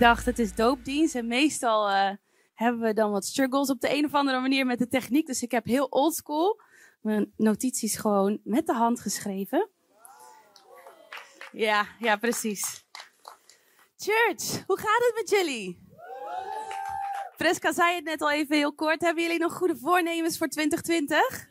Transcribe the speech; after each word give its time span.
dacht, 0.00 0.24
het 0.24 0.38
is 0.38 0.54
doopdienst. 0.54 1.14
En 1.14 1.26
meestal 1.26 1.90
uh, 1.90 2.10
hebben 2.54 2.80
we 2.80 2.92
dan 2.92 3.10
wat 3.10 3.24
struggles 3.24 3.70
op 3.70 3.80
de 3.80 3.94
een 3.94 4.04
of 4.04 4.14
andere 4.14 4.40
manier 4.40 4.66
met 4.66 4.78
de 4.78 4.88
techniek. 4.88 5.26
Dus 5.26 5.42
ik 5.42 5.50
heb 5.50 5.64
heel 5.64 5.86
oldschool 5.90 6.60
mijn 7.00 7.32
notities 7.36 7.96
gewoon 7.96 8.40
met 8.44 8.66
de 8.66 8.74
hand 8.74 9.00
geschreven. 9.00 9.68
Ja, 11.52 11.86
ja, 11.98 12.16
precies. 12.16 12.84
Church, 13.96 14.64
hoe 14.66 14.78
gaat 14.78 15.04
het 15.04 15.12
met 15.14 15.30
jullie? 15.30 15.88
Preska 17.36 17.72
zei 17.72 17.94
het 17.94 18.04
net 18.04 18.22
al 18.22 18.30
even 18.30 18.56
heel 18.56 18.74
kort. 18.74 19.00
Hebben 19.00 19.22
jullie 19.22 19.38
nog 19.38 19.52
goede 19.52 19.76
voornemens 19.76 20.38
voor 20.38 20.48
2020? 20.48 21.48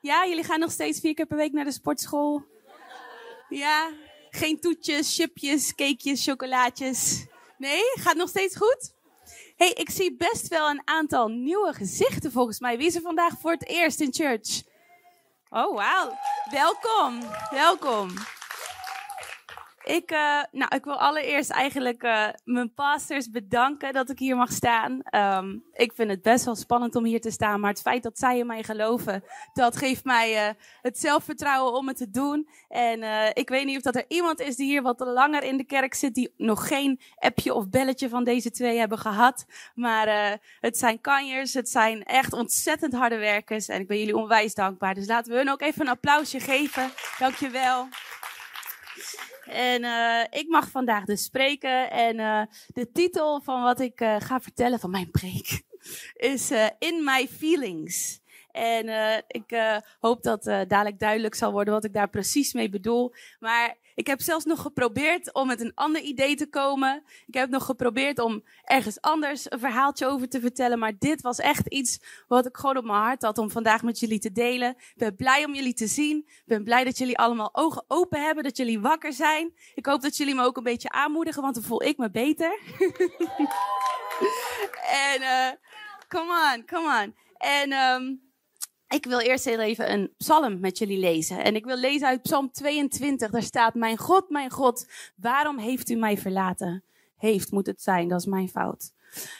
Ja, 0.00 0.26
jullie 0.26 0.44
gaan 0.44 0.60
nog 0.60 0.70
steeds 0.70 1.00
vier 1.00 1.14
keer 1.14 1.26
per 1.26 1.36
week 1.36 1.52
naar 1.52 1.64
de 1.64 1.72
sportschool. 1.72 2.44
Ja, 3.48 3.90
geen 4.30 4.60
toetjes, 4.60 5.14
chipjes, 5.14 5.74
cakejes, 5.74 6.24
chocolaatjes. 6.24 7.26
Nee, 7.58 7.82
gaat 7.94 8.16
nog 8.16 8.28
steeds 8.28 8.56
goed? 8.56 8.92
hey, 9.56 9.70
ik 9.70 9.90
zie 9.90 10.16
best 10.16 10.48
wel 10.48 10.70
een 10.70 10.82
aantal 10.84 11.28
nieuwe 11.28 11.72
gezichten 11.72 12.32
volgens 12.32 12.60
mij. 12.60 12.76
Wie 12.76 12.86
is 12.86 12.94
er 12.94 13.00
vandaag 13.00 13.34
voor 13.40 13.50
het 13.50 13.66
eerst 13.66 14.00
in 14.00 14.12
church? 14.12 14.62
Oh, 15.50 15.76
wauw. 15.76 16.18
Welkom, 16.50 17.20
welkom. 17.50 18.14
Ik, 19.84 20.10
uh, 20.12 20.42
nou, 20.50 20.74
ik 20.74 20.84
wil 20.84 20.98
allereerst 20.98 21.50
eigenlijk 21.50 22.02
uh, 22.02 22.28
mijn 22.44 22.74
pastors 22.74 23.30
bedanken 23.30 23.92
dat 23.92 24.10
ik 24.10 24.18
hier 24.18 24.36
mag 24.36 24.52
staan. 24.52 25.02
Um, 25.10 25.64
ik 25.72 25.92
vind 25.92 26.10
het 26.10 26.22
best 26.22 26.44
wel 26.44 26.54
spannend 26.54 26.96
om 26.96 27.04
hier 27.04 27.20
te 27.20 27.30
staan, 27.30 27.60
maar 27.60 27.70
het 27.70 27.80
feit 27.80 28.02
dat 28.02 28.18
zij 28.18 28.38
in 28.38 28.46
mij 28.46 28.62
geloven, 28.62 29.24
dat 29.52 29.76
geeft 29.76 30.04
mij 30.04 30.48
uh, 30.48 30.54
het 30.82 30.98
zelfvertrouwen 30.98 31.72
om 31.72 31.88
het 31.88 31.96
te 31.96 32.10
doen. 32.10 32.48
En 32.68 33.02
ik 33.34 33.48
weet 33.48 33.64
niet 33.64 33.76
of 33.76 33.82
dat 33.82 33.96
er 33.96 34.04
iemand 34.08 34.40
is 34.40 34.56
die 34.56 34.66
hier 34.66 34.82
wat 34.82 35.00
langer 35.00 35.42
in 35.42 35.56
de 35.56 35.64
kerk 35.64 35.94
zit, 35.94 36.14
die 36.14 36.34
nog 36.36 36.68
geen 36.68 37.00
appje 37.18 37.54
of 37.54 37.68
belletje 37.68 38.08
van 38.08 38.24
deze 38.24 38.50
twee 38.50 38.78
hebben 38.78 38.98
gehad. 38.98 39.44
Maar 39.74 40.38
het 40.60 40.78
zijn 40.78 41.00
kanjers, 41.00 41.54
het 41.54 41.68
zijn 41.68 42.04
echt 42.04 42.32
ontzettend 42.32 42.94
harde 42.94 43.16
werkers 43.16 43.68
en 43.68 43.80
ik 43.80 43.86
ben 43.86 43.98
jullie 43.98 44.16
onwijs 44.16 44.54
dankbaar. 44.54 44.94
Dus 44.94 45.06
laten 45.06 45.32
we 45.32 45.38
hun 45.38 45.50
ook 45.50 45.62
even 45.62 45.80
een 45.80 45.88
applausje 45.92 46.40
geven. 46.40 46.90
Dankjewel. 47.18 47.88
En 49.44 49.82
uh, 49.82 50.24
ik 50.30 50.48
mag 50.48 50.70
vandaag 50.70 51.04
dus 51.04 51.24
spreken. 51.24 51.90
En 51.90 52.18
uh, 52.18 52.42
de 52.66 52.92
titel 52.92 53.40
van 53.40 53.62
wat 53.62 53.80
ik 53.80 54.00
uh, 54.00 54.16
ga 54.18 54.40
vertellen 54.40 54.80
van 54.80 54.90
mijn 54.90 55.10
preek 55.10 55.62
is 56.32 56.50
In 56.78 57.04
My 57.04 57.28
Feelings. 57.28 58.22
En 58.50 58.88
ik 59.26 59.78
hoop 60.00 60.22
dat 60.22 60.44
dadelijk 60.44 60.98
duidelijk 60.98 61.34
zal 61.34 61.52
worden 61.52 61.74
wat 61.74 61.84
ik 61.84 61.92
daar 61.92 62.08
precies 62.08 62.52
mee 62.52 62.68
bedoel. 62.68 63.14
Maar 63.38 63.76
ik 63.94 64.06
heb 64.06 64.20
zelfs 64.20 64.44
nog 64.44 64.60
geprobeerd 64.60 65.34
om 65.34 65.46
met 65.46 65.60
een 65.60 65.72
ander 65.74 66.02
idee 66.02 66.34
te 66.34 66.48
komen. 66.48 67.02
Ik 67.26 67.34
heb 67.34 67.50
nog 67.50 67.64
geprobeerd 67.64 68.18
om 68.18 68.44
ergens 68.64 69.00
anders 69.00 69.50
een 69.50 69.58
verhaaltje 69.58 70.06
over 70.06 70.28
te 70.28 70.40
vertellen. 70.40 70.78
Maar 70.78 70.92
dit 70.98 71.20
was 71.20 71.38
echt 71.38 71.66
iets 71.66 72.00
wat 72.28 72.46
ik 72.46 72.56
gewoon 72.56 72.76
op 72.76 72.84
mijn 72.84 72.98
hart 72.98 73.22
had 73.22 73.38
om 73.38 73.50
vandaag 73.50 73.82
met 73.82 73.98
jullie 73.98 74.18
te 74.18 74.32
delen. 74.32 74.70
Ik 74.70 74.94
ben 74.96 75.16
blij 75.16 75.44
om 75.44 75.54
jullie 75.54 75.74
te 75.74 75.86
zien. 75.86 76.16
Ik 76.26 76.42
ben 76.46 76.64
blij 76.64 76.84
dat 76.84 76.98
jullie 76.98 77.18
allemaal 77.18 77.50
ogen 77.52 77.84
open 77.88 78.22
hebben, 78.22 78.44
dat 78.44 78.56
jullie 78.56 78.80
wakker 78.80 79.12
zijn. 79.12 79.54
Ik 79.74 79.86
hoop 79.86 80.02
dat 80.02 80.16
jullie 80.16 80.34
me 80.34 80.42
ook 80.42 80.56
een 80.56 80.62
beetje 80.62 80.90
aanmoedigen, 80.90 81.42
want 81.42 81.54
dan 81.54 81.64
voel 81.64 81.82
ik 81.82 81.96
me 81.96 82.10
beter. 82.10 82.58
en 85.12 85.20
uh, 85.20 85.50
come 86.08 86.54
on, 86.54 86.64
come 86.66 87.02
on. 87.02 87.14
En 87.38 87.72
um, 87.72 88.23
ik 88.94 89.06
wil 89.06 89.18
eerst 89.18 89.46
even 89.46 89.92
een 89.92 90.14
psalm 90.16 90.60
met 90.60 90.78
jullie 90.78 90.98
lezen. 90.98 91.44
En 91.44 91.54
ik 91.54 91.64
wil 91.64 91.76
lezen 91.76 92.08
uit 92.08 92.22
Psalm 92.22 92.50
22. 92.50 93.30
Daar 93.30 93.42
staat: 93.42 93.74
Mijn 93.74 93.96
God, 93.96 94.30
mijn 94.30 94.50
God, 94.50 94.86
waarom 95.16 95.58
heeft 95.58 95.90
u 95.90 95.94
mij 95.94 96.18
verlaten? 96.18 96.84
Heeft 97.16 97.50
moet 97.50 97.66
het 97.66 97.82
zijn, 97.82 98.08
dat 98.08 98.20
is 98.20 98.26
mijn 98.26 98.48
fout. 98.48 98.92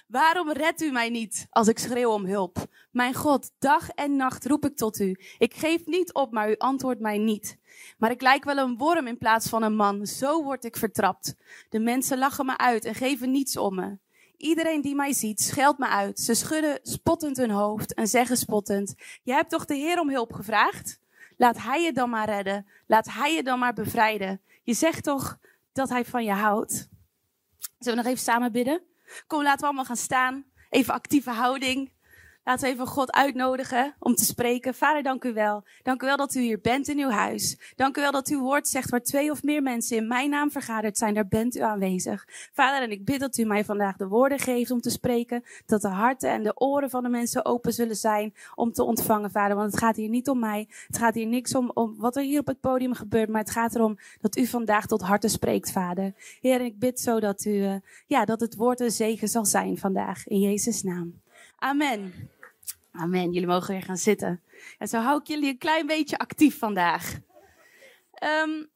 Waarom 0.07 0.53
redt 0.53 0.83
u 0.83 0.91
mij 0.91 1.09
niet 1.09 1.47
als 1.51 1.69
ik 1.69 1.79
schreeuw 1.79 2.11
om 2.11 2.27
hulp? 2.27 2.67
Mijn 2.91 3.15
God, 3.15 3.51
dag 3.59 3.89
en 3.89 4.17
nacht 4.17 4.47
roep 4.47 4.65
ik 4.65 4.77
tot 4.77 5.01
u. 5.01 5.17
Ik 5.39 5.55
geef 5.55 5.87
niet 5.87 6.13
op, 6.13 6.33
maar 6.33 6.51
u 6.51 6.55
antwoordt 6.57 7.01
mij 7.01 7.19
niet. 7.19 7.59
Maar 7.99 8.11
ik 8.11 8.23
lijk 8.23 8.45
wel 8.45 8.57
een 8.57 8.77
worm 8.77 9.07
in 9.07 9.19
plaats 9.19 9.49
van 9.49 9.63
een 9.63 9.77
man. 9.77 10.07
Zo 10.07 10.43
word 10.43 10.65
ik 10.65 10.77
vertrapt. 10.77 11.35
De 11.69 11.81
mensen 11.81 12.19
lachen 12.19 12.47
me 12.47 12.59
uit 12.59 12.85
en 12.85 12.95
geven 12.95 13.31
niets 13.31 13.57
om 13.57 13.75
me. 13.75 13.99
Iedereen 14.45 14.81
die 14.81 14.95
mij 14.95 15.13
ziet, 15.13 15.41
scheldt 15.41 15.79
me 15.79 15.87
uit. 15.89 16.21
Ze 16.21 16.35
schudden 16.35 16.79
spottend 16.83 17.37
hun 17.37 17.51
hoofd 17.51 17.95
en 17.95 18.07
zeggen 18.07 18.37
spottend: 18.37 18.95
Je 19.23 19.33
hebt 19.33 19.51
toch 19.51 19.65
de 19.65 19.75
Heer 19.75 20.01
om 20.01 20.11
hulp 20.11 20.33
gevraagd? 20.33 21.01
Laat 21.37 21.63
Hij 21.63 21.83
je 21.83 21.93
dan 21.93 22.11
maar 22.11 22.29
redden. 22.29 22.67
Laat 22.87 23.13
Hij 23.13 23.35
je 23.35 23.43
dan 23.43 23.59
maar 23.59 23.73
bevrijden. 23.73 24.41
Je 24.63 24.75
zegt 24.75 25.05
toch 25.05 25.39
dat 25.73 25.89
Hij 25.89 26.05
van 26.05 26.25
je 26.25 26.33
houdt? 26.33 26.89
Zullen 27.79 27.99
we 27.99 28.03
nog 28.05 28.13
even 28.13 28.25
samen 28.25 28.53
bidden? 28.53 28.83
Kom, 29.27 29.43
laten 29.43 29.61
we 29.61 29.67
allemaal 29.67 29.85
gaan 29.85 29.97
staan. 29.97 30.45
Even 30.71 30.95
actieve 30.95 31.31
houding. 31.31 31.93
Laten 32.45 32.65
we 32.65 32.73
even 32.73 32.87
God 32.87 33.13
uitnodigen 33.13 33.95
om 33.99 34.15
te 34.15 34.25
spreken. 34.25 34.75
Vader, 34.75 35.03
dank 35.03 35.25
u 35.25 35.33
wel. 35.33 35.65
Dank 35.83 36.03
u 36.03 36.07
wel 36.07 36.17
dat 36.17 36.35
u 36.35 36.41
hier 36.41 36.61
bent 36.61 36.89
in 36.89 36.99
uw 36.99 37.09
huis. 37.09 37.73
Dank 37.77 37.97
u 37.97 38.01
wel 38.01 38.13
dat 38.13 38.29
uw 38.29 38.41
woord 38.41 38.69
zegt 38.69 38.91
waar 38.91 39.03
twee 39.03 39.31
of 39.31 39.43
meer 39.43 39.63
mensen 39.63 39.97
in 39.97 40.07
mijn 40.07 40.31
naam 40.31 40.51
vergaderd 40.51 40.99
zijn, 40.99 41.15
daar 41.15 41.29
bent 41.29 41.57
u 41.57 41.61
aanwezig. 41.61 42.25
Vader, 42.53 42.83
en 42.83 42.91
ik 42.91 43.05
bid 43.05 43.21
dat 43.21 43.39
u 43.39 43.45
mij 43.45 43.65
vandaag 43.65 43.97
de 43.97 44.09
woorden 44.09 44.39
geeft 44.39 44.71
om 44.71 44.81
te 44.81 44.91
spreken. 44.91 45.45
Dat 45.67 45.81
de 45.83 45.89
harten 45.89 46.31
en 46.31 46.43
de 46.43 46.61
oren 46.61 46.91
van 46.91 47.03
de 47.03 47.09
mensen 47.09 47.45
open 47.45 47.73
zullen 47.73 47.97
zijn 47.97 48.35
om 48.55 48.73
te 48.73 48.83
ontvangen, 48.83 49.31
Vader. 49.31 49.57
Want 49.57 49.71
het 49.71 49.81
gaat 49.81 49.97
hier 49.97 50.09
niet 50.09 50.29
om 50.29 50.39
mij. 50.39 50.69
Het 50.87 50.99
gaat 50.99 51.15
hier 51.15 51.27
niks 51.27 51.55
om, 51.55 51.71
om 51.75 51.95
wat 51.97 52.17
er 52.17 52.23
hier 52.23 52.41
op 52.41 52.47
het 52.47 52.61
podium 52.61 52.95
gebeurt. 52.95 53.29
Maar 53.29 53.41
het 53.41 53.51
gaat 53.51 53.75
erom 53.75 53.99
dat 54.21 54.37
u 54.37 54.47
vandaag 54.47 54.87
tot 54.87 55.03
harten 55.03 55.31
spreekt, 55.31 55.73
Vader. 55.73 56.13
Heer, 56.41 56.61
ik 56.61 56.79
bid 56.79 57.01
zo 57.01 57.21
dat 57.21 57.45
u, 57.45 57.51
uh, 57.51 57.75
ja, 58.07 58.25
dat 58.25 58.41
het 58.41 58.57
woord 58.57 58.81
een 58.81 58.91
zegen 58.91 59.29
zal 59.29 59.45
zijn 59.45 59.79
vandaag. 59.79 60.27
In 60.27 60.41
Jezus' 60.41 60.83
naam. 60.83 61.23
Amen. 61.59 62.13
Amen. 62.97 63.33
Jullie 63.33 63.49
mogen 63.49 63.73
weer 63.73 63.83
gaan 63.83 63.97
zitten. 63.97 64.43
En 64.79 64.89
zo 64.89 64.99
hou 64.99 65.21
ik 65.21 65.27
jullie 65.27 65.49
een 65.49 65.59
klein 65.59 65.87
beetje 65.87 66.19
actief 66.19 66.59
vandaag. 66.59 67.19
Um, 68.43 68.71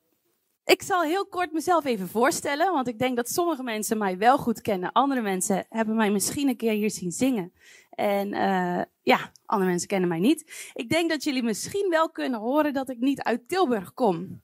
ik 0.64 0.82
zal 0.82 1.02
heel 1.02 1.26
kort 1.26 1.52
mezelf 1.52 1.84
even 1.84 2.08
voorstellen, 2.08 2.72
want 2.72 2.88
ik 2.88 2.98
denk 2.98 3.16
dat 3.16 3.28
sommige 3.28 3.62
mensen 3.62 3.98
mij 3.98 4.18
wel 4.18 4.38
goed 4.38 4.60
kennen. 4.60 4.92
Andere 4.92 5.20
mensen 5.20 5.66
hebben 5.68 5.96
mij 5.96 6.10
misschien 6.10 6.48
een 6.48 6.56
keer 6.56 6.72
hier 6.72 6.90
zien 6.90 7.12
zingen. 7.12 7.52
En 7.90 8.28
uh, 8.34 8.82
ja, 9.02 9.32
andere 9.46 9.70
mensen 9.70 9.88
kennen 9.88 10.08
mij 10.08 10.18
niet. 10.18 10.70
Ik 10.72 10.88
denk 10.88 11.10
dat 11.10 11.24
jullie 11.24 11.42
misschien 11.42 11.86
wel 11.90 12.10
kunnen 12.10 12.40
horen 12.40 12.72
dat 12.72 12.88
ik 12.88 12.98
niet 12.98 13.22
uit 13.22 13.48
Tilburg 13.48 13.94
kom. 13.94 14.42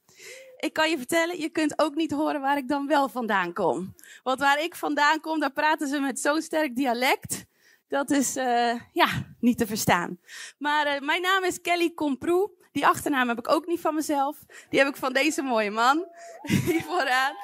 Ik 0.57 0.73
kan 0.73 0.91
je 0.91 0.97
vertellen, 0.97 1.41
je 1.41 1.49
kunt 1.49 1.79
ook 1.79 1.95
niet 1.95 2.13
horen 2.13 2.41
waar 2.41 2.57
ik 2.57 2.69
dan 2.69 2.87
wel 2.87 3.09
vandaan 3.09 3.53
kom. 3.53 3.95
Want 4.23 4.41
waar 4.41 4.63
ik 4.63 4.75
vandaan 4.75 5.21
kom, 5.21 5.41
daar 5.41 5.53
praten 5.53 5.89
ze 5.89 6.01
met 6.01 6.21
zo'n 6.21 6.43
sterk 6.43 6.77
dialect 6.77 7.47
dat 7.95 8.11
is 8.11 8.37
uh, 8.37 8.81
ja, 8.93 9.09
niet 9.41 9.59
te 9.59 9.67
verstaan. 9.67 10.19
Maar 10.59 10.95
uh, 10.95 11.01
mijn 11.01 11.23
naam 11.23 11.45
is 11.45 11.61
Kelly 11.61 11.91
Komproe. 11.91 12.51
Die 12.73 12.87
achternaam 12.87 13.29
heb 13.29 13.39
ik 13.39 13.51
ook 13.51 13.67
niet 13.67 13.81
van 13.81 13.95
mezelf. 13.95 14.37
Die 14.71 14.79
heb 14.79 14.89
ik 14.89 14.97
van 14.97 15.13
deze 15.13 15.43
mooie 15.43 15.71
man. 15.71 16.07
Hier 16.67 16.83
vooraan. 16.83 17.35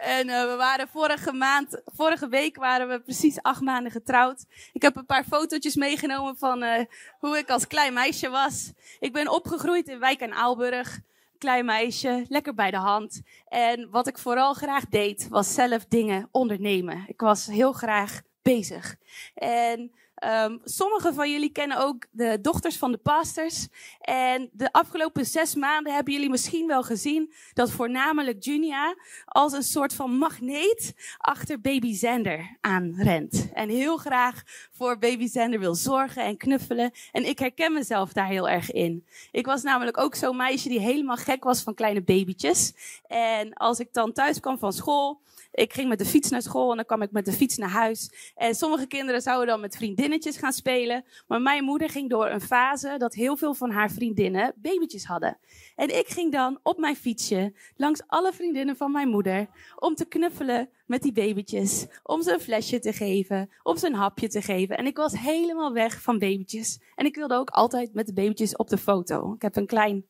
En 0.00 0.28
uh, 0.28 0.44
we 0.44 0.54
waren 0.56 0.88
vorige 0.88 1.32
maand, 1.32 1.80
vorige 1.84 2.28
week 2.28 2.56
waren 2.56 2.88
we 2.88 3.00
precies 3.00 3.42
acht 3.42 3.60
maanden 3.60 3.92
getrouwd. 3.92 4.44
Ik 4.72 4.82
heb 4.82 4.96
een 4.96 5.06
paar 5.06 5.24
fotootjes 5.24 5.74
meegenomen 5.74 6.36
van 6.36 6.86
hoe 7.18 7.38
ik 7.38 7.50
als 7.50 7.66
klein 7.66 7.92
meisje 7.92 8.28
was. 8.28 8.72
Ik 9.00 9.12
ben 9.12 9.28
opgegroeid 9.28 9.88
in 9.88 9.98
Wijk 9.98 10.20
en 10.20 10.32
Aalburg. 10.32 11.00
Klein 11.38 11.64
meisje, 11.64 12.24
lekker 12.28 12.54
bij 12.54 12.70
de 12.70 12.76
hand. 12.76 13.22
En 13.48 13.90
wat 13.90 14.06
ik 14.06 14.18
vooral 14.18 14.54
graag 14.54 14.88
deed, 14.88 15.28
was 15.28 15.54
zelf 15.54 15.84
dingen 15.86 16.28
ondernemen. 16.30 17.04
Ik 17.06 17.20
was 17.20 17.46
heel 17.46 17.72
graag 17.72 18.22
bezig. 18.42 18.96
En 19.34 19.92
um, 20.24 20.60
sommigen 20.64 21.14
van 21.14 21.30
jullie 21.30 21.52
kennen 21.52 21.78
ook 21.78 22.06
de 22.10 22.38
dochters 22.40 22.76
van 22.76 22.92
de 22.92 22.98
pastors. 22.98 23.68
En 24.00 24.50
de 24.52 24.72
afgelopen 24.72 25.26
zes 25.26 25.54
maanden 25.54 25.94
hebben 25.94 26.12
jullie 26.12 26.30
misschien 26.30 26.66
wel 26.66 26.82
gezien 26.82 27.32
dat 27.52 27.70
voornamelijk 27.70 28.44
Junia 28.44 28.96
als 29.24 29.52
een 29.52 29.62
soort 29.62 29.94
van 29.94 30.10
magneet 30.10 30.94
achter 31.18 31.60
baby 31.60 31.94
Zander 31.94 32.56
aanrent. 32.60 33.48
En 33.52 33.68
heel 33.68 33.96
graag 33.96 34.42
voor 34.72 34.98
baby 34.98 35.28
Zander 35.28 35.58
wil 35.58 35.74
zorgen 35.74 36.24
en 36.24 36.36
knuffelen. 36.36 36.90
En 37.12 37.28
ik 37.28 37.38
herken 37.38 37.72
mezelf 37.72 38.12
daar 38.12 38.28
heel 38.28 38.48
erg 38.48 38.72
in. 38.72 39.06
Ik 39.30 39.46
was 39.46 39.62
namelijk 39.62 39.98
ook 39.98 40.14
zo'n 40.14 40.36
meisje 40.36 40.68
die 40.68 40.80
helemaal 40.80 41.16
gek 41.16 41.44
was 41.44 41.62
van 41.62 41.74
kleine 41.74 42.02
babytjes. 42.02 42.74
En 43.06 43.52
als 43.52 43.80
ik 43.80 43.92
dan 43.92 44.12
thuis 44.12 44.40
kwam 44.40 44.58
van 44.58 44.72
school 44.72 45.20
ik 45.52 45.72
ging 45.72 45.88
met 45.88 45.98
de 45.98 46.04
fiets 46.04 46.30
naar 46.30 46.42
school 46.42 46.70
en 46.70 46.76
dan 46.76 46.84
kwam 46.84 47.02
ik 47.02 47.10
met 47.10 47.24
de 47.24 47.32
fiets 47.32 47.56
naar 47.56 47.68
huis. 47.68 48.32
En 48.34 48.54
sommige 48.54 48.86
kinderen 48.86 49.20
zouden 49.20 49.46
dan 49.46 49.60
met 49.60 49.76
vriendinnetjes 49.76 50.36
gaan 50.36 50.52
spelen. 50.52 51.04
Maar 51.26 51.40
mijn 51.40 51.64
moeder 51.64 51.90
ging 51.90 52.10
door 52.10 52.28
een 52.28 52.40
fase 52.40 52.94
dat 52.98 53.14
heel 53.14 53.36
veel 53.36 53.54
van 53.54 53.70
haar 53.70 53.90
vriendinnen 53.90 54.54
babytjes 54.56 55.04
hadden. 55.04 55.38
En 55.76 55.98
ik 55.98 56.08
ging 56.08 56.32
dan 56.32 56.58
op 56.62 56.78
mijn 56.78 56.96
fietsje 56.96 57.54
langs 57.76 58.02
alle 58.06 58.32
vriendinnen 58.32 58.76
van 58.76 58.92
mijn 58.92 59.08
moeder 59.08 59.48
om 59.76 59.94
te 59.94 60.04
knuffelen 60.04 60.70
met 60.86 61.02
die 61.02 61.12
babytjes. 61.12 61.86
Om 62.02 62.22
ze 62.22 62.32
een 62.32 62.40
flesje 62.40 62.78
te 62.78 62.92
geven, 62.92 63.50
om 63.62 63.76
ze 63.76 63.86
een 63.86 63.94
hapje 63.94 64.28
te 64.28 64.42
geven. 64.42 64.76
En 64.76 64.86
ik 64.86 64.96
was 64.96 65.18
helemaal 65.18 65.72
weg 65.72 66.02
van 66.02 66.18
babytjes. 66.18 66.80
En 66.94 67.06
ik 67.06 67.14
wilde 67.14 67.34
ook 67.34 67.50
altijd 67.50 67.94
met 67.94 68.06
de 68.06 68.12
babytjes 68.12 68.56
op 68.56 68.68
de 68.68 68.78
foto. 68.78 69.32
Ik 69.34 69.42
heb 69.42 69.56
een 69.56 69.66
klein 69.66 70.06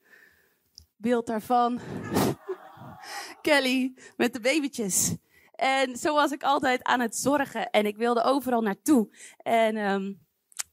beeld 0.96 1.26
daarvan. 1.26 1.80
Kelly 3.42 3.94
met 4.16 4.32
de 4.32 4.40
babytjes. 4.40 5.16
En 5.52 5.96
zo 5.96 6.14
was 6.14 6.30
ik 6.30 6.42
altijd 6.42 6.82
aan 6.82 7.00
het 7.00 7.16
zorgen 7.16 7.70
en 7.70 7.86
ik 7.86 7.96
wilde 7.96 8.22
overal 8.22 8.60
naartoe. 8.60 9.08
En 9.36 9.76
um, 9.76 10.20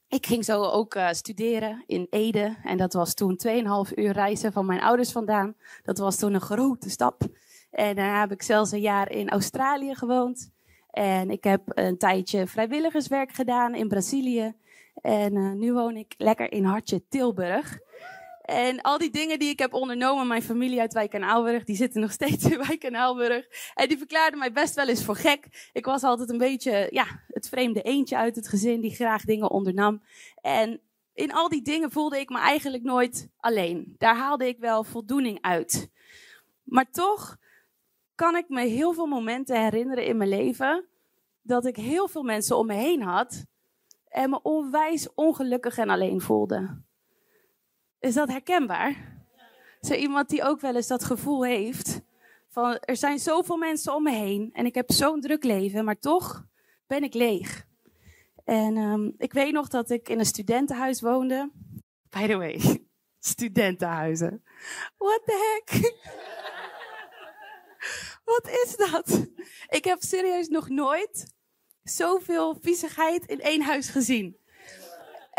ik 0.08 0.26
ging 0.26 0.46
zo 0.46 0.64
ook 0.64 0.96
uh, 0.96 1.12
studeren 1.12 1.84
in 1.86 2.08
Ede. 2.10 2.56
En 2.64 2.78
dat 2.78 2.94
was 2.94 3.14
toen 3.14 3.40
2,5 3.48 3.94
uur 3.96 4.12
reizen 4.12 4.54
van 4.54 4.66
mijn 4.66 4.82
ouders 4.82 5.12
vandaan. 5.12 5.56
Dat 5.84 5.98
was 5.98 6.16
toen 6.18 6.34
een 6.34 6.42
grote 6.42 6.90
stap. 6.90 7.22
En 7.72 7.96
daarna 7.96 8.20
heb 8.20 8.32
ik 8.32 8.42
zelfs 8.42 8.72
een 8.72 8.82
jaar 8.82 9.12
in 9.12 9.30
Australië 9.30 9.96
gewoond. 9.96 10.52
En 10.90 11.30
ik 11.30 11.44
heb 11.44 11.62
een 11.66 11.98
tijdje 11.98 12.48
vrijwilligerswerk 12.48 13.32
gedaan 13.32 13.76
in 13.76 13.88
Brazilië. 13.88 14.54
En 15.02 15.36
uh, 15.36 15.52
nu 15.52 15.74
woon 15.74 15.96
ik 15.96 16.14
lekker 16.18 16.52
in 16.52 16.64
Hartje 16.64 17.08
Tilburg. 17.08 17.80
En 18.50 18.82
al 18.82 18.98
die 18.98 19.10
dingen 19.10 19.40
die 19.40 19.50
ik 19.50 19.60
heb 19.60 19.74
ondernomen, 19.74 20.28
mijn 20.28 20.42
familie 20.42 20.80
uit 20.80 20.94
Wijk 20.94 21.14
en 21.14 21.24
Aalburg, 21.24 21.64
die 21.64 21.76
zitten 21.76 22.02
nog 22.02 22.12
steeds 22.12 22.46
in 22.46 22.58
Wijk 22.58 22.84
en 22.84 22.96
Aalburg. 22.96 23.72
En 23.74 23.88
die 23.88 23.98
verklaarden 23.98 24.40
mij 24.40 24.52
best 24.52 24.76
wel 24.76 24.88
eens 24.88 25.04
voor 25.04 25.16
gek. 25.16 25.70
Ik 25.74 25.86
was 25.86 26.04
altijd 26.04 26.30
een 26.30 26.38
beetje, 26.38 26.88
ja, 26.92 27.06
het 27.28 27.50
vreemde 27.50 27.82
eentje 27.82 28.18
uit 28.18 28.36
het 28.36 28.48
gezin 28.48 28.82
die 28.82 28.96
graag 28.96 29.24
dingen 29.24 29.50
ondernam. 29.50 30.02
En 30.42 30.82
in 31.14 31.34
al 31.34 31.50
die 31.50 31.62
dingen 31.62 31.92
voelde 31.92 32.20
ik 32.20 32.30
me 32.30 32.40
eigenlijk 32.40 32.84
nooit 32.84 33.30
alleen. 33.38 33.96
Daar 33.98 34.16
haalde 34.16 34.48
ik 34.48 34.60
wel 34.60 34.84
voldoening 34.84 35.42
uit. 35.42 35.90
Maar 36.64 36.92
toch 36.92 37.38
kan 38.16 38.36
ik 38.36 38.50
me 38.50 38.66
heel 38.66 38.94
veel 38.94 39.08
momenten 39.08 39.64
herinneren 39.64 40.06
in 40.06 40.18
mijn 40.18 40.30
leven 40.30 40.86
dat 41.42 41.66
ik 41.66 41.76
heel 41.76 42.08
veel 42.08 42.24
mensen 42.24 42.58
om 42.58 42.66
me 42.66 42.74
heen 42.74 43.02
had 43.02 43.46
en 44.08 44.30
me 44.30 44.42
onwijs 44.42 45.14
ongelukkig 45.14 45.78
en 45.78 45.90
alleen 45.90 46.22
voelde. 46.22 46.88
Is 48.00 48.14
dat 48.14 48.30
herkenbaar? 48.30 49.18
Zo 49.82 49.94
iemand 49.94 50.30
die 50.30 50.44
ook 50.44 50.62
wel 50.62 50.76
eens 50.76 50.88
dat 50.88 51.04
gevoel 51.04 51.44
heeft 51.46 52.02
van 52.50 52.78
er 52.80 52.98
zijn 52.98 53.20
zoveel 53.20 53.58
mensen 53.58 53.96
om 53.96 54.04
me 54.04 54.12
heen 54.12 54.50
en 54.54 54.66
ik 54.66 54.76
heb 54.76 54.92
zo'n 54.92 55.22
druk 55.22 55.44
leven, 55.44 55.86
maar 55.86 56.00
toch 56.00 56.46
ben 56.88 57.04
ik 57.04 57.14
leeg. 57.14 57.68
En 58.44 58.78
um, 58.78 59.14
ik 59.18 59.34
weet 59.34 59.54
nog 59.54 59.68
dat 59.68 59.90
ik 59.90 60.10
in 60.10 60.20
een 60.20 60.26
studentenhuis 60.26 61.02
woonde. 61.02 61.52
By 62.10 62.28
the 62.28 62.38
way, 62.38 62.86
studentenhuizen. 63.20 64.44
What 64.98 65.22
the 65.26 65.62
heck? 65.66 65.82
Wat 68.26 68.48
is 68.48 68.76
dat? 68.78 69.28
Ik 69.68 69.84
heb 69.84 70.02
serieus 70.02 70.48
nog 70.48 70.70
nooit 70.70 71.34
zoveel 71.84 72.58
viezigheid 72.62 73.26
in 73.26 73.42
één 73.42 73.62
huis 73.62 73.90
gezien. 73.90 74.38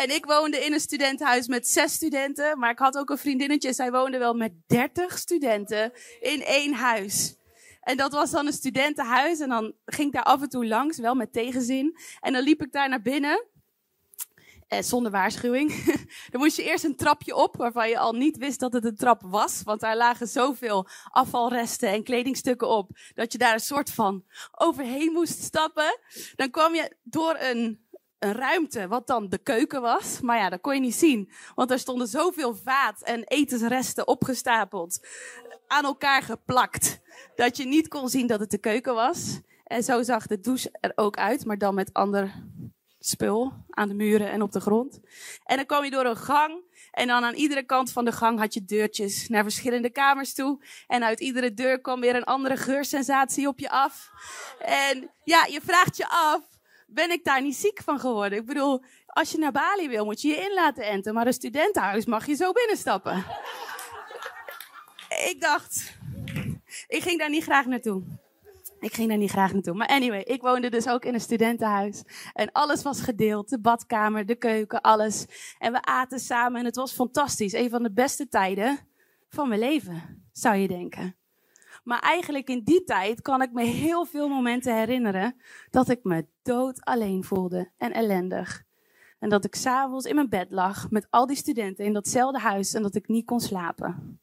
En 0.01 0.15
ik 0.15 0.25
woonde 0.25 0.65
in 0.65 0.73
een 0.73 0.81
studentenhuis 0.81 1.47
met 1.47 1.69
zes 1.69 1.93
studenten. 1.93 2.59
Maar 2.59 2.71
ik 2.71 2.79
had 2.79 2.97
ook 2.97 3.11
een 3.11 3.19
vriendinnetje. 3.19 3.73
Zij 3.73 3.91
woonde 3.91 4.19
wel 4.19 4.35
met 4.35 4.53
dertig 4.67 5.19
studenten 5.19 5.93
in 6.21 6.43
één 6.45 6.75
huis. 6.75 7.37
En 7.81 7.97
dat 7.97 8.13
was 8.13 8.31
dan 8.31 8.47
een 8.47 8.53
studentenhuis. 8.53 9.41
En 9.41 9.49
dan 9.49 9.75
ging 9.85 10.07
ik 10.07 10.15
daar 10.15 10.23
af 10.23 10.43
en 10.43 10.49
toe 10.49 10.67
langs, 10.67 10.99
wel 10.99 11.15
met 11.15 11.33
tegenzin. 11.33 11.99
En 12.21 12.33
dan 12.33 12.43
liep 12.43 12.63
ik 12.63 12.73
daar 12.73 12.89
naar 12.89 13.03
binnen. 13.03 13.45
Eh, 14.69 14.83
zonder 14.83 15.13
waarschuwing. 15.13 15.85
dan 16.31 16.41
moest 16.41 16.57
je 16.57 16.65
eerst 16.65 16.85
een 16.85 16.97
trapje 16.97 17.35
op, 17.35 17.57
waarvan 17.57 17.89
je 17.89 17.99
al 17.99 18.13
niet 18.13 18.37
wist 18.37 18.61
dat 18.61 18.73
het 18.73 18.85
een 18.85 18.97
trap 18.97 19.23
was. 19.23 19.63
Want 19.63 19.81
daar 19.81 19.97
lagen 19.97 20.29
zoveel 20.29 20.89
afvalresten 21.11 21.89
en 21.89 22.03
kledingstukken 22.03 22.69
op. 22.69 22.91
Dat 23.15 23.33
je 23.33 23.39
daar 23.39 23.55
een 23.55 23.61
soort 23.61 23.91
van 23.91 24.25
overheen 24.51 25.13
moest 25.13 25.43
stappen. 25.43 25.99
Dan 26.37 26.51
kwam 26.51 26.75
je 26.75 26.97
door 27.03 27.37
een 27.39 27.89
een 28.21 28.33
ruimte 28.33 28.89
wat 28.89 29.07
dan 29.07 29.29
de 29.29 29.39
keuken 29.39 29.81
was. 29.81 30.21
Maar 30.21 30.39
ja, 30.39 30.49
dat 30.49 30.61
kon 30.61 30.75
je 30.75 30.81
niet 30.81 30.95
zien. 30.95 31.31
Want 31.55 31.71
er 31.71 31.79
stonden 31.79 32.07
zoveel 32.07 32.55
vaat 32.55 33.03
en 33.03 33.25
etensresten 33.25 34.09
opgestapeld. 34.09 35.07
Aan 35.67 35.85
elkaar 35.85 36.23
geplakt. 36.23 37.01
Dat 37.35 37.57
je 37.57 37.67
niet 37.67 37.89
kon 37.89 38.09
zien 38.09 38.27
dat 38.27 38.41
het 38.41 38.51
de 38.51 38.59
keuken 38.59 38.95
was. 38.95 39.41
En 39.65 39.83
zo 39.83 40.03
zag 40.03 40.27
de 40.27 40.41
douche 40.41 40.69
er 40.81 40.93
ook 40.95 41.17
uit. 41.17 41.45
Maar 41.45 41.59
dan 41.59 41.75
met 41.75 41.93
ander 41.93 42.33
spul 42.99 43.53
aan 43.71 43.89
de 43.89 43.95
muren 43.95 44.31
en 44.31 44.43
op 44.43 44.53
de 44.53 44.61
grond. 44.61 45.01
En 45.45 45.57
dan 45.57 45.67
kwam 45.67 45.85
je 45.85 45.91
door 45.91 46.05
een 46.05 46.17
gang. 46.17 46.69
En 46.91 47.07
dan 47.07 47.25
aan 47.25 47.35
iedere 47.35 47.63
kant 47.63 47.93
van 47.93 48.05
de 48.05 48.13
gang 48.13 48.39
had 48.39 48.55
je 48.55 48.65
deurtjes 48.65 49.29
naar 49.29 49.43
verschillende 49.43 49.91
kamers 49.91 50.35
toe. 50.35 50.65
En 50.87 51.05
uit 51.05 51.21
iedere 51.21 51.55
deur 51.55 51.81
kwam 51.81 52.01
weer 52.01 52.15
een 52.15 52.25
andere 52.25 52.57
geursensatie 52.57 53.49
op 53.49 53.59
je 53.59 53.71
af. 53.71 54.11
En 54.59 55.11
ja, 55.25 55.47
je 55.47 55.61
vraagt 55.61 55.97
je 55.97 56.09
af, 56.09 56.41
ben 56.93 57.11
ik 57.11 57.25
daar 57.25 57.43
niet 57.43 57.57
ziek 57.57 57.81
van 57.85 58.01
geworden. 58.01 58.39
Ik 58.39 58.47
bedoel, 58.47 58.83
als 59.07 59.31
je 59.31 59.39
naar 59.39 59.53
Bali 59.53 59.89
wil, 59.89 60.05
moet 60.05 60.21
je 60.21 60.29
je 60.29 60.37
in 60.37 60.55
laten 60.55 60.85
enten. 60.85 61.15
Maar 61.15 61.27
een 61.27 61.33
studentenhuis 61.33 62.05
mag 62.05 62.27
je 62.27 62.35
zo 62.35 62.53
binnenstappen. 62.53 63.25
ik 65.09 65.37
dacht, 65.39 65.99
ik 66.89 67.03
ging 67.03 67.19
daar 67.19 67.31
niet 67.31 67.45
graag 67.45 67.67
naartoe. 67.67 68.03
Ik 68.81 68.93
ging 68.93 69.09
daar 69.09 69.19
niet 69.19 69.31
graag 69.31 69.53
naartoe. 69.53 69.75
Maar 69.75 69.87
anyway, 69.87 70.21
ik 70.21 70.43
woonde 70.43 70.71
dus 70.71 70.89
ook 70.89 71.05
in 71.05 71.15
een 71.15 71.21
studentenhuis. 71.21 72.03
En 72.33 72.53
alles 72.53 72.83
was 72.83 73.01
gedeeld. 73.01 73.49
De 73.49 73.61
badkamer, 73.61 74.27
de 74.27 74.37
keuken, 74.37 74.81
alles. 74.81 75.27
En 75.59 75.73
we 75.73 75.83
aten 75.83 76.21
samen 76.21 76.59
en 76.61 76.65
het 76.65 76.77
was 76.77 76.93
fantastisch. 76.93 77.53
Een 77.53 77.71
van 77.71 77.83
de 77.83 77.93
beste 77.93 78.29
tijden 78.29 78.79
van 79.29 79.49
mijn 79.49 79.61
leven, 79.61 80.29
zou 80.33 80.57
je 80.57 80.69
denken. 80.69 81.20
Maar 81.85 82.01
eigenlijk 82.01 82.49
in 82.49 82.63
die 82.65 82.85
tijd 82.85 83.23
kan 83.23 83.43
ik 83.43 83.53
me 83.53 83.63
heel 83.63 84.05
veel 84.05 84.29
momenten 84.29 84.77
herinneren 84.77 85.41
dat 85.71 85.89
ik 85.89 86.05
me 86.05 86.27
dood 86.43 86.85
alleen 86.85 87.25
voelde 87.25 87.71
en 87.77 87.93
ellendig. 87.93 88.63
En 89.19 89.29
dat 89.29 89.45
ik 89.45 89.55
s'avonds 89.55 90.07
in 90.07 90.15
mijn 90.15 90.29
bed 90.29 90.51
lag 90.51 90.91
met 90.91 91.07
al 91.11 91.27
die 91.27 91.37
studenten 91.37 91.85
in 91.85 91.93
datzelfde 91.93 92.39
huis 92.39 92.75
en 92.75 92.83
dat 92.83 92.95
ik 92.95 93.09
niet 93.09 93.27
kon 93.27 93.41
slapen. 93.41 94.21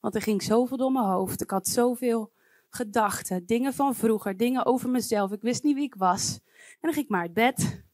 Want 0.00 0.14
er 0.14 0.22
ging 0.22 0.42
zoveel 0.42 0.76
door 0.76 0.92
mijn 0.92 1.04
hoofd. 1.04 1.42
Ik 1.42 1.50
had 1.50 1.68
zoveel 1.68 2.32
gedachten, 2.70 3.46
dingen 3.46 3.74
van 3.74 3.94
vroeger, 3.94 4.36
dingen 4.36 4.66
over 4.66 4.90
mezelf. 4.90 5.32
Ik 5.32 5.42
wist 5.42 5.62
niet 5.62 5.74
wie 5.74 5.84
ik 5.84 5.94
was. 5.94 6.40
En 6.70 6.78
dan 6.80 6.92
ging 6.92 7.04
ik 7.04 7.10
maar 7.10 7.20
uit 7.20 7.34
bed. 7.34 7.84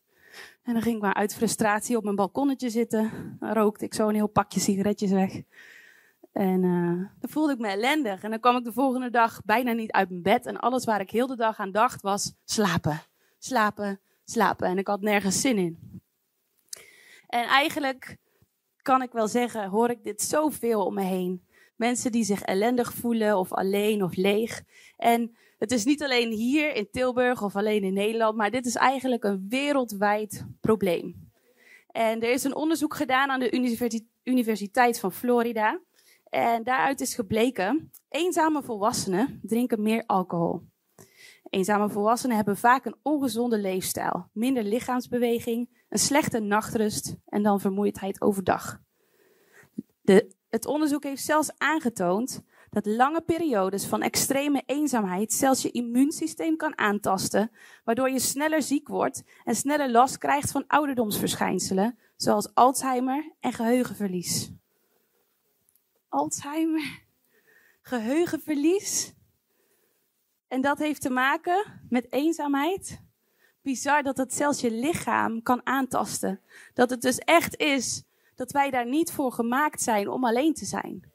En 0.63 0.73
dan 0.73 0.83
ging 0.83 0.97
ik 0.97 1.03
maar 1.03 1.15
uit 1.15 1.35
frustratie 1.35 1.97
op 1.97 2.05
mijn 2.05 2.17
balkonnetje 2.17 2.71
zitten. 2.71 3.37
Dan 3.39 3.53
rookte 3.53 3.85
ik 3.85 3.95
zo 3.95 4.09
een 4.09 4.15
heel 4.15 4.27
pakje 4.27 4.61
sigaretjes 4.61 5.11
weg. 5.11 5.43
En 6.32 6.62
uh, 6.62 7.08
dan 7.19 7.31
voelde 7.31 7.52
ik 7.52 7.58
me 7.58 7.69
ellendig. 7.69 8.23
En 8.23 8.31
dan 8.31 8.40
kwam 8.40 8.56
ik 8.56 8.64
de 8.64 8.73
volgende 8.73 9.11
dag 9.11 9.40
bijna 9.44 9.73
niet 9.73 9.93
uit 9.93 10.08
mijn 10.08 10.23
bed. 10.23 10.46
En 10.46 10.61
alles 10.61 10.84
waar 10.84 11.00
ik 11.00 11.11
heel 11.11 11.26
de 11.26 11.37
dag 11.37 11.58
aan 11.58 11.70
dacht 11.70 12.02
was 12.02 12.34
slapen. 12.44 13.00
Slapen, 13.38 14.00
slapen. 14.25 14.67
En 14.67 14.79
ik 14.79 14.87
had 14.87 15.00
nergens 15.00 15.40
zin 15.40 15.58
in. 15.58 16.00
En 17.26 17.44
eigenlijk 17.44 18.17
kan 18.82 19.02
ik 19.02 19.12
wel 19.12 19.29
zeggen, 19.29 19.69
hoor 19.69 19.90
ik 19.90 20.02
dit 20.02 20.23
zoveel 20.23 20.84
om 20.84 20.94
me 20.94 21.02
heen. 21.02 21.46
Mensen 21.76 22.12
die 22.12 22.25
zich 22.25 22.43
ellendig 22.43 22.93
voelen 22.93 23.38
of 23.38 23.52
alleen 23.52 24.02
of 24.02 24.17
leeg. 24.17 24.62
En 24.96 25.36
het 25.58 25.72
is 25.72 25.84
niet 25.84 26.03
alleen 26.03 26.31
hier 26.31 26.74
in 26.74 26.89
Tilburg 26.91 27.43
of 27.43 27.56
alleen 27.56 27.82
in 27.82 27.93
Nederland, 27.93 28.36
maar 28.36 28.51
dit 28.51 28.67
is 28.67 28.74
eigenlijk 28.74 29.24
een 29.24 29.46
wereldwijd 29.48 30.46
probleem. 30.60 31.31
En 31.86 32.20
er 32.20 32.31
is 32.31 32.44
een 32.44 32.55
onderzoek 32.55 32.94
gedaan 32.94 33.31
aan 33.31 33.41
de 33.41 33.74
Universiteit 34.22 35.01
van 35.01 35.12
Florida. 35.12 35.81
En 36.32 36.62
daaruit 36.62 37.01
is 37.01 37.15
gebleken, 37.15 37.91
eenzame 38.08 38.62
volwassenen 38.62 39.41
drinken 39.43 39.82
meer 39.82 40.03
alcohol. 40.06 40.62
Eenzame 41.51 41.89
volwassenen 41.89 42.36
hebben 42.36 42.56
vaak 42.56 42.84
een 42.84 42.96
ongezonde 43.03 43.58
leefstijl, 43.58 44.29
minder 44.32 44.62
lichaamsbeweging, 44.62 45.84
een 45.89 45.98
slechte 45.98 46.39
nachtrust 46.39 47.17
en 47.27 47.43
dan 47.43 47.60
vermoeidheid 47.60 48.20
overdag. 48.20 48.81
De, 50.01 50.34
het 50.48 50.67
onderzoek 50.67 51.05
heeft 51.05 51.24
zelfs 51.24 51.58
aangetoond 51.58 52.43
dat 52.70 52.86
lange 52.86 53.20
periodes 53.20 53.86
van 53.86 54.03
extreme 54.03 54.62
eenzaamheid 54.67 55.32
zelfs 55.32 55.62
je 55.62 55.70
immuunsysteem 55.70 56.56
kan 56.56 56.79
aantasten, 56.79 57.51
waardoor 57.84 58.10
je 58.10 58.19
sneller 58.19 58.62
ziek 58.62 58.89
wordt 58.89 59.22
en 59.44 59.55
sneller 59.55 59.91
last 59.91 60.19
krijgt 60.19 60.51
van 60.51 60.65
ouderdomsverschijnselen, 60.67 61.98
zoals 62.17 62.55
Alzheimer 62.55 63.32
en 63.41 63.53
geheugenverlies. 63.53 64.53
Alzheimer, 66.13 67.03
geheugenverlies. 67.81 69.13
En 70.49 70.61
dat 70.61 70.79
heeft 70.79 71.01
te 71.01 71.11
maken 71.11 71.81
met 71.89 72.13
eenzaamheid. 72.13 73.01
Bizar 73.63 74.03
dat 74.03 74.17
het 74.17 74.35
zelfs 74.35 74.61
je 74.61 74.71
lichaam 74.71 75.43
kan 75.43 75.67
aantasten. 75.67 76.41
Dat 76.75 76.91
het 76.91 77.03
dus 77.03 77.19
echt 77.19 77.57
is 77.57 78.03
dat 78.35 78.53
wij 78.53 78.71
daar 78.71 78.87
niet 78.87 79.13
voor 79.13 79.33
gemaakt 79.33 79.83
zijn 79.83 80.09
om 80.09 80.25
alleen 80.25 80.55
te 80.55 80.65
zijn. 80.65 81.11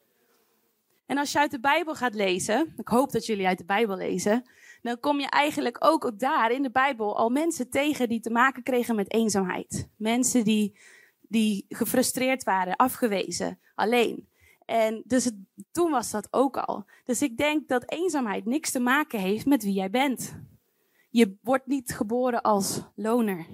En 1.06 1.18
als 1.18 1.32
je 1.32 1.40
uit 1.40 1.52
de 1.52 1.60
Bijbel 1.60 1.96
gaat 1.96 2.16
lezen, 2.16 2.74
ik 2.78 2.88
hoop 2.88 3.12
dat 3.12 3.26
jullie 3.26 3.48
uit 3.48 3.58
de 3.58 3.66
Bijbel 3.66 3.98
lezen, 3.98 4.50
dan 4.82 5.00
kom 5.00 5.20
je 5.20 5.30
eigenlijk 5.30 5.78
ook 5.80 6.20
daar 6.20 6.52
in 6.52 6.62
de 6.62 6.72
Bijbel 6.72 7.18
al 7.18 7.30
mensen 7.30 7.70
tegen 7.70 8.10
die 8.10 8.20
te 8.20 8.32
maken 8.32 8.64
kregen 8.64 8.96
met 8.96 9.14
eenzaamheid. 9.14 9.90
Mensen 9.96 10.44
die, 10.44 10.78
die 11.22 11.66
gefrustreerd 11.70 12.44
waren, 12.44 12.76
afgewezen, 12.76 13.60
alleen. 13.76 14.36
En 14.68 15.04
dus 15.06 15.32
toen 15.72 15.92
was 15.92 16.12
dat 16.12 16.28
ook 16.32 16.58
al. 16.58 16.86
Dus 17.06 17.22
ik 17.22 17.38
denk 17.38 17.68
dat 17.68 17.92
eenzaamheid 17.92 18.46
niks 18.46 18.72
te 18.72 18.80
maken 18.80 19.20
heeft 19.20 19.46
met 19.46 19.64
wie 19.64 19.74
jij 19.74 19.90
bent. 19.90 20.36
Je 21.10 21.38
wordt 21.42 21.68
niet 21.68 21.96
geboren 21.96 22.42
als 22.42 22.82
loner. 22.96 23.46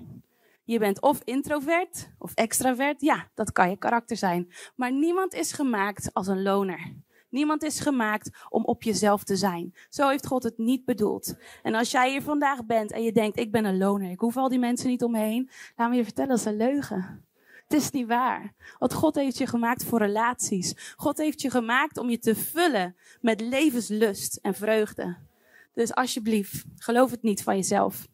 Je 0.63 0.79
bent 0.79 1.01
of 1.01 1.22
introvert 1.24 2.10
of 2.17 2.34
extravert. 2.34 3.01
Ja, 3.01 3.27
dat 3.34 3.51
kan 3.51 3.70
je 3.70 3.77
karakter 3.77 4.17
zijn. 4.17 4.51
Maar 4.75 4.91
niemand 4.91 5.34
is 5.34 5.51
gemaakt 5.51 6.13
als 6.13 6.27
een 6.27 6.41
loner. 6.41 6.93
Niemand 7.29 7.63
is 7.63 7.79
gemaakt 7.79 8.29
om 8.50 8.65
op 8.65 8.84
jezelf 8.84 9.24
te 9.24 9.36
zijn. 9.36 9.74
Zo 9.89 10.10
heeft 10.10 10.27
God 10.27 10.43
het 10.43 10.58
niet 10.58 10.86
bedoeld. 10.86 11.36
En 11.63 11.75
als 11.75 11.91
jij 11.91 12.10
hier 12.12 12.22
vandaag 12.22 12.65
bent 12.65 12.91
en 12.91 13.03
je 13.03 13.12
denkt, 13.12 13.39
ik 13.39 13.51
ben 13.51 13.65
een 13.65 13.77
loner, 13.77 14.10
ik 14.10 14.20
hoef 14.20 14.38
al 14.38 14.50
die 14.50 14.60
mensen 14.60 14.89
niet 14.89 15.03
omheen, 15.03 15.50
laat 15.75 15.89
me 15.89 15.96
je 15.96 16.03
vertellen, 16.03 16.29
dat 16.29 16.39
is 16.39 16.46
een 16.46 16.58
leugen. 16.58 17.25
Het 17.67 17.82
is 17.82 17.91
niet 17.91 18.08
waar. 18.08 18.53
Want 18.77 18.93
God 18.93 19.15
heeft 19.15 19.38
je 19.38 19.48
gemaakt 19.48 19.86
voor 19.86 20.00
relaties. 20.00 20.93
God 20.96 21.17
heeft 21.17 21.41
je 21.41 21.50
gemaakt 21.50 21.98
om 21.98 22.10
je 22.10 22.20
te 22.20 22.36
vullen 22.36 22.96
met 23.22 23.41
levenslust 23.41 24.36
en 24.36 24.53
vreugde. 24.53 25.17
Dus 25.74 25.93
alsjeblieft, 25.93 26.65
geloof 26.75 27.12
het 27.12 27.22
niet 27.22 27.43
van 27.43 27.55
jezelf. 27.55 28.08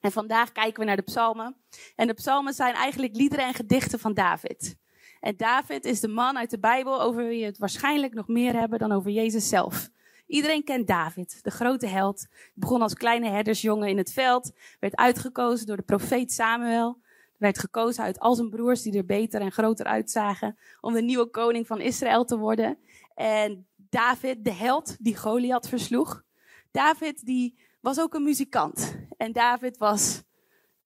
En 0.00 0.12
vandaag 0.12 0.52
kijken 0.52 0.80
we 0.80 0.86
naar 0.86 0.96
de 0.96 1.02
psalmen. 1.02 1.56
En 1.96 2.06
de 2.06 2.14
psalmen 2.14 2.54
zijn 2.54 2.74
eigenlijk 2.74 3.16
liederen 3.16 3.46
en 3.46 3.54
gedichten 3.54 3.98
van 3.98 4.14
David. 4.14 4.76
En 5.20 5.36
David 5.36 5.84
is 5.84 6.00
de 6.00 6.08
man 6.08 6.38
uit 6.38 6.50
de 6.50 6.58
Bijbel 6.58 7.02
over 7.02 7.26
wie 7.26 7.40
we 7.40 7.46
het 7.46 7.58
waarschijnlijk 7.58 8.14
nog 8.14 8.28
meer 8.28 8.52
hebben 8.52 8.78
dan 8.78 8.92
over 8.92 9.10
Jezus 9.10 9.48
zelf. 9.48 9.90
Iedereen 10.26 10.64
kent 10.64 10.86
David, 10.86 11.38
de 11.42 11.50
grote 11.50 11.86
held. 11.86 12.26
Begon 12.54 12.82
als 12.82 12.94
kleine 12.94 13.28
herdersjongen 13.28 13.88
in 13.88 13.96
het 13.96 14.12
veld, 14.12 14.52
werd 14.80 14.96
uitgekozen 14.96 15.66
door 15.66 15.76
de 15.76 15.82
profeet 15.82 16.32
Samuel. 16.32 17.02
Werd 17.36 17.58
gekozen 17.58 18.04
uit 18.04 18.18
al 18.18 18.34
zijn 18.34 18.50
broers 18.50 18.82
die 18.82 18.96
er 18.96 19.04
beter 19.04 19.40
en 19.40 19.52
groter 19.52 19.86
uitzagen 19.86 20.58
om 20.80 20.92
de 20.92 21.02
nieuwe 21.02 21.30
koning 21.30 21.66
van 21.66 21.80
Israël 21.80 22.24
te 22.24 22.38
worden. 22.38 22.78
En 23.14 23.66
David, 23.76 24.44
de 24.44 24.52
held 24.52 24.96
die 25.00 25.16
Goliath 25.16 25.68
versloeg. 25.68 26.22
David 26.70 27.24
die 27.24 27.58
was 27.80 28.00
ook 28.00 28.14
een 28.14 28.22
muzikant. 28.22 28.96
En 29.16 29.32
David 29.32 29.76
was 29.76 30.22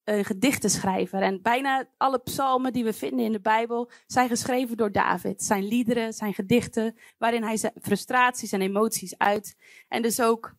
een 0.03 0.25
gedichtenschrijver. 0.25 1.21
En 1.21 1.41
bijna 1.41 1.85
alle 1.97 2.19
psalmen 2.19 2.73
die 2.73 2.83
we 2.83 2.93
vinden 2.93 3.25
in 3.25 3.31
de 3.31 3.39
Bijbel 3.39 3.91
zijn 4.07 4.27
geschreven 4.27 4.77
door 4.77 4.91
David. 4.91 5.43
Zijn 5.43 5.67
liederen, 5.67 6.13
zijn 6.13 6.33
gedichten, 6.33 6.97
waarin 7.17 7.43
hij 7.43 7.57
zijn 7.57 7.73
frustraties 7.81 8.51
en 8.51 8.61
emoties 8.61 9.17
uit. 9.17 9.57
En 9.87 10.01
dus 10.01 10.21
ook 10.21 10.55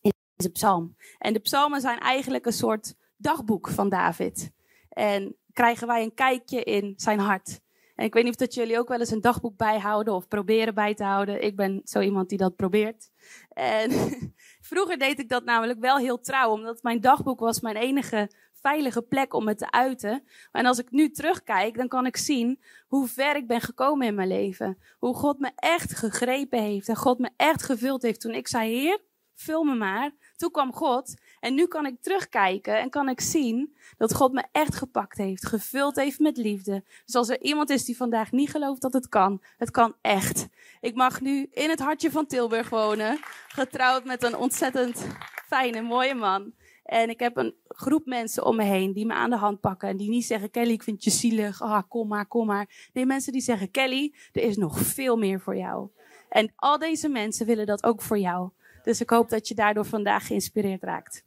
in 0.00 0.12
deze 0.36 0.50
psalm. 0.50 0.96
En 1.18 1.32
de 1.32 1.38
psalmen 1.38 1.80
zijn 1.80 1.98
eigenlijk 1.98 2.46
een 2.46 2.52
soort 2.52 2.94
dagboek 3.16 3.68
van 3.68 3.88
David. 3.88 4.52
En 4.94 5.36
krijgen 5.52 5.86
wij 5.86 6.02
een 6.02 6.14
kijkje 6.14 6.62
in 6.62 6.92
zijn 6.96 7.18
hart. 7.18 7.60
En 7.94 8.04
ik 8.04 8.14
weet 8.14 8.24
niet 8.24 8.32
of 8.32 8.38
dat 8.38 8.54
jullie 8.54 8.78
ook 8.78 8.88
wel 8.88 8.98
eens 8.98 9.10
een 9.10 9.20
dagboek 9.20 9.56
bijhouden 9.56 10.14
of 10.14 10.28
proberen 10.28 10.74
bij 10.74 10.94
te 10.94 11.04
houden. 11.04 11.42
Ik 11.42 11.56
ben 11.56 11.80
zo 11.84 12.00
iemand 12.00 12.28
die 12.28 12.38
dat 12.38 12.56
probeert. 12.56 13.10
En 13.48 13.90
vroeger 14.70 14.98
deed 14.98 15.18
ik 15.18 15.28
dat 15.28 15.44
namelijk 15.44 15.80
wel 15.80 15.96
heel 15.96 16.20
trouw, 16.20 16.50
omdat 16.50 16.82
mijn 16.82 17.00
dagboek 17.00 17.40
was 17.40 17.60
mijn 17.60 17.76
enige 17.76 18.30
veilige 18.52 19.02
plek 19.02 19.34
om 19.34 19.48
het 19.48 19.58
te 19.58 19.70
uiten. 19.70 20.24
En 20.52 20.66
als 20.66 20.78
ik 20.78 20.90
nu 20.90 21.10
terugkijk, 21.10 21.76
dan 21.76 21.88
kan 21.88 22.06
ik 22.06 22.16
zien 22.16 22.60
hoe 22.86 23.06
ver 23.06 23.36
ik 23.36 23.46
ben 23.46 23.60
gekomen 23.60 24.06
in 24.06 24.14
mijn 24.14 24.28
leven. 24.28 24.78
Hoe 24.98 25.14
God 25.14 25.38
me 25.38 25.52
echt 25.56 25.94
gegrepen 25.94 26.62
heeft 26.62 26.88
en 26.88 26.96
God 26.96 27.18
me 27.18 27.30
echt 27.36 27.62
gevuld 27.62 28.02
heeft 28.02 28.20
toen 28.20 28.34
ik 28.34 28.48
zei, 28.48 28.70
Heer, 28.70 29.00
vul 29.34 29.64
me 29.64 29.74
maar. 29.74 30.10
Toen 30.36 30.50
kwam 30.50 30.72
God 30.72 31.14
en 31.40 31.54
nu 31.54 31.66
kan 31.66 31.86
ik 31.86 32.00
terugkijken 32.00 32.78
en 32.78 32.90
kan 32.90 33.08
ik 33.08 33.20
zien 33.20 33.76
dat 33.96 34.14
God 34.14 34.32
me 34.32 34.44
echt 34.52 34.74
gepakt 34.74 35.18
heeft, 35.18 35.46
gevuld 35.46 35.96
heeft 35.96 36.18
met 36.18 36.36
liefde. 36.36 36.84
Dus 37.04 37.14
als 37.14 37.28
er 37.28 37.42
iemand 37.42 37.70
is 37.70 37.84
die 37.84 37.96
vandaag 37.96 38.32
niet 38.32 38.50
gelooft 38.50 38.82
dat 38.82 38.92
het 38.92 39.08
kan, 39.08 39.42
het 39.56 39.70
kan 39.70 39.94
echt. 40.00 40.48
Ik 40.80 40.94
mag 40.94 41.20
nu 41.20 41.48
in 41.50 41.70
het 41.70 41.80
hartje 41.80 42.10
van 42.10 42.26
Tilburg 42.26 42.68
wonen, 42.68 43.18
getrouwd 43.48 44.04
met 44.04 44.22
een 44.22 44.36
ontzettend 44.36 45.06
fijne, 45.46 45.82
mooie 45.82 46.14
man. 46.14 46.52
En 46.84 47.08
ik 47.08 47.18
heb 47.18 47.36
een 47.36 47.54
groep 47.68 48.06
mensen 48.06 48.44
om 48.44 48.56
me 48.56 48.62
heen 48.62 48.92
die 48.92 49.06
me 49.06 49.14
aan 49.14 49.30
de 49.30 49.36
hand 49.36 49.60
pakken. 49.60 49.88
En 49.88 49.96
die 49.96 50.10
niet 50.10 50.24
zeggen, 50.24 50.50
Kelly, 50.50 50.72
ik 50.72 50.82
vind 50.82 51.04
je 51.04 51.10
zielig. 51.10 51.62
Ah, 51.62 51.82
kom 51.88 52.08
maar, 52.08 52.26
kom 52.26 52.46
maar. 52.46 52.90
Nee, 52.92 53.06
mensen 53.06 53.32
die 53.32 53.40
zeggen, 53.40 53.70
Kelly, 53.70 54.14
er 54.32 54.42
is 54.42 54.56
nog 54.56 54.78
veel 54.78 55.16
meer 55.16 55.40
voor 55.40 55.56
jou. 55.56 55.88
En 56.28 56.52
al 56.56 56.78
deze 56.78 57.08
mensen 57.08 57.46
willen 57.46 57.66
dat 57.66 57.84
ook 57.84 58.02
voor 58.02 58.18
jou. 58.18 58.50
Dus 58.84 59.00
ik 59.00 59.10
hoop 59.10 59.28
dat 59.28 59.48
je 59.48 59.54
daardoor 59.54 59.84
vandaag 59.84 60.26
geïnspireerd 60.26 60.82
raakt. 60.82 61.24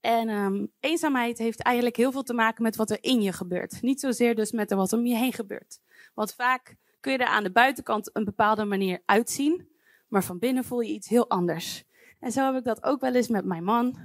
En 0.00 0.28
um, 0.28 0.72
eenzaamheid 0.80 1.38
heeft 1.38 1.62
eigenlijk 1.62 1.96
heel 1.96 2.12
veel 2.12 2.22
te 2.22 2.34
maken 2.34 2.62
met 2.62 2.76
wat 2.76 2.90
er 2.90 2.98
in 3.00 3.22
je 3.22 3.32
gebeurt. 3.32 3.82
Niet 3.82 4.00
zozeer 4.00 4.34
dus 4.34 4.52
met 4.52 4.72
wat 4.72 4.92
om 4.92 5.06
je 5.06 5.16
heen 5.16 5.32
gebeurt. 5.32 5.80
Want 6.14 6.34
vaak 6.34 6.76
kun 7.00 7.12
je 7.12 7.18
er 7.18 7.26
aan 7.26 7.42
de 7.42 7.52
buitenkant 7.52 8.10
een 8.12 8.24
bepaalde 8.24 8.64
manier 8.64 9.02
uitzien, 9.06 9.68
maar 10.08 10.24
van 10.24 10.38
binnen 10.38 10.64
voel 10.64 10.80
je 10.80 10.92
iets 10.92 11.08
heel 11.08 11.30
anders. 11.30 11.84
En 12.20 12.32
zo 12.32 12.44
heb 12.44 12.54
ik 12.54 12.64
dat 12.64 12.82
ook 12.82 13.00
wel 13.00 13.14
eens 13.14 13.28
met 13.28 13.44
mijn 13.44 13.64
man. 13.64 13.98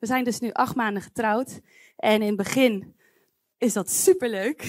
We 0.00 0.06
zijn 0.06 0.24
dus 0.24 0.40
nu 0.40 0.52
acht 0.52 0.74
maanden 0.74 1.02
getrouwd. 1.02 1.60
En 1.96 2.20
in 2.20 2.26
het 2.26 2.36
begin 2.36 2.94
is 3.58 3.72
dat 3.72 3.90
superleuk. 3.90 4.66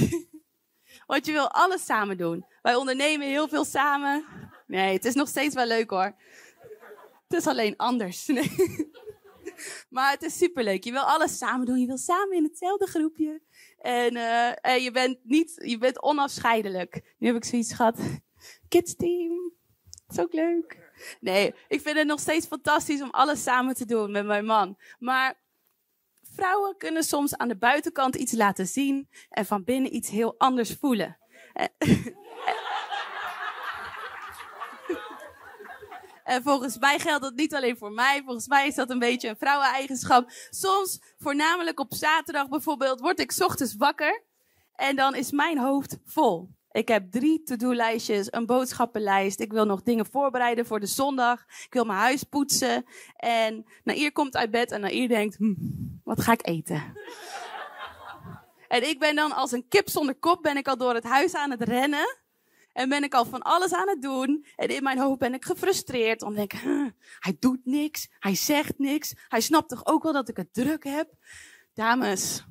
Want 1.08 1.26
je 1.26 1.32
wil 1.32 1.52
alles 1.52 1.86
samen 1.86 2.18
doen. 2.18 2.46
Wij 2.62 2.76
ondernemen 2.76 3.28
heel 3.28 3.48
veel 3.48 3.66
samen. 3.66 4.26
Nee, 4.68 4.94
het 4.94 5.06
is 5.06 5.14
nog 5.14 5.28
steeds 5.28 5.56
wel 5.56 5.66
leuk 5.66 5.90
hoor. 5.90 6.16
Het 7.32 7.40
is 7.40 7.48
alleen 7.48 7.78
anders. 7.78 8.26
Maar 9.90 10.12
het 10.12 10.24
is 10.24 10.38
superleuk. 10.38 10.84
Je 10.84 10.92
wil 10.92 11.02
alles 11.02 11.38
samen 11.38 11.66
doen. 11.66 11.80
Je 11.80 11.86
wil 11.86 11.98
samen 11.98 12.38
in 12.38 12.44
hetzelfde 12.44 12.86
groepje. 12.86 13.42
En, 13.80 14.16
en 14.62 14.82
je 14.82 14.92
bent 14.92 15.18
niet, 15.24 15.54
je 15.66 15.78
bent 15.78 16.02
onafscheidelijk. 16.02 17.16
Nu 17.18 17.28
heb 17.28 17.36
ik 17.36 17.46
zoiets 17.46 17.74
gehad. 17.74 18.00
Kids 18.68 18.96
team. 18.96 19.54
Dat 20.08 20.18
is 20.18 20.24
ook 20.24 20.34
leuk. 20.34 20.78
Nee, 21.20 21.54
ik 21.68 21.82
vind 21.82 21.98
het 21.98 22.08
nog 22.08 22.20
steeds 22.20 22.46
fantastisch 22.46 23.02
om 23.02 23.10
alles 23.10 23.44
samen 23.44 23.76
te 23.76 23.86
doen 23.86 24.12
met 24.12 24.26
mijn 24.26 24.46
man. 24.46 24.78
Maar 25.00 25.40
vrouwen 26.22 26.78
kunnen 26.78 27.04
soms 27.04 27.38
aan 27.38 27.48
de 27.48 27.58
buitenkant 27.58 28.16
iets 28.16 28.32
laten 28.32 28.68
zien 28.68 29.10
en 29.30 29.46
van 29.46 29.64
binnen 29.64 29.96
iets 29.96 30.10
heel 30.10 30.36
anders 30.38 30.74
voelen. 30.80 31.18
En 36.32 36.44
volgens 36.44 36.78
mij 36.78 37.00
geldt 37.00 37.24
dat 37.24 37.36
niet 37.36 37.56
alleen 37.56 37.78
voor 37.78 37.92
mij. 37.92 38.22
Volgens 38.26 38.48
mij 38.48 38.68
is 38.68 38.76
dat 38.76 38.90
een 38.90 39.00
beetje 39.00 39.30
een 39.30 39.38
vrouweneigenschap. 39.38 40.32
Soms, 40.50 41.02
voornamelijk 41.18 41.80
op 41.80 41.94
zaterdag 41.94 42.50
bijvoorbeeld, 42.50 43.00
word 43.00 43.20
ik 43.20 43.34
ochtends 43.40 43.76
wakker. 43.76 44.24
En 44.76 44.96
dan 44.96 45.16
is 45.16 45.32
mijn 45.32 45.58
hoofd 45.58 45.98
vol. 46.06 46.50
Ik 46.72 46.88
heb 46.88 47.12
drie 47.12 47.44
to-do-lijstjes, 47.44 48.28
een 48.30 48.46
boodschappenlijst. 48.46 49.40
Ik 49.40 49.52
wil 49.52 49.66
nog 49.66 49.82
dingen 49.82 50.06
voorbereiden 50.06 50.66
voor 50.66 50.80
de 50.80 50.86
zondag. 50.86 51.40
Ik 51.66 51.74
wil 51.74 51.86
mijn 51.86 52.00
huis 52.00 52.24
poetsen. 52.24 52.86
En 53.16 53.66
Nair 53.84 54.12
komt 54.12 54.36
uit 54.36 54.52
bed 54.52 54.72
en 54.72 54.82
Nair 54.82 55.08
denkt, 55.08 55.38
hm, 55.38 55.54
wat 56.04 56.22
ga 56.22 56.32
ik 56.32 56.48
eten? 56.48 56.84
en 58.76 58.90
ik 58.90 59.00
ben 59.00 59.16
dan 59.16 59.32
als 59.32 59.52
een 59.52 59.68
kip 59.68 59.90
zonder 59.90 60.16
kop, 60.16 60.42
ben 60.42 60.58
ik 60.58 60.68
al 60.68 60.78
door 60.78 60.94
het 60.94 61.04
huis 61.04 61.36
aan 61.36 61.52
het 61.52 61.62
rennen. 61.62 62.21
En 62.74 62.90
ben 62.90 63.04
ik 63.04 63.14
al 63.14 63.26
van 63.26 63.42
alles 63.42 63.74
aan 63.74 63.88
het 63.88 64.02
doen. 64.02 64.46
En 64.56 64.68
in 64.68 64.84
mijn 64.84 65.00
hoofd 65.00 65.20
ben 65.20 65.34
ik 65.34 65.46
gefrustreerd. 65.46 66.20
Dan 66.20 66.34
denk 66.34 66.54
ik, 66.54 66.62
hij 67.20 67.36
doet 67.40 67.66
niks. 67.66 68.10
Hij 68.20 68.36
zegt 68.36 68.80
niks. 68.80 69.14
Hij 69.28 69.42
snapt 69.42 69.70
toch 69.70 69.86
ook 69.86 70.04
wel 70.04 70.14
dat 70.14 70.30
ik 70.30 70.38
het 70.38 70.54
druk 70.54 70.84
heb? 70.84 71.14
Dames. 71.74 72.46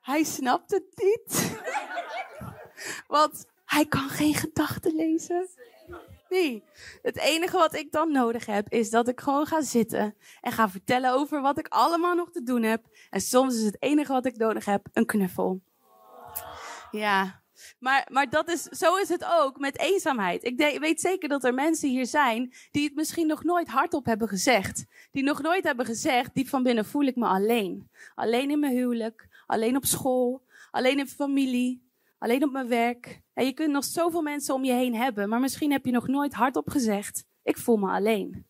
Hij 0.00 0.24
snapt 0.24 0.70
het 0.70 0.84
niet. 0.94 1.58
Want 3.06 3.46
hij 3.64 3.86
kan 3.86 4.08
geen 4.08 4.34
gedachten 4.34 4.94
lezen. 4.94 5.48
Nee. 6.28 6.64
Het 7.02 7.18
enige 7.18 7.56
wat 7.56 7.74
ik 7.74 7.92
dan 7.92 8.12
nodig 8.12 8.46
heb, 8.46 8.68
is 8.68 8.90
dat 8.90 9.08
ik 9.08 9.20
gewoon 9.20 9.46
ga 9.46 9.62
zitten 9.62 10.16
en 10.40 10.52
ga 10.52 10.68
vertellen 10.68 11.12
over 11.12 11.40
wat 11.40 11.58
ik 11.58 11.68
allemaal 11.68 12.14
nog 12.14 12.30
te 12.30 12.42
doen 12.42 12.62
heb. 12.62 12.84
En 13.10 13.20
soms 13.20 13.54
is 13.54 13.64
het 13.64 13.82
enige 13.82 14.12
wat 14.12 14.26
ik 14.26 14.36
nodig 14.36 14.64
heb 14.64 14.86
een 14.92 15.06
knuffel. 15.06 15.62
Ja, 16.90 17.42
maar, 17.78 18.08
maar 18.10 18.30
dat 18.30 18.48
is, 18.48 18.62
zo 18.62 18.96
is 18.96 19.08
het 19.08 19.24
ook 19.24 19.58
met 19.58 19.78
eenzaamheid. 19.78 20.44
Ik 20.44 20.78
weet 20.80 21.00
zeker 21.00 21.28
dat 21.28 21.44
er 21.44 21.54
mensen 21.54 21.88
hier 21.88 22.06
zijn 22.06 22.54
die 22.70 22.84
het 22.84 22.94
misschien 22.94 23.26
nog 23.26 23.44
nooit 23.44 23.68
hardop 23.68 24.04
hebben 24.06 24.28
gezegd. 24.28 24.84
Die 25.10 25.22
nog 25.22 25.42
nooit 25.42 25.64
hebben 25.64 25.86
gezegd, 25.86 26.34
diep 26.34 26.48
van 26.48 26.62
binnen 26.62 26.84
voel 26.84 27.04
ik 27.04 27.16
me 27.16 27.26
alleen. 27.26 27.90
Alleen 28.14 28.50
in 28.50 28.60
mijn 28.60 28.76
huwelijk, 28.76 29.28
alleen 29.46 29.76
op 29.76 29.84
school, 29.84 30.42
alleen 30.70 30.98
in 30.98 31.08
familie, 31.08 31.88
alleen 32.18 32.44
op 32.44 32.52
mijn 32.52 32.68
werk. 32.68 33.20
En 33.34 33.44
je 33.44 33.52
kunt 33.52 33.72
nog 33.72 33.84
zoveel 33.84 34.22
mensen 34.22 34.54
om 34.54 34.64
je 34.64 34.72
heen 34.72 34.94
hebben, 34.94 35.28
maar 35.28 35.40
misschien 35.40 35.72
heb 35.72 35.84
je 35.84 35.92
nog 35.92 36.06
nooit 36.06 36.34
hardop 36.34 36.70
gezegd, 36.70 37.24
ik 37.42 37.56
voel 37.56 37.76
me 37.76 37.90
alleen. 37.90 38.46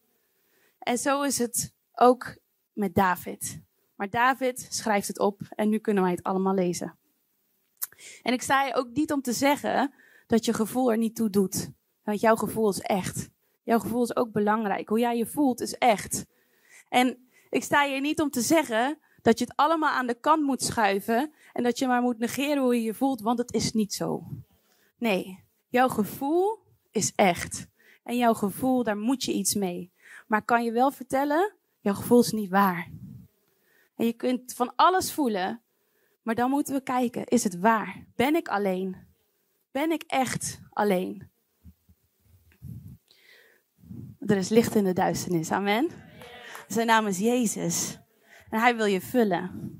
En 0.79 0.99
zo 0.99 1.23
is 1.23 1.39
het 1.39 1.73
ook 1.95 2.37
met 2.73 2.95
David. 2.95 3.63
Maar 3.95 4.11
David 4.11 4.67
schrijft 4.71 5.09
het 5.09 5.19
op 5.19 5.41
en 5.49 5.69
nu 5.69 5.79
kunnen 5.79 6.03
wij 6.03 6.13
het 6.13 6.23
allemaal 6.23 6.55
lezen. 6.55 6.99
En 8.23 8.33
ik 8.33 8.43
sta 8.43 8.65
je 8.65 8.75
ook 8.75 8.89
niet 8.93 9.13
om 9.13 9.23
te 9.23 9.33
zeggen 9.33 9.95
dat 10.27 10.45
je 10.45 10.53
gevoel 10.53 10.91
er 10.91 10.99
niet 10.99 11.17
toe 11.17 11.31
doet. 11.31 11.71
Want 12.05 12.21
jouw 12.21 12.37
gevoel 12.37 12.71
is 12.71 12.81
echt. 12.81 13.29
Jouw 13.63 13.79
gevoel 13.79 14.03
is 14.03 14.17
ook 14.17 14.33
belangrijk. 14.33 14.89
Hoe 14.89 14.99
jij 14.99 15.17
je 15.17 15.27
voelt 15.27 15.61
is 15.61 15.79
echt. 15.79 16.27
En 16.89 17.29
ik 17.51 17.63
sta 17.63 17.87
hier 17.87 18.01
niet 18.01 18.21
om 18.21 18.31
te 18.31 18.41
zeggen 18.41 18.99
dat 19.23 19.39
je 19.39 19.45
het 19.45 19.57
allemaal 19.57 19.91
aan 19.91 20.07
de 20.07 20.21
kant 20.21 20.43
moet 20.43 20.63
schuiven 20.63 21.33
en 21.53 21.63
dat 21.63 21.79
je 21.79 21.87
maar 21.87 22.03
moet 22.03 22.19
negeren 22.19 22.63
hoe 22.63 22.75
je 22.75 22.83
je 22.83 22.95
voelt, 22.95 23.21
want 23.21 23.39
het 23.39 23.53
is 23.53 23.73
niet 23.73 23.95
zo. 23.95 24.23
Nee, 24.99 25.45
jouw 25.69 25.89
gevoel 25.89 26.59
is 26.91 27.13
echt. 27.15 27.67
En 28.03 28.17
jouw 28.17 28.35
gevoel, 28.35 28.83
daar 28.83 28.97
moet 28.97 29.25
je 29.25 29.33
iets 29.33 29.55
mee. 29.55 29.91
Maar 30.27 30.43
kan 30.43 30.65
je 30.65 30.73
wel 30.73 30.91
vertellen, 30.91 31.53
jouw 31.81 31.95
gevoel 31.95 32.21
is 32.21 32.33
niet 32.33 32.51
waar. 32.51 32.91
En 33.97 34.07
je 34.07 34.13
kunt 34.13 34.55
van 34.55 34.73
alles 34.77 35.13
voelen, 35.13 35.61
maar 36.25 36.35
dan 36.35 36.51
moeten 36.51 36.75
we 36.75 36.83
kijken, 36.83 37.25
is 37.25 37.45
het 37.45 37.59
waar? 37.59 38.05
Ben 38.17 38.35
ik 38.35 38.49
alleen? 38.49 38.97
Ben 39.71 39.91
ik 39.91 40.03
echt 40.03 40.61
alleen? 40.71 41.31
Er 44.19 44.37
is 44.37 44.49
licht 44.49 44.75
in 44.75 44.85
de 44.85 44.93
duisternis, 44.93 45.51
amen. 45.51 45.89
Zijn 46.69 46.87
naam 46.87 47.07
is 47.07 47.19
Jezus 47.19 47.99
en 48.51 48.61
hij 48.61 48.77
wil 48.77 48.87
je 48.87 49.01
vullen. 49.01 49.73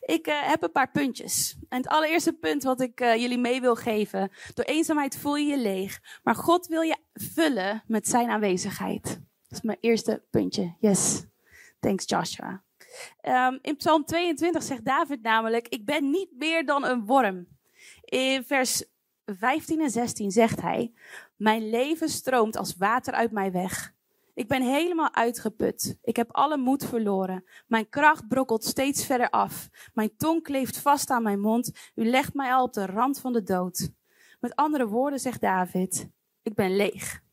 Ik 0.00 0.26
eh, 0.26 0.48
heb 0.48 0.62
een 0.62 0.72
paar 0.72 0.90
puntjes. 0.90 1.56
En 1.68 1.76
het 1.78 1.88
allereerste 1.88 2.32
punt 2.32 2.62
wat 2.62 2.80
ik 2.80 3.00
eh, 3.00 3.16
jullie 3.16 3.38
mee 3.38 3.60
wil 3.60 3.74
geven. 3.74 4.30
Door 4.54 4.64
eenzaamheid 4.64 5.16
voel 5.16 5.36
je 5.36 5.46
je 5.46 5.58
leeg, 5.58 6.00
maar 6.22 6.34
God 6.34 6.66
wil 6.66 6.80
je 6.80 6.96
vullen 7.12 7.82
met 7.86 8.08
zijn 8.08 8.28
aanwezigheid. 8.28 9.02
Dat 9.02 9.58
is 9.58 9.60
mijn 9.60 9.78
eerste 9.80 10.24
puntje. 10.30 10.76
Yes. 10.78 11.24
Thanks 11.80 12.04
Joshua. 12.06 12.65
Um, 13.22 13.58
in 13.62 13.76
Psalm 13.76 14.04
22 14.04 14.62
zegt 14.62 14.84
David 14.84 15.22
namelijk: 15.22 15.68
Ik 15.68 15.84
ben 15.84 16.10
niet 16.10 16.30
meer 16.38 16.66
dan 16.66 16.84
een 16.84 17.04
worm. 17.04 17.46
In 18.04 18.44
vers 18.44 18.84
15 19.24 19.80
en 19.80 19.90
16 19.90 20.30
zegt 20.30 20.60
hij: 20.60 20.92
Mijn 21.36 21.70
leven 21.70 22.08
stroomt 22.08 22.56
als 22.56 22.76
water 22.76 23.14
uit 23.14 23.30
mij 23.30 23.52
weg. 23.52 23.94
Ik 24.34 24.48
ben 24.48 24.62
helemaal 24.62 25.14
uitgeput. 25.14 25.98
Ik 26.02 26.16
heb 26.16 26.32
alle 26.32 26.56
moed 26.56 26.84
verloren. 26.84 27.44
Mijn 27.66 27.88
kracht 27.88 28.28
brokkelt 28.28 28.64
steeds 28.64 29.06
verder 29.06 29.30
af. 29.30 29.68
Mijn 29.94 30.16
tong 30.16 30.42
kleeft 30.42 30.78
vast 30.78 31.10
aan 31.10 31.22
mijn 31.22 31.40
mond. 31.40 31.72
U 31.94 32.04
legt 32.04 32.34
mij 32.34 32.52
al 32.52 32.64
op 32.64 32.72
de 32.72 32.86
rand 32.86 33.20
van 33.20 33.32
de 33.32 33.42
dood. 33.42 33.90
Met 34.40 34.56
andere 34.56 34.86
woorden 34.86 35.18
zegt 35.18 35.40
David: 35.40 36.08
Ik 36.42 36.54
ben 36.54 36.76
leeg. 36.76 37.24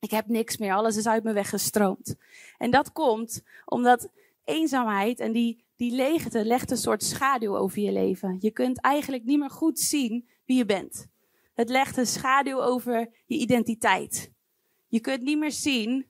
Ik 0.00 0.10
heb 0.10 0.26
niks 0.26 0.56
meer. 0.56 0.74
Alles 0.74 0.96
is 0.96 1.06
uit 1.06 1.24
me 1.24 1.32
weggestroomd. 1.32 2.16
En 2.58 2.70
dat 2.70 2.92
komt 2.92 3.42
omdat 3.64 4.08
eenzaamheid 4.44 5.20
en 5.20 5.32
die, 5.32 5.64
die 5.76 5.94
leegte 5.94 6.44
legt 6.44 6.70
een 6.70 6.76
soort 6.76 7.02
schaduw 7.02 7.56
over 7.56 7.82
je 7.82 7.92
leven. 7.92 8.36
Je 8.40 8.50
kunt 8.50 8.80
eigenlijk 8.80 9.24
niet 9.24 9.38
meer 9.38 9.50
goed 9.50 9.78
zien 9.78 10.28
wie 10.44 10.56
je 10.56 10.64
bent. 10.64 11.06
Het 11.54 11.68
legt 11.68 11.96
een 11.96 12.06
schaduw 12.06 12.62
over 12.62 13.08
je 13.26 13.36
identiteit. 13.36 14.32
Je 14.88 15.00
kunt 15.00 15.22
niet 15.22 15.38
meer 15.38 15.52
zien 15.52 16.06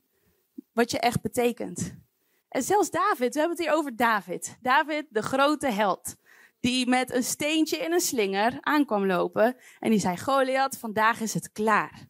wat 0.72 0.90
je 0.90 0.98
echt 0.98 1.20
betekent. 1.20 1.96
En 2.48 2.62
zelfs 2.62 2.90
David, 2.90 3.34
we 3.34 3.40
hebben 3.40 3.56
het 3.56 3.66
hier 3.66 3.76
over 3.76 3.96
David. 3.96 4.58
David, 4.60 5.06
de 5.10 5.22
grote 5.22 5.66
held. 5.66 6.16
Die 6.60 6.88
met 6.88 7.12
een 7.12 7.22
steentje 7.22 7.76
in 7.76 7.92
een 7.92 8.00
slinger 8.00 8.58
aankwam 8.60 9.06
lopen. 9.06 9.56
En 9.78 9.90
die 9.90 9.98
zei: 9.98 10.16
Goliath, 10.16 10.78
vandaag 10.78 11.20
is 11.20 11.34
het 11.34 11.52
klaar. 11.52 12.08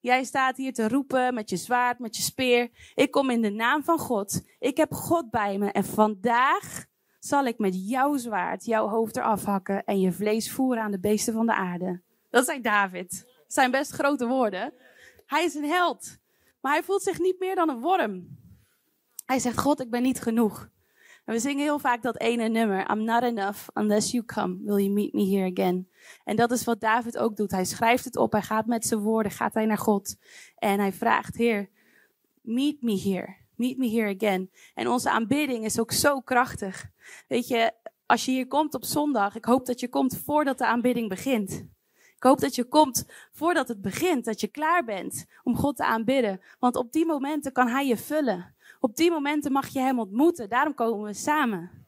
Jij 0.00 0.24
staat 0.24 0.56
hier 0.56 0.72
te 0.72 0.88
roepen 0.88 1.34
met 1.34 1.50
je 1.50 1.56
zwaard, 1.56 1.98
met 1.98 2.16
je 2.16 2.22
speer. 2.22 2.70
Ik 2.94 3.10
kom 3.10 3.30
in 3.30 3.42
de 3.42 3.50
naam 3.50 3.84
van 3.84 3.98
God. 3.98 4.42
Ik 4.58 4.76
heb 4.76 4.92
God 4.92 5.30
bij 5.30 5.58
me. 5.58 5.70
En 5.70 5.84
vandaag 5.84 6.86
zal 7.18 7.44
ik 7.44 7.58
met 7.58 7.88
jouw 7.88 8.16
zwaard 8.16 8.64
jouw 8.64 8.88
hoofd 8.88 9.16
eraf 9.16 9.44
hakken 9.44 9.84
en 9.84 10.00
je 10.00 10.12
vlees 10.12 10.52
voeren 10.52 10.82
aan 10.82 10.90
de 10.90 11.00
beesten 11.00 11.34
van 11.34 11.46
de 11.46 11.54
aarde. 11.54 12.02
Dat 12.30 12.44
zei 12.44 12.60
David. 12.60 13.10
Dat 13.10 13.52
zijn 13.52 13.70
best 13.70 13.90
grote 13.90 14.26
woorden. 14.26 14.72
Hij 15.26 15.44
is 15.44 15.54
een 15.54 15.68
held. 15.68 16.18
Maar 16.60 16.72
hij 16.72 16.82
voelt 16.82 17.02
zich 17.02 17.18
niet 17.18 17.38
meer 17.38 17.54
dan 17.54 17.68
een 17.68 17.80
worm. 17.80 18.38
Hij 19.24 19.38
zegt, 19.38 19.58
God, 19.58 19.80
ik 19.80 19.90
ben 19.90 20.02
niet 20.02 20.20
genoeg. 20.20 20.68
En 21.28 21.34
we 21.34 21.40
zingen 21.40 21.62
heel 21.62 21.78
vaak 21.78 22.02
dat 22.02 22.18
ene 22.20 22.48
nummer, 22.48 22.90
I'm 22.90 23.04
not 23.04 23.22
enough 23.22 23.68
unless 23.74 24.10
you 24.10 24.24
come, 24.24 24.58
will 24.64 24.78
you 24.78 24.90
meet 24.90 25.12
me 25.12 25.24
here 25.24 25.50
again. 25.50 25.88
En 26.24 26.36
dat 26.36 26.50
is 26.50 26.64
wat 26.64 26.80
David 26.80 27.18
ook 27.18 27.36
doet. 27.36 27.50
Hij 27.50 27.64
schrijft 27.64 28.04
het 28.04 28.16
op, 28.16 28.32
hij 28.32 28.42
gaat 28.42 28.66
met 28.66 28.86
zijn 28.86 29.00
woorden, 29.00 29.32
gaat 29.32 29.54
hij 29.54 29.66
naar 29.66 29.78
God. 29.78 30.16
En 30.56 30.78
hij 30.78 30.92
vraagt, 30.92 31.36
Heer, 31.36 31.68
meet 32.40 32.82
me 32.82 33.00
here, 33.00 33.36
meet 33.54 33.78
me 33.78 33.90
here 33.90 34.14
again. 34.14 34.50
En 34.74 34.88
onze 34.88 35.10
aanbidding 35.10 35.64
is 35.64 35.80
ook 35.80 35.92
zo 35.92 36.20
krachtig. 36.20 36.90
Weet 37.26 37.48
je, 37.48 37.72
als 38.06 38.24
je 38.24 38.30
hier 38.30 38.46
komt 38.46 38.74
op 38.74 38.84
zondag, 38.84 39.36
ik 39.36 39.44
hoop 39.44 39.66
dat 39.66 39.80
je 39.80 39.88
komt 39.88 40.22
voordat 40.24 40.58
de 40.58 40.66
aanbidding 40.66 41.08
begint. 41.08 41.50
Ik 42.16 42.24
hoop 42.24 42.40
dat 42.40 42.54
je 42.54 42.64
komt 42.64 43.06
voordat 43.32 43.68
het 43.68 43.80
begint, 43.80 44.24
dat 44.24 44.40
je 44.40 44.48
klaar 44.48 44.84
bent 44.84 45.26
om 45.42 45.56
God 45.56 45.76
te 45.76 45.84
aanbidden. 45.84 46.40
Want 46.58 46.76
op 46.76 46.92
die 46.92 47.06
momenten 47.06 47.52
kan 47.52 47.68
Hij 47.68 47.86
je 47.86 47.96
vullen. 47.96 48.54
Op 48.80 48.96
die 48.96 49.10
momenten 49.10 49.52
mag 49.52 49.68
je 49.68 49.78
Hem 49.78 49.98
ontmoeten. 49.98 50.48
Daarom 50.48 50.74
komen 50.74 51.04
we 51.04 51.14
samen. 51.14 51.86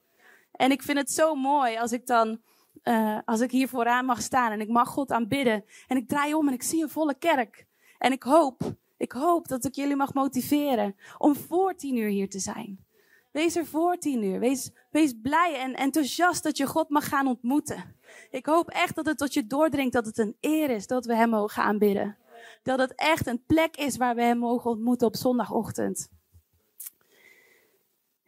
En 0.53 0.71
ik 0.71 0.83
vind 0.83 0.99
het 0.99 1.11
zo 1.11 1.35
mooi 1.35 1.79
als 1.79 1.93
ik 1.93 2.07
dan, 2.07 2.41
uh, 2.85 3.19
als 3.25 3.41
ik 3.41 3.51
hier 3.51 3.69
vooraan 3.69 4.05
mag 4.05 4.23
staan 4.23 4.53
en 4.53 4.61
ik 4.61 4.69
mag 4.69 4.89
God 4.89 5.11
aanbidden. 5.11 5.65
En 5.87 5.97
ik 5.97 6.09
draai 6.09 6.35
om 6.35 6.49
en 6.49 6.55
ik 6.55 6.63
zie 6.63 6.83
een 6.83 6.89
volle 6.89 7.15
kerk. 7.15 7.67
En 7.99 8.13
ik 8.13 8.23
hoop, 8.23 8.75
ik 8.97 9.13
hoop 9.13 9.49
dat 9.49 9.65
ik 9.65 9.75
jullie 9.75 9.97
mag 9.97 10.15
motiveren 10.15 10.97
om 11.19 11.37
voor 11.37 11.75
tien 11.75 11.97
uur 11.97 12.09
hier 12.09 12.29
te 12.29 12.39
zijn. 12.39 12.85
Wees 13.31 13.57
er 13.57 13.67
voor 13.67 13.97
tien 13.97 14.23
uur. 14.23 14.39
Wees, 14.39 14.71
wees 14.91 15.15
blij 15.23 15.61
en 15.61 15.75
enthousiast 15.75 16.43
dat 16.43 16.57
je 16.57 16.67
God 16.67 16.89
mag 16.89 17.09
gaan 17.09 17.27
ontmoeten. 17.27 17.97
Ik 18.31 18.47
hoop 18.47 18.69
echt 18.69 18.95
dat 18.95 19.07
het 19.07 19.19
tot 19.19 19.35
je 19.35 19.47
doordringt 19.47 19.93
dat 19.93 20.07
het 20.07 20.19
een 20.19 20.37
eer 20.41 20.71
is 20.71 20.87
dat 20.87 21.07
we 21.07 21.15
Hem 21.15 21.29
mogen 21.29 21.63
aanbidden. 21.63 22.17
Dat 22.63 22.79
het 22.79 22.95
echt 22.95 23.27
een 23.27 23.45
plek 23.47 23.77
is 23.77 23.97
waar 23.97 24.15
we 24.15 24.23
Hem 24.23 24.39
mogen 24.39 24.71
ontmoeten 24.71 25.07
op 25.07 25.17
zondagochtend. 25.17 26.09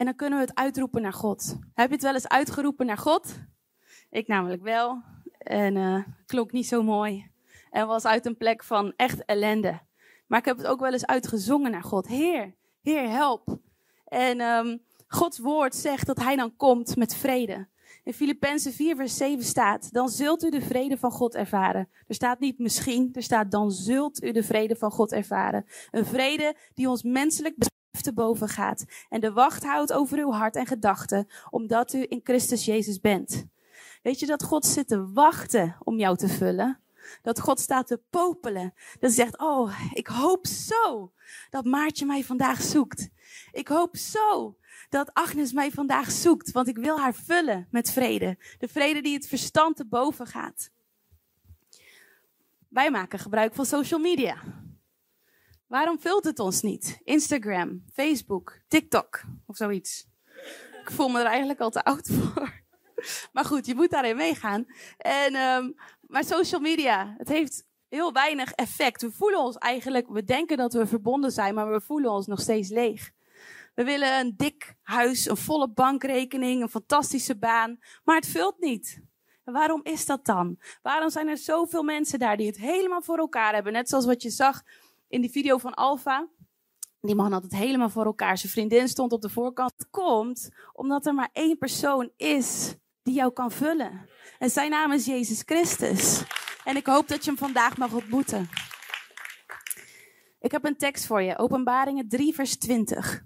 En 0.03 0.09
dan 0.09 0.17
kunnen 0.17 0.39
we 0.39 0.45
het 0.45 0.55
uitroepen 0.55 1.03
naar 1.03 1.13
God. 1.13 1.59
Heb 1.75 1.89
je 1.89 1.95
het 1.95 2.03
wel 2.03 2.15
eens 2.15 2.29
uitgeroepen 2.29 2.87
naar 2.87 2.99
God? 2.99 3.39
Ik 4.11 4.27
namelijk 4.27 4.63
wel. 4.63 5.03
En 5.39 5.77
uh, 5.77 6.05
klonk 6.27 6.53
niet 6.53 6.67
zo 6.67 6.83
mooi. 6.83 7.31
En 7.71 7.87
was 7.87 8.05
uit 8.05 8.27
een 8.27 8.37
plek 8.37 8.65
van 8.65 8.93
echt 8.97 9.25
ellende. 9.25 9.81
Maar 10.27 10.39
ik 10.39 10.45
heb 10.45 10.57
het 10.57 10.67
ook 10.67 10.81
wel 10.81 10.93
eens 10.93 11.07
uitgezongen 11.07 11.71
naar 11.71 11.83
God. 11.83 12.07
Heer, 12.07 12.55
Heer, 12.81 13.09
help. 13.09 13.59
En 14.05 14.41
um, 14.41 14.83
Gods 15.07 15.39
woord 15.39 15.75
zegt 15.75 16.07
dat 16.07 16.19
Hij 16.19 16.37
dan 16.37 16.57
komt 16.57 16.97
met 16.97 17.15
vrede. 17.15 17.69
In 18.05 18.15
Filippenzen 18.15 18.73
4, 18.73 18.97
vers 18.97 19.17
7 19.17 19.45
staat: 19.45 19.93
Dan 19.93 20.09
zult 20.09 20.45
u 20.45 20.51
de 20.51 20.63
vrede 20.63 20.99
van 20.99 21.11
God 21.11 21.35
ervaren. 21.35 21.89
Er 22.07 22.15
staat 22.15 22.41
niet 22.41 22.59
misschien, 22.59 23.09
er 23.13 23.23
staat: 23.23 23.51
Dan 23.51 23.71
zult 23.71 24.23
u 24.23 24.33
de 24.33 24.43
vrede 24.43 24.77
van 24.77 24.91
God 24.91 25.13
ervaren. 25.13 25.67
Een 25.91 26.07
vrede 26.07 26.57
die 26.75 26.89
ons 26.89 27.03
menselijk 27.03 27.55
te 28.01 28.13
boven 28.13 28.49
gaat. 28.49 28.85
En 29.09 29.21
de 29.21 29.33
wacht 29.33 29.65
houdt 29.65 29.93
over 29.93 30.19
uw 30.19 30.33
hart 30.33 30.57
en 30.57 30.67
gedachten, 30.67 31.29
omdat 31.51 31.93
u 31.93 32.07
in 32.09 32.21
Christus 32.23 32.65
Jezus 32.65 33.01
bent. 33.01 33.47
Weet 34.03 34.19
je 34.19 34.27
dat 34.27 34.43
God 34.43 34.67
zit 34.67 34.89
te 34.89 35.13
wachten 35.13 35.77
om 35.79 35.99
jou 35.99 36.17
te 36.17 36.29
vullen? 36.29 36.81
Dat 37.23 37.41
God 37.41 37.61
staat 37.61 37.87
te 37.87 38.01
popelen. 38.11 38.75
Dat 39.01 39.13
zegt, 39.13 39.39
oh, 39.39 39.81
ik 39.93 40.07
hoop 40.07 40.47
zo 40.47 41.13
dat 41.51 41.65
Maartje 41.65 42.07
mij 42.07 42.25
vandaag 42.25 42.63
zoekt. 42.63 43.09
Ik 43.53 43.69
hoop 43.69 43.97
zo 43.97 44.57
dat 44.89 45.15
Agnes 45.15 45.53
mij 45.53 45.71
vandaag 45.71 46.11
zoekt, 46.11 46.53
want 46.53 46.69
ik 46.69 46.77
wil 46.77 46.99
haar 46.99 47.15
vullen 47.15 47.67
met 47.71 47.91
vrede. 47.91 48.39
De 48.59 48.69
vrede 48.69 49.01
die 49.01 49.15
het 49.15 49.27
verstand 49.27 49.77
te 49.77 49.87
boven 49.87 50.27
gaat. 50.27 50.71
Wij 52.69 52.91
maken 52.91 53.19
gebruik 53.19 53.55
van 53.55 53.67
social 53.67 54.01
media. 54.01 54.43
Waarom 55.73 56.01
vult 56.01 56.25
het 56.25 56.39
ons 56.39 56.63
niet? 56.63 57.01
Instagram, 57.05 57.85
Facebook, 57.93 58.61
TikTok 58.69 59.23
of 59.47 59.57
zoiets. 59.57 60.07
Ik 60.83 60.91
voel 60.91 61.09
me 61.09 61.21
er 61.21 61.27
eigenlijk 61.27 61.61
al 61.61 61.71
te 61.71 61.85
oud 61.85 62.09
voor. 62.15 62.63
Maar 63.33 63.45
goed, 63.45 63.67
je 63.67 63.75
moet 63.75 63.91
daarin 63.91 64.17
meegaan. 64.17 64.67
En, 64.99 65.35
um, 65.35 65.75
maar 66.01 66.25
social 66.25 66.61
media, 66.61 67.15
het 67.19 67.29
heeft 67.29 67.67
heel 67.89 68.13
weinig 68.13 68.53
effect. 68.53 69.03
We 69.03 69.11
voelen 69.11 69.41
ons 69.41 69.57
eigenlijk, 69.57 70.09
we 70.09 70.25
denken 70.25 70.57
dat 70.57 70.73
we 70.73 70.87
verbonden 70.87 71.31
zijn, 71.33 71.55
maar 71.55 71.73
we 71.73 71.81
voelen 71.81 72.11
ons 72.11 72.27
nog 72.27 72.41
steeds 72.41 72.69
leeg. 72.69 73.11
We 73.75 73.85
willen 73.85 74.19
een 74.19 74.35
dik 74.37 74.75
huis, 74.83 75.29
een 75.29 75.37
volle 75.37 75.69
bankrekening, 75.69 76.63
een 76.63 76.69
fantastische 76.69 77.37
baan. 77.37 77.79
Maar 78.05 78.17
het 78.17 78.29
vult 78.29 78.61
niet. 78.61 79.03
En 79.45 79.53
waarom 79.53 79.81
is 79.83 80.07
dat 80.07 80.25
dan? 80.25 80.59
Waarom 80.83 81.11
zijn 81.11 81.29
er 81.29 81.39
zoveel 81.39 81.83
mensen 81.83 82.19
daar 82.19 82.37
die 82.37 82.47
het 82.47 82.59
helemaal 82.59 83.03
voor 83.03 83.19
elkaar 83.19 83.55
hebben? 83.55 83.73
Net 83.73 83.89
zoals 83.89 84.05
wat 84.05 84.23
je 84.23 84.31
zag 84.31 84.63
in 85.13 85.21
die 85.21 85.31
video 85.31 85.59
van 85.59 85.75
Alfa. 85.75 86.29
Die 87.01 87.15
man 87.15 87.33
had 87.33 87.43
het 87.43 87.53
helemaal 87.53 87.91
voor 87.91 88.05
elkaar. 88.05 88.39
Zijn 88.39 88.53
vriendin 88.53 88.89
stond 88.89 89.13
op 89.13 89.21
de 89.21 89.29
voorkant. 89.29 89.73
Het 89.77 89.91
komt 89.91 90.49
omdat 90.73 91.07
er 91.07 91.15
maar 91.15 91.29
één 91.33 91.59
persoon 91.59 92.11
is 92.17 92.75
die 93.03 93.15
jou 93.15 93.33
kan 93.33 93.51
vullen. 93.51 94.09
En 94.39 94.51
zijn 94.51 94.71
naam 94.71 94.93
is 94.93 95.07
Jezus 95.07 95.43
Christus. 95.45 96.25
En 96.65 96.77
ik 96.77 96.87
hoop 96.87 97.09
dat 97.09 97.25
je 97.25 97.31
hem 97.31 97.39
vandaag 97.39 97.77
mag 97.77 97.93
ontmoeten. 97.93 98.49
Ik 100.41 100.53
heb 100.53 100.65
een 100.65 100.77
tekst 100.77 101.07
voor 101.07 101.23
je. 101.23 101.39
Openbaringen 101.39 102.09
3, 102.09 102.35
vers 102.35 102.57
20. 102.57 103.25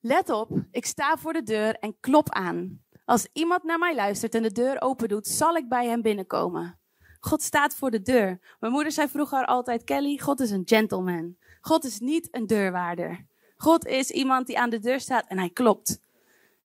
Let 0.00 0.30
op, 0.30 0.50
ik 0.70 0.86
sta 0.86 1.16
voor 1.16 1.32
de 1.32 1.42
deur 1.42 1.74
en 1.74 2.00
klop 2.00 2.30
aan. 2.30 2.84
Als 3.04 3.28
iemand 3.32 3.62
naar 3.62 3.78
mij 3.78 3.94
luistert 3.94 4.34
en 4.34 4.42
de 4.42 4.52
deur 4.52 4.82
open 4.82 5.08
doet, 5.08 5.26
zal 5.26 5.56
ik 5.56 5.68
bij 5.68 5.86
hem 5.86 6.02
binnenkomen. 6.02 6.78
God 7.24 7.42
staat 7.42 7.74
voor 7.74 7.90
de 7.90 8.02
deur. 8.02 8.40
Mijn 8.60 8.72
moeder 8.72 8.92
zei 8.92 9.08
vroeger 9.08 9.44
altijd: 9.44 9.84
Kelly, 9.84 10.18
God 10.18 10.40
is 10.40 10.50
een 10.50 10.62
gentleman. 10.64 11.36
God 11.60 11.84
is 11.84 11.98
niet 11.98 12.28
een 12.30 12.46
deurwaarder. 12.46 13.26
God 13.56 13.86
is 13.86 14.10
iemand 14.10 14.46
die 14.46 14.58
aan 14.58 14.70
de 14.70 14.78
deur 14.78 15.00
staat 15.00 15.26
en 15.28 15.38
hij 15.38 15.50
klopt. 15.50 16.00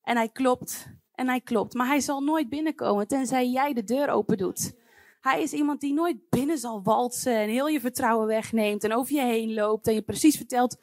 En 0.04 0.16
hij 0.16 0.30
klopt 0.30 0.88
en 1.16 1.28
hij 1.28 1.42
klopt. 1.42 1.74
Maar 1.74 1.88
hij 1.88 2.00
zal 2.00 2.22
nooit 2.22 2.50
binnenkomen 2.50 3.08
tenzij 3.08 3.50
jij 3.50 3.74
de 3.74 3.84
deur 3.84 4.10
open 4.10 4.38
doet. 4.38 4.74
Hij 5.22 5.42
is 5.42 5.54
iemand 5.54 5.82
die 5.82 5.94
nooit 5.94 6.30
binnen 6.30 6.58
zal 6.58 6.84
walsen 6.84 7.36
en 7.36 7.50
heel 7.50 7.68
je 7.68 7.80
vertrouwen 7.80 8.28
wegneemt 8.28 8.84
en 8.84 8.94
over 8.94 9.16
je 9.16 9.22
heen 9.22 9.54
loopt 9.54 9.88
en 9.88 9.94
je 9.94 10.02
precies 10.02 10.38
vertelt: 10.38 10.78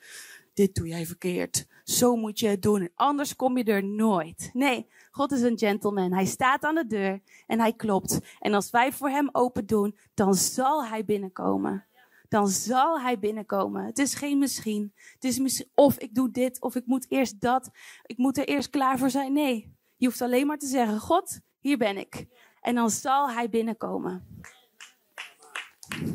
dit 0.55 0.75
doe 0.75 0.87
jij 0.89 1.07
verkeerd. 1.07 1.67
Zo 1.87 2.17
moet 2.17 2.39
je 2.39 2.49
het 2.49 2.63
doen. 2.63 2.91
Anders 2.95 3.37
kom 3.37 3.59
je 3.59 3.65
er 3.65 3.85
nooit. 3.85 4.51
Nee, 4.53 4.87
God 5.11 5.33
is 5.33 5.41
een 5.41 5.59
gentleman. 5.59 6.13
Hij 6.13 6.25
staat 6.25 6.63
aan 6.63 6.75
de 6.75 6.87
deur 6.87 7.21
en 7.47 7.61
hij 7.61 7.73
klopt. 7.73 8.19
En 8.41 8.55
als 8.55 8.71
wij 8.71 8.93
voor 8.93 9.09
hem 9.09 9.29
open 9.33 9.67
doen, 9.67 9.97
dan 10.15 10.35
zal 10.35 10.87
hij 10.87 11.05
binnenkomen. 11.05 11.85
dan 12.29 12.49
zal 12.49 13.01
hij 13.01 13.19
binnenkomen. 13.19 13.85
Het 13.85 13.99
is 13.99 14.15
geen 14.15 14.39
misschien. 14.39 14.93
Het 15.15 15.25
is 15.25 15.39
misschien 15.39 15.71
of 15.75 15.99
ik 15.99 16.15
doe 16.15 16.31
dit, 16.31 16.61
of 16.61 16.75
ik 16.75 16.87
moet 16.87 17.11
eerst 17.11 17.41
dat. 17.41 17.71
Ik 18.07 18.17
moet 18.17 18.39
er 18.39 18.49
eerst 18.49 18.71
klaar 18.71 18.99
voor 18.99 19.11
zijn. 19.11 19.33
Nee, 19.33 19.75
je 19.97 20.07
hoeft 20.07 20.21
alleen 20.21 20.47
maar 20.47 20.59
te 20.59 20.67
zeggen, 20.67 21.01
God, 21.01 21.41
hier 21.61 21.79
ben 21.79 21.97
ik. 21.97 22.27
En 22.61 22.75
dan 22.75 22.91
zal 22.91 23.31
hij 23.31 23.49
binnenkomen. 23.49 24.43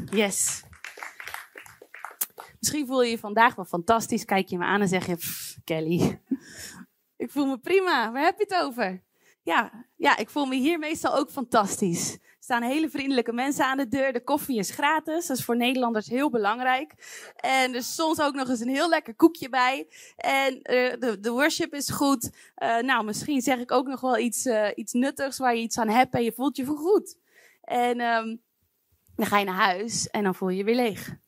Yes. 0.10 0.64
Misschien 2.62 2.88
voel 2.88 3.04
je 3.04 3.10
je 3.10 3.18
vandaag 3.18 3.56
wel 3.56 3.66
fantastisch. 3.66 4.26
Kijk 4.26 4.48
je 4.48 4.58
me 4.58 4.66
aan 4.66 4.82
en 4.82 4.88
zeg 4.88 5.06
je, 5.06 5.18
Kelly, 5.64 6.22
ik 7.24 7.32
voel 7.32 7.46
me 7.46 7.58
prima. 7.58 8.12
Waar 8.12 8.24
heb 8.24 8.38
je 8.38 8.46
het 8.48 8.64
over? 8.64 9.04
Ja, 9.44 9.86
ja, 9.96 10.18
ik 10.18 10.30
voel 10.30 10.46
me 10.46 10.56
hier 10.56 10.80
meestal 10.80 11.16
ook 11.16 11.30
fantastisch. 11.30 12.14
Er 12.14 12.20
staan 12.40 12.62
hele 12.62 12.90
vriendelijke 12.90 13.34
mensen 13.34 13.66
aan 13.66 13.78
de 13.78 13.88
deur. 13.88 14.14
De 14.14 14.24
koffie 14.24 14.58
is 14.58 14.70
gratis. 14.70 15.28
Dat 15.28 15.38
is 15.38 15.46
voor 15.46 15.58
Nederlanders 15.58 16.08
heel 16.08 16.30
belangrijk. 16.30 16.94
En 17.36 17.70
er 17.70 17.76
is 17.76 17.96
soms 17.96 18.22
ook 18.22 18.34
nog 18.34 18.50
eens 18.50 18.60
een 18.60 18.76
heel 18.76 18.90
lekker 18.90 19.16
koekje 19.16 19.50
bij. 19.50 19.88
En 20.16 20.54
uh, 20.54 20.62
de, 21.00 21.18
de 21.20 21.32
worship 21.32 21.74
is 21.74 21.90
goed. 21.90 22.30
Uh, 22.58 22.80
nou, 22.80 23.04
misschien 23.04 23.42
zeg 23.42 23.60
ik 23.60 23.72
ook 23.72 23.88
nog 23.88 24.02
wel 24.02 24.18
iets, 24.18 24.46
uh, 24.46 24.68
iets 24.76 24.94
nuttigs 24.94 25.38
waar 25.38 25.56
je 25.56 25.62
iets 25.62 25.78
aan 25.78 25.90
hebt 25.90 26.14
en 26.14 26.24
je 26.24 26.32
voelt 26.32 26.58
je 26.58 26.66
goed. 26.66 27.18
En 27.62 28.02
um, 28.02 28.42
dan 29.16 29.26
ga 29.26 29.38
je 29.38 29.46
naar 29.46 29.56
huis 29.56 30.08
en 30.08 30.24
dan 30.24 30.36
voel 30.36 30.50
je 30.50 30.58
je 30.58 30.64
weer 30.64 30.76
leeg. 30.76 31.20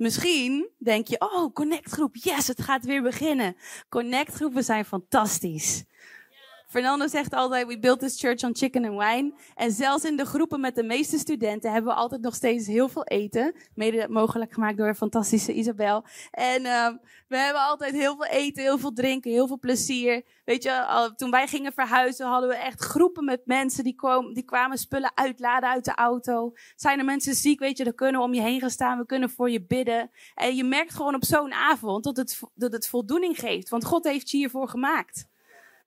Misschien 0.00 0.68
denk 0.78 1.08
je, 1.08 1.20
oh, 1.20 1.52
connectgroep, 1.52 2.16
yes, 2.16 2.46
het 2.46 2.62
gaat 2.62 2.84
weer 2.84 3.02
beginnen. 3.02 3.56
Connectgroepen 3.88 4.64
zijn 4.64 4.84
fantastisch. 4.84 5.84
Fernando 6.70 7.06
zegt 7.06 7.34
altijd, 7.34 7.66
we 7.66 7.78
built 7.78 7.98
this 7.98 8.20
church 8.20 8.42
on 8.42 8.56
chicken 8.56 8.84
and 8.84 8.98
wine. 8.98 9.32
En 9.54 9.72
zelfs 9.72 10.04
in 10.04 10.16
de 10.16 10.24
groepen 10.24 10.60
met 10.60 10.74
de 10.74 10.82
meeste 10.82 11.18
studenten 11.18 11.72
hebben 11.72 11.92
we 11.92 11.98
altijd 11.98 12.20
nog 12.20 12.34
steeds 12.34 12.66
heel 12.66 12.88
veel 12.88 13.04
eten. 13.04 13.54
Mede 13.74 14.06
mogelijk 14.08 14.52
gemaakt 14.52 14.76
door 14.76 14.94
fantastische 14.94 15.52
Isabel. 15.52 16.04
En 16.30 16.62
uh, 16.62 16.88
we 17.28 17.36
hebben 17.36 17.62
altijd 17.62 17.92
heel 17.92 18.16
veel 18.16 18.26
eten, 18.26 18.62
heel 18.62 18.78
veel 18.78 18.92
drinken, 18.92 19.30
heel 19.30 19.46
veel 19.46 19.58
plezier. 19.58 20.24
Weet 20.44 20.62
je, 20.62 20.84
al, 20.84 21.14
toen 21.14 21.30
wij 21.30 21.46
gingen 21.46 21.72
verhuizen 21.72 22.26
hadden 22.26 22.48
we 22.48 22.56
echt 22.56 22.80
groepen 22.80 23.24
met 23.24 23.40
mensen 23.44 23.84
die, 23.84 23.96
die 24.32 24.44
kwamen 24.44 24.78
spullen 24.78 25.12
uitladen 25.14 25.68
uit 25.68 25.84
de 25.84 25.94
auto. 25.94 26.52
Zijn 26.76 26.98
er 26.98 27.04
mensen 27.04 27.34
ziek, 27.34 27.58
weet 27.58 27.78
je, 27.78 27.84
dan 27.84 27.94
kunnen 27.94 28.20
we 28.20 28.26
om 28.26 28.34
je 28.34 28.42
heen 28.42 28.60
gaan 28.60 28.70
staan, 28.70 28.98
we 28.98 29.06
kunnen 29.06 29.30
voor 29.30 29.50
je 29.50 29.64
bidden. 29.64 30.10
En 30.34 30.56
je 30.56 30.64
merkt 30.64 30.94
gewoon 30.94 31.14
op 31.14 31.24
zo'n 31.24 31.52
avond 31.52 32.04
dat 32.04 32.16
het, 32.16 32.40
dat 32.54 32.72
het 32.72 32.88
voldoening 32.88 33.38
geeft, 33.38 33.68
want 33.68 33.84
God 33.84 34.04
heeft 34.04 34.30
je 34.30 34.36
hiervoor 34.36 34.68
gemaakt. 34.68 35.28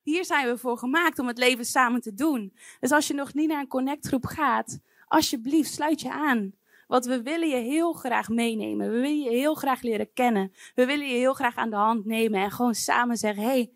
Hier 0.03 0.25
zijn 0.25 0.47
we 0.47 0.57
voor 0.57 0.77
gemaakt 0.77 1.19
om 1.19 1.27
het 1.27 1.37
leven 1.37 1.65
samen 1.65 2.01
te 2.01 2.13
doen. 2.13 2.53
Dus 2.79 2.91
als 2.91 3.07
je 3.07 3.13
nog 3.13 3.33
niet 3.33 3.47
naar 3.47 3.59
een 3.59 3.67
connectgroep 3.67 4.25
gaat, 4.25 4.79
alsjeblieft 5.07 5.73
sluit 5.73 6.01
je 6.01 6.11
aan. 6.11 6.53
Want 6.87 7.05
we 7.05 7.21
willen 7.21 7.47
je 7.47 7.55
heel 7.55 7.93
graag 7.93 8.29
meenemen. 8.29 8.91
We 8.91 8.99
willen 8.99 9.21
je 9.21 9.29
heel 9.29 9.53
graag 9.53 9.81
leren 9.81 10.13
kennen. 10.13 10.53
We 10.75 10.85
willen 10.85 11.07
je 11.07 11.13
heel 11.13 11.33
graag 11.33 11.55
aan 11.55 11.69
de 11.69 11.75
hand 11.75 12.05
nemen 12.05 12.41
en 12.41 12.51
gewoon 12.51 12.75
samen 12.75 13.17
zeggen: 13.17 13.43
hey, 13.43 13.71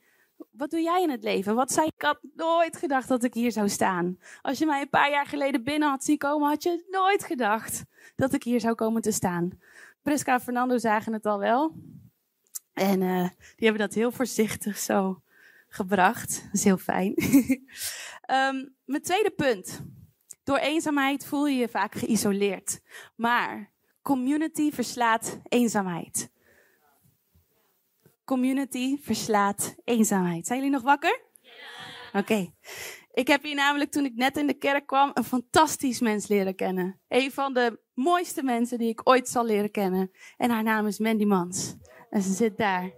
wat 0.52 0.70
doe 0.70 0.82
jij 0.82 1.02
in 1.02 1.10
het 1.10 1.24
leven? 1.24 1.56
Wat 1.56 1.72
zei 1.72 1.88
ik? 1.88 2.02
had 2.02 2.20
nooit 2.36 2.78
gedacht 2.78 3.08
dat 3.08 3.24
ik 3.24 3.34
hier 3.34 3.52
zou 3.52 3.70
staan. 3.70 4.18
Als 4.42 4.58
je 4.58 4.66
mij 4.66 4.82
een 4.82 4.90
paar 4.90 5.10
jaar 5.10 5.26
geleden 5.26 5.64
binnen 5.64 5.90
had 5.90 6.04
zien 6.04 6.18
komen, 6.18 6.50
had 6.50 6.64
je 6.64 6.88
nooit 6.90 7.24
gedacht 7.24 7.84
dat 8.16 8.34
ik 8.34 8.44
hier 8.44 8.60
zou 8.60 8.76
komen 8.76 9.02
te 9.02 9.12
staan. 9.12 9.60
Priska 10.02 10.34
en 10.34 10.42
Fernando 10.42 10.78
zagen 10.78 11.14
het 11.14 11.26
al 11.26 11.40
wel. 11.40 11.76
En 12.74 13.02
uh, 13.02 13.30
die 13.38 13.68
hebben 13.68 13.82
dat 13.88 13.94
heel 13.94 14.12
voorzichtig 14.12 14.78
zo 14.78 15.22
gebracht. 15.68 16.42
Dat 16.44 16.54
is 16.54 16.64
heel 16.64 16.78
fijn. 16.78 17.14
um, 18.32 18.76
mijn 18.86 19.02
tweede 19.02 19.32
punt. 19.32 19.82
Door 20.44 20.58
eenzaamheid 20.58 21.26
voel 21.26 21.48
je 21.48 21.58
je 21.58 21.68
vaak 21.68 21.96
geïsoleerd. 21.96 22.80
Maar 23.16 23.72
community 24.02 24.72
verslaat 24.72 25.40
eenzaamheid. 25.48 26.30
Community 28.26 28.98
verslaat 29.02 29.76
eenzaamheid. 29.84 30.48
Zijn 30.48 30.60
jullie 30.60 30.74
nog 30.74 30.84
wakker? 30.84 31.22
Ja. 31.42 31.52
Oké. 32.08 32.18
Okay. 32.18 32.54
Ik 33.18 33.28
heb 33.28 33.44
hier 33.44 33.56
namelijk 33.56 33.92
toen 33.92 34.06
ik 34.06 34.16
net 34.16 34.38
in 34.38 34.48
de 34.48 34.54
kerk 34.54 34.88
kwam 34.88 35.12
een 35.14 35.24
fantastisch 35.24 36.00
mens 36.00 36.28
leren 36.28 36.56
kennen. 36.56 37.00
Een 37.08 37.32
van 37.32 37.54
de 37.54 37.80
mooiste 37.94 38.44
mensen 38.44 38.78
die 38.78 38.90
ik 38.90 39.10
ooit 39.10 39.30
zal 39.30 39.46
leren 39.46 39.72
kennen. 39.72 40.12
En 40.38 40.50
haar 40.50 40.64
naam 40.64 40.88
is 40.88 41.00
Mandy 41.00 41.26
Mans. 41.26 41.76
En 42.10 42.22
ze 42.22 42.34
zit 42.34 42.58
daar. 42.58 42.92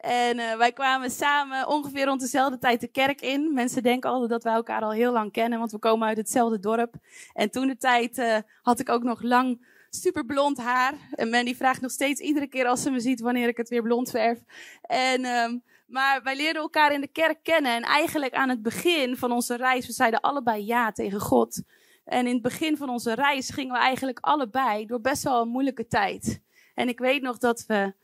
En 0.00 0.38
uh, 0.38 0.56
wij 0.56 0.72
kwamen 0.72 1.10
samen 1.10 1.68
ongeveer 1.68 2.04
rond 2.04 2.20
dezelfde 2.20 2.58
tijd 2.58 2.80
de 2.80 2.88
kerk 2.88 3.20
in. 3.20 3.54
Mensen 3.54 3.82
denken 3.82 4.10
altijd 4.10 4.30
dat 4.30 4.42
wij 4.42 4.52
elkaar 4.52 4.82
al 4.82 4.92
heel 4.92 5.12
lang 5.12 5.32
kennen, 5.32 5.58
want 5.58 5.72
we 5.72 5.78
komen 5.78 6.08
uit 6.08 6.16
hetzelfde 6.16 6.58
dorp. 6.58 6.94
En 7.32 7.50
toen 7.50 7.66
de 7.66 7.76
tijd 7.76 8.18
uh, 8.18 8.36
had 8.62 8.80
ik 8.80 8.88
ook 8.88 9.02
nog 9.02 9.22
lang 9.22 9.66
super 9.90 10.24
blond 10.24 10.58
haar. 10.58 10.94
En 11.14 11.30
Mandy 11.30 11.54
vraagt 11.54 11.80
nog 11.80 11.90
steeds 11.90 12.20
iedere 12.20 12.46
keer 12.46 12.66
als 12.66 12.82
ze 12.82 12.90
me 12.90 13.00
ziet 13.00 13.20
wanneer 13.20 13.48
ik 13.48 13.56
het 13.56 13.68
weer 13.68 13.82
blond 13.82 14.10
verf. 14.10 14.38
En, 14.82 15.24
um, 15.24 15.62
maar 15.86 16.22
wij 16.22 16.36
leerden 16.36 16.62
elkaar 16.62 16.92
in 16.92 17.00
de 17.00 17.12
kerk 17.12 17.42
kennen. 17.42 17.74
En 17.74 17.82
eigenlijk 17.82 18.34
aan 18.34 18.48
het 18.48 18.62
begin 18.62 19.16
van 19.16 19.32
onze 19.32 19.56
reis, 19.56 19.86
we 19.86 19.92
zeiden 19.92 20.20
allebei 20.20 20.66
ja 20.66 20.92
tegen 20.92 21.20
God. 21.20 21.62
En 22.04 22.26
in 22.26 22.32
het 22.32 22.42
begin 22.42 22.76
van 22.76 22.88
onze 22.88 23.14
reis 23.14 23.50
gingen 23.50 23.72
we 23.72 23.78
eigenlijk 23.78 24.18
allebei 24.20 24.86
door 24.86 25.00
best 25.00 25.22
wel 25.22 25.40
een 25.40 25.48
moeilijke 25.48 25.86
tijd. 25.86 26.40
En 26.74 26.88
ik 26.88 26.98
weet 26.98 27.22
nog 27.22 27.38
dat 27.38 27.64
we 27.66 27.94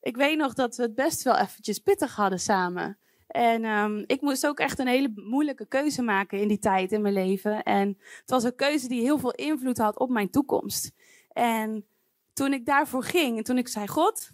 ik 0.00 0.16
weet 0.16 0.36
nog 0.36 0.54
dat 0.54 0.76
we 0.76 0.82
het 0.82 0.94
best 0.94 1.22
wel 1.22 1.36
eventjes 1.36 1.78
pittig 1.78 2.16
hadden 2.16 2.40
samen. 2.40 2.98
En 3.26 3.64
um, 3.64 4.04
ik 4.06 4.20
moest 4.20 4.46
ook 4.46 4.58
echt 4.58 4.78
een 4.78 4.86
hele 4.86 5.12
moeilijke 5.14 5.66
keuze 5.66 6.02
maken 6.02 6.40
in 6.40 6.48
die 6.48 6.58
tijd 6.58 6.92
in 6.92 7.02
mijn 7.02 7.14
leven. 7.14 7.62
En 7.62 7.88
het 8.20 8.30
was 8.30 8.44
een 8.44 8.54
keuze 8.54 8.88
die 8.88 9.00
heel 9.00 9.18
veel 9.18 9.34
invloed 9.34 9.78
had 9.78 9.98
op 9.98 10.10
mijn 10.10 10.30
toekomst. 10.30 10.92
En 11.32 11.86
toen 12.32 12.52
ik 12.52 12.66
daarvoor 12.66 13.04
ging 13.04 13.36
en 13.36 13.44
toen 13.44 13.58
ik 13.58 13.68
zei: 13.68 13.88
God, 13.88 14.30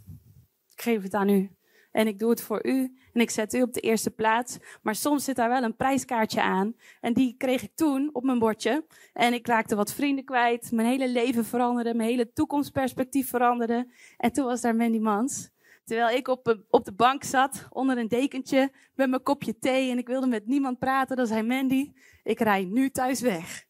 ik 0.70 0.82
geef 0.82 1.02
het 1.02 1.14
aan 1.14 1.28
u. 1.28 1.50
En 1.96 2.06
ik 2.06 2.18
doe 2.18 2.30
het 2.30 2.40
voor 2.40 2.66
u. 2.66 2.96
En 3.12 3.20
ik 3.20 3.30
zet 3.30 3.54
u 3.54 3.62
op 3.62 3.72
de 3.72 3.80
eerste 3.80 4.10
plaats. 4.10 4.58
Maar 4.82 4.94
soms 4.94 5.24
zit 5.24 5.36
daar 5.36 5.48
wel 5.48 5.62
een 5.62 5.76
prijskaartje 5.76 6.42
aan. 6.42 6.74
En 7.00 7.12
die 7.12 7.34
kreeg 7.36 7.62
ik 7.62 7.72
toen 7.74 8.10
op 8.12 8.24
mijn 8.24 8.38
bordje. 8.38 8.86
En 9.12 9.32
ik 9.32 9.46
raakte 9.46 9.76
wat 9.76 9.92
vrienden 9.92 10.24
kwijt. 10.24 10.72
Mijn 10.72 10.88
hele 10.88 11.08
leven 11.08 11.44
veranderde. 11.44 11.94
Mijn 11.94 12.08
hele 12.08 12.32
toekomstperspectief 12.32 13.28
veranderde. 13.28 13.90
En 14.16 14.32
toen 14.32 14.44
was 14.44 14.60
daar 14.60 14.76
Mandy 14.76 14.98
Mans. 14.98 15.50
Terwijl 15.86 16.16
ik 16.16 16.28
op, 16.28 16.58
op 16.70 16.84
de 16.84 16.92
bank 16.92 17.24
zat, 17.24 17.66
onder 17.70 17.98
een 17.98 18.08
dekentje, 18.08 18.72
met 18.94 19.08
mijn 19.08 19.22
kopje 19.22 19.58
thee 19.58 19.90
en 19.90 19.98
ik 19.98 20.06
wilde 20.06 20.26
met 20.26 20.46
niemand 20.46 20.78
praten, 20.78 21.16
dan 21.16 21.26
zei 21.26 21.42
Mandy, 21.42 21.92
ik 22.22 22.40
rij 22.40 22.64
nu 22.64 22.90
thuis 22.90 23.20
weg. 23.20 23.64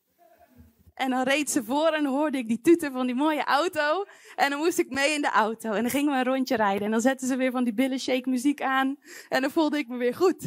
En 0.95 1.11
dan 1.11 1.23
reed 1.23 1.51
ze 1.51 1.65
voor 1.65 1.89
en 1.89 2.05
hoorde 2.05 2.39
ik 2.39 2.49
die 2.49 2.61
tuter 2.61 2.93
van 2.93 3.07
die 3.07 3.15
mooie 3.15 3.45
auto. 3.45 4.05
En 4.35 4.51
dan 4.51 4.59
moest 4.59 4.79
ik 4.79 4.91
mee 4.91 5.15
in 5.15 5.23
de 5.23 5.31
auto. 5.31 5.73
En 5.73 5.83
dan 5.83 5.91
gingen 5.91 6.13
we 6.13 6.19
een 6.19 6.25
rondje 6.25 6.57
rijden. 6.57 6.85
En 6.85 6.91
dan 6.91 7.01
zetten 7.01 7.29
ze 7.29 7.37
weer 7.37 7.51
van 7.51 7.65
die 7.65 7.75
billen 7.75 7.99
shake 7.99 8.31
muziek 8.31 8.63
aan. 8.63 8.97
En 9.29 9.41
dan 9.41 9.51
voelde 9.51 9.79
ik 9.79 9.89
me 9.89 9.97
weer 9.97 10.15
goed. 10.15 10.43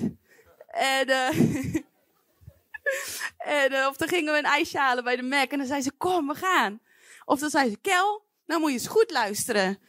En, 0.68 1.10
uh, 1.10 1.30
en 3.64 3.72
uh, 3.72 3.88
of 3.90 3.98
dan 3.98 4.08
gingen 4.08 4.34
we 4.34 4.40
een 4.40 4.46
ijsje 4.46 4.78
halen 4.78 5.04
bij 5.04 5.16
de 5.16 5.24
Mac. 5.24 5.52
En 5.52 5.58
dan 5.58 5.68
zei 5.68 5.82
ze, 5.82 5.92
kom, 5.98 6.28
we 6.28 6.36
gaan. 6.36 6.80
Of 7.26 7.40
dan 7.40 7.50
zei 7.50 7.70
ze, 7.70 7.78
Kel, 7.82 8.24
nou 8.46 8.60
moet 8.60 8.70
je 8.70 8.76
eens 8.78 8.88
goed 8.88 9.12
luisteren. 9.12 9.80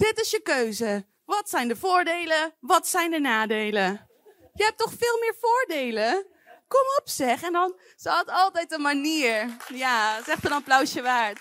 Dit 0.00 0.20
is 0.20 0.30
je 0.30 0.40
keuze. 0.42 1.06
Wat 1.24 1.50
zijn 1.50 1.68
de 1.68 1.76
voordelen? 1.76 2.54
Wat 2.60 2.88
zijn 2.88 3.10
de 3.10 3.18
nadelen? 3.18 4.08
Je 4.52 4.64
hebt 4.64 4.78
toch 4.78 4.92
veel 4.98 5.18
meer 5.20 5.34
voordelen? 5.40 6.26
Kom 6.68 6.86
op 6.98 7.02
zeg. 7.04 7.42
En 7.42 7.52
dan, 7.52 7.80
ze 7.96 8.08
had 8.08 8.28
altijd 8.28 8.72
een 8.72 8.80
manier. 8.80 9.56
Ja, 9.68 10.22
zeg 10.22 10.44
een 10.44 10.52
applausje 10.52 11.02
waard. 11.02 11.40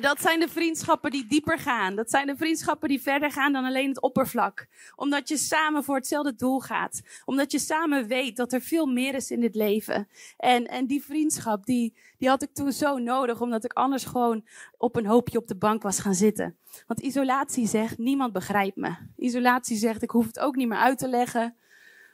Dat 0.00 0.20
zijn 0.20 0.40
de 0.40 0.48
vriendschappen 0.48 1.10
die 1.10 1.26
dieper 1.26 1.58
gaan. 1.58 1.96
Dat 1.96 2.10
zijn 2.10 2.26
de 2.26 2.36
vriendschappen 2.36 2.88
die 2.88 3.02
verder 3.02 3.30
gaan 3.30 3.52
dan 3.52 3.64
alleen 3.64 3.88
het 3.88 4.00
oppervlak. 4.02 4.66
Omdat 4.96 5.28
je 5.28 5.36
samen 5.36 5.84
voor 5.84 5.94
hetzelfde 5.94 6.34
doel 6.34 6.60
gaat. 6.60 7.02
Omdat 7.24 7.52
je 7.52 7.58
samen 7.58 8.06
weet 8.06 8.36
dat 8.36 8.52
er 8.52 8.60
veel 8.60 8.86
meer 8.86 9.14
is 9.14 9.30
in 9.30 9.40
dit 9.40 9.54
leven. 9.54 10.08
En, 10.36 10.66
en 10.66 10.86
die 10.86 11.04
vriendschap, 11.04 11.66
die, 11.66 11.96
die 12.18 12.28
had 12.28 12.42
ik 12.42 12.54
toen 12.54 12.72
zo 12.72 12.98
nodig. 12.98 13.40
Omdat 13.40 13.64
ik 13.64 13.72
anders 13.72 14.04
gewoon 14.04 14.44
op 14.76 14.96
een 14.96 15.06
hoopje 15.06 15.38
op 15.38 15.48
de 15.48 15.56
bank 15.56 15.82
was 15.82 16.00
gaan 16.00 16.14
zitten. 16.14 16.56
Want 16.86 17.00
isolatie 17.00 17.66
zegt, 17.66 17.98
niemand 17.98 18.32
begrijpt 18.32 18.76
me. 18.76 18.94
Isolatie 19.16 19.76
zegt, 19.76 20.02
ik 20.02 20.10
hoef 20.10 20.26
het 20.26 20.38
ook 20.38 20.56
niet 20.56 20.68
meer 20.68 20.78
uit 20.78 20.98
te 20.98 21.08
leggen. 21.08 21.56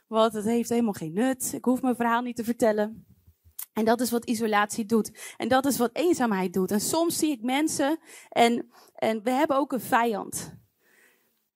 Want 0.07 0.33
het 0.33 0.45
heeft 0.45 0.69
helemaal 0.69 0.93
geen 0.93 1.13
nut. 1.13 1.53
Ik 1.53 1.65
hoef 1.65 1.81
mijn 1.81 1.95
verhaal 1.95 2.21
niet 2.21 2.35
te 2.35 2.43
vertellen. 2.43 3.05
En 3.73 3.85
dat 3.85 4.01
is 4.01 4.11
wat 4.11 4.25
isolatie 4.25 4.85
doet. 4.85 5.35
En 5.37 5.47
dat 5.47 5.65
is 5.65 5.77
wat 5.77 5.89
eenzaamheid 5.93 6.53
doet. 6.53 6.71
En 6.71 6.81
soms 6.81 7.17
zie 7.17 7.31
ik 7.31 7.41
mensen 7.41 7.99
en, 8.29 8.71
en 8.95 9.23
we 9.23 9.31
hebben 9.31 9.57
ook 9.57 9.71
een 9.71 9.81
vijand. 9.81 10.53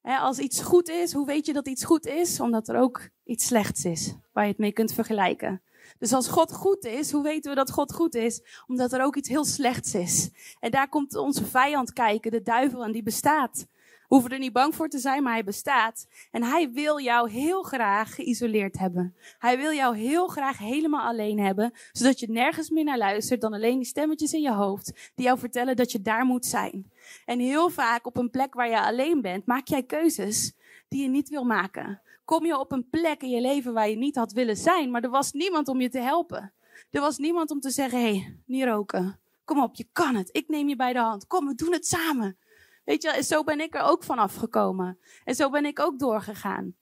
als 0.02 0.40
iets 0.40 0.62
goed 0.62 0.90
is, 0.90 1.14
hoe 1.14 1.26
weet 1.26 1.46
je 1.46 1.54
dat 1.54 1.68
iets 1.68 1.84
goed 1.84 2.06
is? 2.06 2.40
Omdat 2.40 2.68
er 2.68 2.80
ook 2.80 3.10
iets 3.24 3.46
slechts 3.46 3.86
is 3.86 4.16
waar 4.34 4.44
je 4.44 4.50
het 4.50 4.60
mee 4.60 4.74
kunt 4.74 4.94
vergelijken. 4.94 5.62
Dus 5.98 6.14
als 6.14 6.28
God 6.28 6.54
goed 6.54 6.86
is, 6.86 7.12
hoe 7.12 7.24
weten 7.24 7.50
we 7.50 7.56
dat 7.56 7.72
God 7.72 7.94
goed 7.94 8.16
is? 8.16 8.64
Omdat 8.68 8.94
er 8.94 9.04
ook 9.04 9.16
iets 9.16 9.30
heel 9.30 9.46
slechts 9.46 9.96
is. 9.96 10.30
En 10.60 10.72
daar 10.72 10.90
komt 10.90 11.16
onze 11.16 11.46
vijand 11.46 11.94
kijken, 11.94 12.32
de 12.32 12.42
duivel, 12.42 12.84
en 12.84 12.92
die 12.92 13.04
bestaat 13.04 13.68
hoeven 14.08 14.32
er 14.32 14.40
niet 14.40 14.54
bang 14.54 14.76
voor 14.76 14.90
te 14.90 15.00
zijn, 15.00 15.24
maar 15.24 15.34
hij 15.34 15.44
bestaat. 15.44 16.08
En 16.32 16.44
hij 16.44 16.72
wil 16.72 17.00
jou 17.00 17.30
heel 17.30 17.64
graag 17.64 18.16
geïsoleerd 18.16 18.78
hebben. 18.78 19.16
Hij 19.38 19.58
wil 19.58 19.72
jou 19.72 19.98
heel 19.98 20.28
graag 20.28 20.58
helemaal 20.58 21.08
alleen 21.08 21.40
hebben, 21.40 21.74
zodat 21.92 22.20
je 22.20 22.32
nergens 22.32 22.70
meer 22.70 22.84
naar 22.84 22.98
luistert 22.98 23.42
dan 23.42 23.54
alleen 23.54 23.78
die 23.78 23.88
stemmetjes 23.88 24.34
in 24.34 24.42
je 24.42 24.54
hoofd 24.54 25.12
die 25.16 25.26
jou 25.26 25.40
vertellen 25.40 25.76
dat 25.76 25.92
je 25.92 26.02
daar 26.02 26.26
moet 26.26 26.46
zijn. 26.46 26.92
En 27.26 27.40
heel 27.40 27.70
vaak 27.70 28.06
op 28.06 28.18
een 28.18 28.30
plek 28.30 28.54
waar 28.54 28.70
je 28.70 28.82
alleen 28.82 29.22
bent, 29.22 29.46
maak 29.46 29.68
jij 29.68 29.84
keuzes 29.84 30.54
die 30.88 31.02
je 31.02 31.10
niet 31.10 31.30
wil 31.30 31.44
maken. 31.44 32.02
Kom 32.26 32.46
je 32.46 32.60
op 32.60 32.72
een 32.72 32.90
plek 32.90 33.22
in 33.22 33.30
je 33.30 33.42
leven 33.42 33.74
waar 33.74 33.90
je 33.90 33.98
niet 33.98 34.16
had 34.16 34.32
willen 34.32 34.58
zijn, 34.58 34.92
maar 34.92 35.04
er 35.04 35.10
was 35.10 35.32
niemand 35.32 35.68
om 35.68 35.82
je 35.82 35.90
te 35.90 36.00
helpen. 36.00 36.54
Er 36.92 37.02
was 37.02 37.18
niemand 37.18 37.52
om 37.52 37.60
te 37.60 37.70
zeggen: 37.70 38.00
hé, 38.00 38.16
hey, 38.18 38.38
niet 38.46 38.64
roken. 38.64 39.20
Kom 39.46 39.62
op, 39.64 39.76
je 39.76 39.88
kan 39.92 40.16
het. 40.16 40.30
Ik 40.32 40.48
neem 40.48 40.70
je 40.70 40.76
bij 40.76 40.94
de 40.94 41.00
hand. 41.00 41.28
Kom, 41.28 41.48
we 41.48 41.56
doen 41.56 41.72
het 41.72 41.88
samen. 41.88 42.38
Weet 42.86 43.02
je, 43.02 43.24
zo 43.24 43.44
ben 43.44 43.60
ik 43.60 43.76
er 43.76 43.82
ook 43.82 44.04
van 44.04 44.18
afgekomen. 44.18 45.00
En 45.24 45.36
zo 45.36 45.50
ben 45.50 45.66
ik 45.66 45.80
ook 45.80 46.00
doorgegaan. 46.00 46.76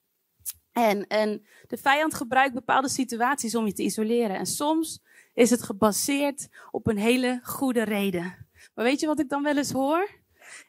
En, 0.72 1.08
en 1.08 1.46
de 1.68 1.78
vijand 1.78 2.14
gebruikt 2.14 2.54
bepaalde 2.54 2.90
situaties 2.90 3.56
om 3.56 3.66
je 3.66 3.74
te 3.74 3.84
isoleren. 3.84 4.38
En 4.38 4.46
soms 4.46 5.02
is 5.34 5.50
het 5.50 5.64
gebaseerd 5.64 6.48
op 6.72 6.88
een 6.88 6.98
hele 6.98 7.40
goede 7.44 7.84
reden. 7.84 8.48
Maar 8.74 8.86
weet 8.86 9.00
je 9.00 9.08
wat 9.08 9.20
ik 9.20 9.30
dan 9.30 9.44
wel 9.44 9.58
eens 9.58 9.72
hoor? 9.72 10.10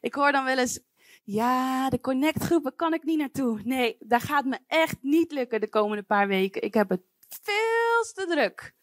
Ik 0.01 0.13
hoor 0.13 0.31
dan 0.31 0.45
wel 0.45 0.57
eens, 0.57 0.79
ja, 1.23 1.89
de 1.89 1.99
connectgroepen 1.99 2.75
kan 2.75 2.93
ik 2.93 3.03
niet 3.03 3.17
naartoe. 3.17 3.61
Nee, 3.63 3.97
daar 3.99 4.21
gaat 4.21 4.45
me 4.45 4.59
echt 4.67 4.97
niet 5.01 5.31
lukken 5.31 5.61
de 5.61 5.69
komende 5.69 6.03
paar 6.03 6.27
weken. 6.27 6.63
Ik 6.63 6.73
heb 6.73 6.89
het 6.89 7.01
veel 7.41 8.13
te 8.13 8.25
druk. 8.29 8.73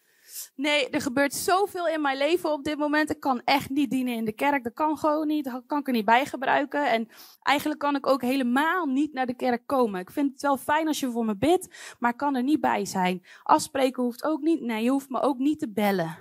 Nee, 0.55 0.89
er 0.89 1.01
gebeurt 1.01 1.33
zoveel 1.33 1.87
in 1.87 2.01
mijn 2.01 2.17
leven 2.17 2.51
op 2.51 2.63
dit 2.63 2.77
moment. 2.77 3.09
Ik 3.09 3.19
kan 3.19 3.41
echt 3.45 3.69
niet 3.69 3.89
dienen 3.89 4.13
in 4.13 4.25
de 4.25 4.33
kerk. 4.33 4.63
Dat 4.63 4.73
kan 4.73 4.97
gewoon 4.97 5.27
niet. 5.27 5.45
Dat 5.45 5.63
kan 5.67 5.79
ik 5.79 5.87
er 5.87 5.93
niet 5.93 6.05
bij 6.05 6.25
gebruiken. 6.25 6.91
En 6.91 7.07
eigenlijk 7.41 7.79
kan 7.79 7.95
ik 7.95 8.07
ook 8.07 8.21
helemaal 8.21 8.85
niet 8.85 9.13
naar 9.13 9.25
de 9.25 9.35
kerk 9.35 9.61
komen. 9.65 9.99
Ik 9.99 10.11
vind 10.11 10.31
het 10.31 10.41
wel 10.41 10.57
fijn 10.57 10.87
als 10.87 10.99
je 10.99 11.11
voor 11.11 11.25
me 11.25 11.37
bidt, 11.37 11.95
maar 11.99 12.15
kan 12.15 12.35
er 12.35 12.43
niet 12.43 12.61
bij 12.61 12.85
zijn. 12.85 13.25
Afspreken 13.43 14.03
hoeft 14.03 14.23
ook 14.23 14.41
niet. 14.41 14.61
Nee, 14.61 14.83
je 14.83 14.89
hoeft 14.89 15.09
me 15.09 15.21
ook 15.21 15.37
niet 15.37 15.59
te 15.59 15.69
bellen. 15.69 16.17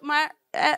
maar 0.00 0.36
eh, 0.50 0.72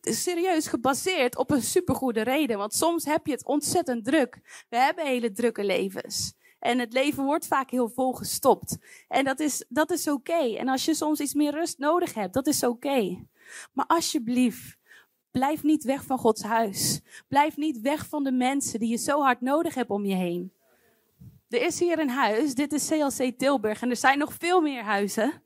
serieus 0.00 0.66
gebaseerd 0.66 1.36
op 1.36 1.50
een 1.50 1.62
supergoede 1.62 2.22
reden. 2.22 2.58
Want 2.58 2.74
soms 2.74 3.04
heb 3.04 3.26
je 3.26 3.32
het 3.32 3.44
ontzettend 3.44 4.04
druk. 4.04 4.64
We 4.68 4.76
hebben 4.76 5.06
hele 5.06 5.32
drukke 5.32 5.64
levens. 5.64 6.34
En 6.64 6.78
het 6.78 6.92
leven 6.92 7.24
wordt 7.24 7.46
vaak 7.46 7.70
heel 7.70 7.88
vol 7.88 8.12
gestopt. 8.12 8.78
En 9.08 9.24
dat 9.24 9.40
is, 9.40 9.64
dat 9.68 9.90
is 9.90 10.08
oké. 10.08 10.56
En 10.56 10.68
als 10.68 10.84
je 10.84 10.94
soms 10.94 11.20
iets 11.20 11.34
meer 11.34 11.52
rust 11.52 11.78
nodig 11.78 12.14
hebt, 12.14 12.34
dat 12.34 12.46
is 12.46 12.64
oké. 12.64 13.26
Maar 13.72 13.86
alsjeblieft, 13.86 14.76
blijf 15.30 15.62
niet 15.62 15.84
weg 15.84 16.04
van 16.04 16.18
Gods 16.18 16.42
huis. 16.42 17.00
Blijf 17.28 17.56
niet 17.56 17.80
weg 17.80 18.06
van 18.08 18.24
de 18.24 18.32
mensen 18.32 18.78
die 18.78 18.88
je 18.88 18.96
zo 18.96 19.22
hard 19.22 19.40
nodig 19.40 19.74
hebt 19.74 19.90
om 19.90 20.04
je 20.04 20.14
heen. 20.14 20.52
Er 21.48 21.62
is 21.62 21.80
hier 21.80 21.98
een 21.98 22.10
huis, 22.10 22.54
dit 22.54 22.72
is 22.72 22.88
CLC 22.88 23.38
Tilburg. 23.38 23.82
En 23.82 23.90
er 23.90 23.96
zijn 23.96 24.18
nog 24.18 24.34
veel 24.34 24.60
meer 24.60 24.82
huizen 24.82 25.42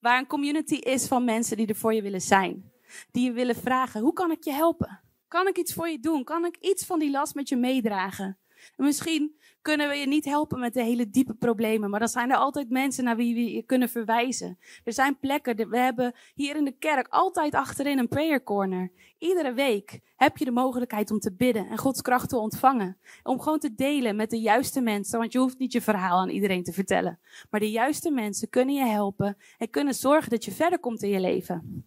waar 0.00 0.18
een 0.18 0.26
community 0.26 0.74
is 0.74 1.06
van 1.06 1.24
mensen 1.24 1.56
die 1.56 1.66
er 1.66 1.76
voor 1.76 1.94
je 1.94 2.02
willen 2.02 2.20
zijn. 2.20 2.72
Die 3.10 3.24
je 3.24 3.32
willen 3.32 3.56
vragen, 3.56 4.00
hoe 4.00 4.12
kan 4.12 4.30
ik 4.30 4.44
je 4.44 4.52
helpen? 4.52 5.00
Kan 5.28 5.48
ik 5.48 5.58
iets 5.58 5.74
voor 5.74 5.88
je 5.88 6.00
doen? 6.00 6.24
Kan 6.24 6.44
ik 6.44 6.56
iets 6.60 6.84
van 6.84 6.98
die 6.98 7.10
last 7.10 7.34
met 7.34 7.48
je 7.48 7.56
meedragen? 7.56 8.38
En 8.76 8.84
misschien 8.84 9.36
kunnen 9.66 9.88
we 9.88 9.94
je 9.94 10.06
niet 10.06 10.24
helpen 10.24 10.60
met 10.60 10.74
de 10.74 10.82
hele 10.82 11.10
diepe 11.10 11.34
problemen. 11.34 11.90
Maar 11.90 11.98
dan 11.98 12.08
zijn 12.08 12.30
er 12.30 12.36
altijd 12.36 12.70
mensen 12.70 13.04
naar 13.04 13.16
wie 13.16 13.34
we 13.34 13.52
je 13.52 13.62
kunnen 13.62 13.88
verwijzen. 13.88 14.58
Er 14.84 14.92
zijn 14.92 15.18
plekken. 15.18 15.70
We 15.70 15.78
hebben 15.78 16.14
hier 16.34 16.56
in 16.56 16.64
de 16.64 16.76
kerk 16.78 17.06
altijd 17.08 17.54
achterin 17.54 17.98
een 17.98 18.08
prayer 18.08 18.42
corner. 18.42 18.90
Iedere 19.18 19.52
week 19.52 20.00
heb 20.16 20.36
je 20.36 20.44
de 20.44 20.50
mogelijkheid 20.50 21.10
om 21.10 21.18
te 21.18 21.32
bidden 21.32 21.68
en 21.68 21.78
Gods 21.78 22.02
kracht 22.02 22.28
te 22.28 22.38
ontvangen. 22.38 22.96
Om 23.22 23.40
gewoon 23.40 23.58
te 23.58 23.74
delen 23.74 24.16
met 24.16 24.30
de 24.30 24.40
juiste 24.40 24.80
mensen. 24.80 25.18
Want 25.18 25.32
je 25.32 25.38
hoeft 25.38 25.58
niet 25.58 25.72
je 25.72 25.80
verhaal 25.80 26.18
aan 26.18 26.28
iedereen 26.28 26.64
te 26.64 26.72
vertellen. 26.72 27.18
Maar 27.50 27.60
de 27.60 27.70
juiste 27.70 28.10
mensen 28.10 28.48
kunnen 28.48 28.74
je 28.74 28.84
helpen 28.84 29.36
en 29.58 29.70
kunnen 29.70 29.94
zorgen 29.94 30.30
dat 30.30 30.44
je 30.44 30.52
verder 30.52 30.78
komt 30.78 31.02
in 31.02 31.10
je 31.10 31.20
leven. 31.20 31.86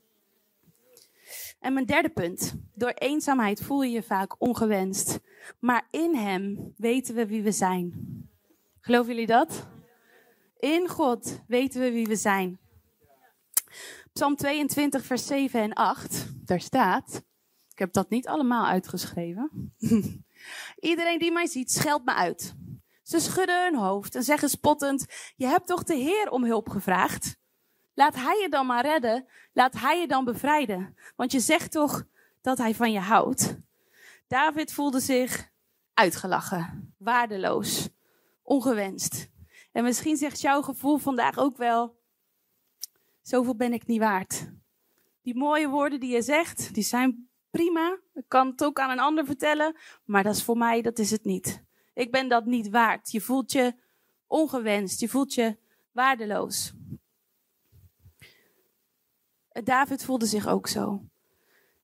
En 1.60 1.74
mijn 1.74 1.86
derde 1.86 2.10
punt. 2.10 2.54
Door 2.74 2.89
eenzaamheid 2.89 3.62
voel 3.62 3.82
je 3.82 3.91
je 3.91 4.04
vaak 4.04 4.36
ongewenst. 4.41 5.19
Maar 5.60 5.88
in 5.91 6.15
Hem 6.15 6.74
weten 6.78 7.15
we 7.15 7.28
wie 7.28 7.43
we 7.43 7.52
zijn. 7.52 7.93
Geloven 8.82 9.13
jullie 9.13 9.28
dat? 9.28 9.67
In 10.60 10.88
God 10.88 11.41
weten 11.48 11.82
we 11.82 11.91
wie 11.91 12.08
we 12.08 12.15
zijn. 12.15 12.60
Psalm 14.13 14.36
22, 14.36 15.06
vers 15.06 15.28
7 15.28 15.62
en 15.62 15.74
8, 15.74 16.32
daar 16.45 16.62
staat. 16.62 17.24
Ik 17.72 17.80
heb 17.80 17.93
dat 17.93 18.10
niet 18.10 18.28
allemaal 18.28 18.65
uitgeschreven. 18.65 19.74
Iedereen 20.80 21.19
die 21.19 21.32
mij 21.32 21.48
ziet, 21.48 21.72
scheldt 21.72 22.06
me 22.06 22.13
uit. 22.13 22.56
Ze 23.04 23.19
schudden 23.19 23.63
hun 23.63 23.76
hoofd 23.76 24.15
en 24.15 24.24
zeggen 24.24 24.50
spottend: 24.50 25.06
Je 25.36 25.45
hebt 25.45 25.67
toch 25.67 25.84
de 25.84 25.95
Heer 25.95 26.30
om 26.30 26.43
hulp 26.43 26.69
gevraagd? 26.69 27.38
Laat 27.93 28.15
Hij 28.15 28.39
je 28.41 28.50
dan 28.50 28.65
maar 28.65 28.86
redden. 28.86 29.26
Laat 29.60 29.80
Hij 29.80 30.00
je 30.00 30.08
dan 30.08 30.26
bevrijden. 30.26 30.95
Want 31.15 31.32
je 31.32 31.39
zegt 31.39 31.72
toch 31.72 32.04
dat 32.41 32.58
Hij 32.58 32.76
van 32.76 32.91
je 32.91 33.00
houdt. 33.00 33.58
David 34.28 34.74
voelde 34.74 35.00
zich 35.00 35.52
uitgelachen, 35.93 36.93
waardeloos, 36.98 37.89
ongewenst. 38.43 39.30
En 39.72 39.84
misschien 39.84 40.17
zegt 40.17 40.41
jouw 40.41 40.62
gevoel 40.62 40.98
vandaag 40.98 41.38
ook 41.38 41.58
wel: 41.58 41.98
zoveel 43.22 43.56
ben 43.56 43.74
ik 43.74 43.88
niet 43.88 44.00
waard. 44.00 44.52
Die 45.22 45.38
mooie 45.38 45.67
woorden 45.67 46.00
die 46.00 46.13
je 46.13 46.22
zegt, 46.22 46.74
die 46.74 46.84
zijn 46.84 47.30
prima. 47.50 48.00
Ik 48.13 48.26
kan 48.28 48.48
het 48.48 48.63
ook 48.63 48.80
aan 48.80 48.89
een 48.89 49.00
ander 49.00 49.26
vertellen, 49.26 49.76
maar 50.06 50.24
dat 50.24 50.36
is 50.36 50.43
voor 50.43 50.58
mij, 50.58 50.82
dat 50.82 51.00
is 51.00 51.12
het 51.12 51.24
niet. 51.26 51.63
Ik 51.93 52.12
ben 52.12 52.28
dat 52.28 52.45
niet 52.45 52.69
waard. 52.69 53.12
Je 53.12 53.22
voelt 53.22 53.52
je 53.52 53.76
ongewenst, 54.28 55.00
je 55.00 55.10
voelt 55.10 55.34
je 55.34 55.58
waardeloos. 55.91 56.74
David 59.51 60.05
voelde 60.05 60.25
zich 60.25 60.47
ook 60.47 60.67
zo. 60.67 61.03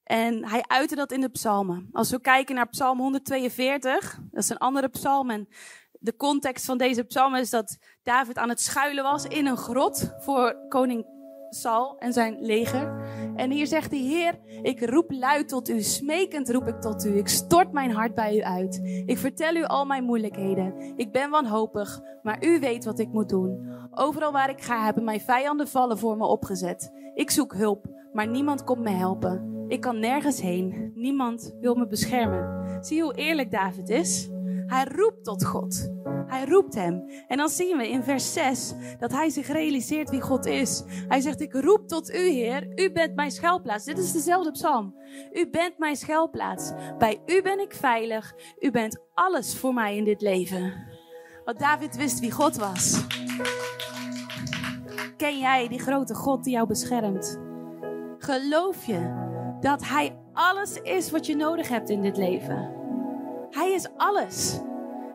En 0.04 0.48
hij 0.48 0.64
uitte 0.68 0.96
dat 0.96 1.12
in 1.12 1.22
de 1.22 1.30
psalmen. 1.30 1.90
Als 1.92 2.10
we 2.10 2.22
kijken 2.22 2.56
naar 2.56 2.70
psalm 2.70 3.00
142, 3.00 4.20
dat 4.32 4.44
is 4.44 4.50
een 4.50 4.58
andere 4.58 4.88
psalm. 4.88 5.30
En 5.30 5.48
de 5.92 6.16
context 6.16 6.66
van 6.66 6.78
deze 6.78 7.04
psalm 7.04 7.36
is 7.36 7.50
dat 7.50 7.78
David 8.04 8.38
aan 8.38 8.50
het 8.50 8.62
schuilen 8.62 9.04
was 9.04 9.26
in 9.26 9.46
een 9.46 9.58
grot 9.58 10.14
voor 10.18 10.68
koning 10.70 11.15
Saul 11.56 11.96
en 12.00 12.14
zijn 12.14 12.38
leger. 12.40 12.94
En 13.36 13.52
hier 13.52 13.68
zegt 13.68 13.90
de 13.90 13.98
Heer, 13.98 14.40
ik 14.62 14.90
roep 14.90 15.12
luid 15.12 15.48
tot 15.48 15.70
u, 15.70 15.82
smekend 15.82 16.50
roep 16.50 16.68
ik 16.68 16.82
tot 16.82 17.06
u. 17.06 17.18
Ik 17.18 17.28
stort 17.28 17.72
mijn 17.72 17.92
hart 17.92 18.16
bij 18.16 18.38
u 18.38 18.42
uit. 18.42 18.82
Ik 19.06 19.18
vertel 19.18 19.56
u 19.56 19.64
al 19.64 19.86
mijn 19.86 20.04
moeilijkheden. 20.04 20.94
Ik 20.96 21.12
ben 21.12 21.30
wanhopig, 21.30 22.02
maar 22.24 22.46
u 22.46 22.60
weet 22.60 22.86
wat 22.86 23.00
ik 23.00 23.12
moet 23.12 23.30
doen. 23.30 23.70
Overal 23.92 24.32
waar 24.32 24.50
ik 24.50 24.62
ga 24.62 24.84
hebben 24.84 25.04
mijn 25.04 25.22
vijanden 25.22 25.68
vallen 25.68 25.98
voor 25.98 26.18
me 26.18 26.26
opgezet. 26.26 26.92
Ik 27.14 27.32
zoek 27.32 27.54
hulp, 27.54 27.86
maar 28.14 28.28
niemand 28.28 28.64
komt 28.64 28.82
me 28.82 28.90
helpen. 28.90 29.66
Ik 29.68 29.82
kan 29.82 30.00
nergens 30.00 30.42
heen. 30.42 30.92
Niemand 30.96 31.56
wil 31.60 31.76
me 31.76 31.88
beschermen. 31.88 32.78
Zie 32.84 33.02
hoe 33.02 33.14
eerlijk 33.14 33.52
David 33.52 33.90
is? 33.90 34.30
Hij 34.68 34.84
roept 34.84 35.24
tot 35.24 35.46
God. 35.46 35.90
Hij 36.28 36.46
roept 36.46 36.76
hem. 36.76 37.10
En 37.28 37.38
dan 37.38 37.50
zien 37.50 37.78
we 37.78 37.90
in 37.90 38.04
vers 38.04 38.34
6 38.34 38.74
dat 39.00 39.12
hij 39.12 39.30
zich 39.30 39.48
realiseert 39.48 40.10
wie 40.10 40.22
God 40.22 40.46
is. 40.46 40.84
Hij 41.08 41.22
zegt, 41.22 41.42
ik 41.42 41.54
roep 41.54 41.88
tot 41.88 42.14
u, 42.14 42.30
Heer. 42.30 42.80
U 42.80 42.92
bent 42.92 43.16
mijn 43.16 43.32
schuilplaats. 43.32 43.86
Dit 43.86 43.98
is 43.98 44.12
dezelfde 44.12 44.52
psalm. 44.52 44.96
U 45.32 45.50
bent 45.50 45.78
mijn 45.78 45.96
schuilplaats. 45.96 46.72
Bij 46.98 47.22
u 47.26 47.42
ben 47.42 47.60
ik 47.60 47.74
veilig. 47.74 48.34
U 48.60 48.72
bent 48.72 49.00
alles 49.14 49.58
voor 49.58 49.74
mij 49.74 49.98
in 49.98 50.04
dit 50.04 50.22
leven. 50.22 50.74
Want 51.46 51.60
David 51.60 51.96
wist 51.96 52.20
wie 52.20 52.32
God 52.32 52.56
was. 52.56 53.06
Ken 55.18 55.40
jij 55.40 55.68
die 55.68 55.80
grote 55.80 56.14
God 56.16 56.44
die 56.44 56.54
jou 56.54 56.68
beschermt? 56.68 57.40
Geloof 58.18 58.86
je 58.86 59.24
dat 59.60 59.88
Hij 59.88 60.20
alles 60.34 60.82
is 60.82 61.12
wat 61.12 61.26
je 61.26 61.36
nodig 61.36 61.68
hebt 61.68 61.90
in 61.90 62.02
dit 62.02 62.18
leven. 62.18 62.85
Hij 63.56 63.72
is 63.72 63.88
alles. 63.98 64.60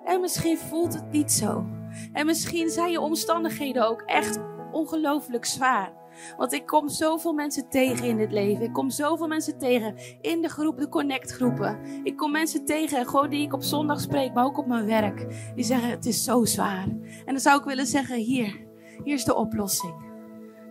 En 0.05 0.21
misschien 0.21 0.59
voelt 0.59 0.95
het 0.95 1.11
niet 1.11 1.33
zo. 1.33 1.67
En 2.13 2.27
misschien 2.27 2.71
zijn 2.71 2.91
je 2.91 3.01
omstandigheden 3.01 3.89
ook 3.89 4.03
echt 4.03 4.39
ongelooflijk 4.73 5.45
zwaar. 5.45 5.93
Want 6.37 6.53
ik 6.53 6.67
kom 6.67 6.89
zoveel 6.89 7.33
mensen 7.33 7.69
tegen 7.69 8.07
in 8.07 8.17
dit 8.17 8.33
leven. 8.33 8.65
Ik 8.65 8.73
kom 8.73 8.91
zoveel 8.91 9.27
mensen 9.27 9.59
tegen 9.59 9.95
in 10.21 10.43
de 10.43 10.49
groep, 10.49 10.79
de 10.79 10.89
connect 10.89 11.31
groepen. 11.31 11.79
Ik 12.03 12.17
kom 12.17 12.31
mensen 12.31 12.65
tegen, 12.65 13.07
gewoon 13.07 13.31
die 13.31 13.43
ik 13.43 13.53
op 13.53 13.63
zondag 13.63 14.01
spreek, 14.01 14.35
maar 14.35 14.45
ook 14.45 14.59
op 14.59 14.67
mijn 14.67 14.87
werk. 14.87 15.27
Die 15.55 15.65
zeggen, 15.65 15.91
het 15.91 16.07
is 16.07 16.25
zo 16.25 16.45
zwaar. 16.45 16.85
En 17.25 17.33
dan 17.33 17.41
zou 17.41 17.59
ik 17.59 17.65
willen 17.65 17.87
zeggen, 17.87 18.17
hier, 18.17 18.67
hier 19.05 19.15
is 19.15 19.25
de 19.25 19.35
oplossing. 19.35 19.95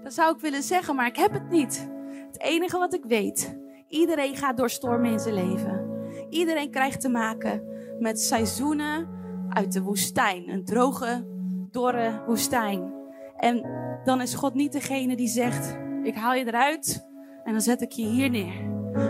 Dat 0.04 0.14
zou 0.14 0.36
ik 0.36 0.42
willen 0.42 0.64
zeggen, 0.64 0.96
maar 0.96 1.08
ik 1.08 1.18
heb 1.18 1.34
het 1.34 1.50
niet. 1.50 1.90
Het 2.28 2.42
enige 2.42 2.78
wat 2.78 2.94
ik 2.94 3.04
weet, 3.04 3.60
iedereen 3.88 4.36
gaat 4.36 4.58
door 4.58 4.70
stormen 4.70 5.12
in 5.12 5.20
zijn 5.20 5.34
leven. 5.34 5.89
Iedereen 6.30 6.72
krijgt 6.72 7.02
te 7.02 7.10
maken 7.10 7.64
met 8.00 8.22
seizoenen 8.22 9.08
uit 9.50 9.74
de 9.74 9.82
woestijn. 9.82 10.50
Een 10.50 10.66
droge, 10.66 11.26
dorre 11.72 12.24
woestijn. 12.26 12.94
En 13.38 13.66
dan 14.04 14.22
is 14.22 14.34
God 14.34 14.54
niet 14.54 14.72
degene 14.72 15.16
die 15.16 15.28
zegt, 15.28 15.78
ik 16.04 16.16
haal 16.16 16.34
je 16.34 16.48
eruit 16.48 17.08
en 17.44 17.52
dan 17.52 17.62
zet 17.62 17.82
ik 17.82 17.92
je 17.92 18.06
hier 18.06 18.30
neer. 18.30 18.68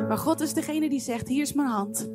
Maar 0.08 0.18
God 0.18 0.42
is 0.42 0.54
degene 0.54 0.90
die 0.90 1.00
zegt, 1.00 1.28
hier 1.28 1.42
is 1.42 1.54
mijn 1.54 1.68
hand. 1.68 2.10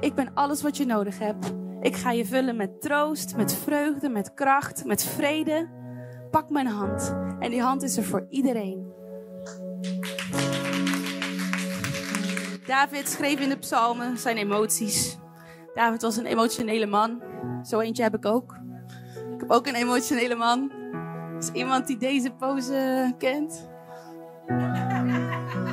ik 0.00 0.14
ben 0.14 0.34
alles 0.34 0.62
wat 0.62 0.76
je 0.76 0.86
nodig 0.86 1.18
hebt. 1.18 1.52
Ik 1.80 1.96
ga 1.96 2.10
je 2.10 2.26
vullen 2.26 2.56
met 2.56 2.80
troost, 2.80 3.36
met 3.36 3.54
vreugde, 3.54 4.08
met 4.08 4.34
kracht, 4.34 4.84
met 4.84 5.04
vrede. 5.04 5.68
Pak 6.30 6.50
mijn 6.50 6.66
hand. 6.66 7.16
En 7.38 7.50
die 7.50 7.62
hand 7.62 7.82
is 7.82 7.96
er 7.96 8.04
voor 8.04 8.26
iedereen. 8.28 8.92
David 12.70 13.08
schreef 13.08 13.40
in 13.40 13.48
de 13.48 13.58
psalmen 13.58 14.18
zijn 14.18 14.36
emoties. 14.36 15.18
David 15.74 16.02
was 16.02 16.16
een 16.16 16.26
emotionele 16.26 16.86
man. 16.86 17.22
Zo 17.62 17.80
eentje 17.80 18.02
heb 18.02 18.14
ik 18.14 18.26
ook. 18.26 18.58
Ik 19.34 19.40
heb 19.40 19.50
ook 19.50 19.66
een 19.66 19.74
emotionele 19.74 20.34
man. 20.34 20.72
Is 21.38 21.50
iemand 21.52 21.86
die 21.86 21.96
deze 21.96 22.30
pose 22.30 23.14
kent? 23.18 23.68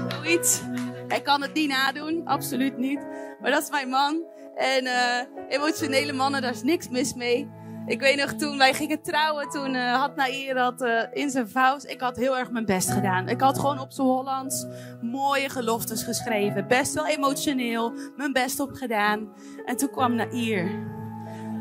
Zoiets. 0.08 0.62
Hij 1.08 1.22
kan 1.22 1.42
het 1.42 1.54
niet 1.54 1.70
nadoen, 1.70 2.22
absoluut 2.26 2.78
niet. 2.78 3.08
Maar 3.42 3.52
dat 3.52 3.64
is 3.64 3.70
mijn 3.70 3.90
man. 3.90 4.24
En 4.56 4.84
uh, 4.84 5.22
emotionele 5.50 6.14
mannen, 6.14 6.42
daar 6.42 6.54
is 6.54 6.64
niks 6.64 6.90
mis 6.90 7.14
mee. 7.14 7.50
Ik 7.88 8.00
weet 8.00 8.18
nog, 8.18 8.34
toen 8.34 8.58
wij 8.58 8.74
gingen 8.74 9.02
trouwen, 9.02 9.50
toen 9.50 9.74
uh, 9.74 10.00
had 10.00 10.16
Nair 10.16 10.54
dat 10.54 10.82
uh, 10.82 11.02
in 11.12 11.30
zijn 11.30 11.50
vouws. 11.50 11.84
Ik 11.84 12.02
had 12.02 12.18
heel 12.18 12.38
erg 12.38 12.52
mijn 12.52 12.66
best 12.66 12.92
gedaan. 12.92 13.30
Ik 13.30 13.42
had 13.42 13.60
gewoon 13.60 13.80
op 13.80 13.92
zijn 13.92 14.08
Hollands 14.08 14.66
mooie 15.02 15.50
geloftes 15.50 16.04
geschreven. 16.04 16.68
Best 16.68 16.94
wel 16.94 17.08
emotioneel, 17.08 17.94
mijn 18.16 18.34
best 18.34 18.60
op 18.60 18.72
gedaan. 18.72 19.34
En 19.66 19.78
toen 19.78 19.90
kwam 19.90 20.16
Nair. 20.16 20.70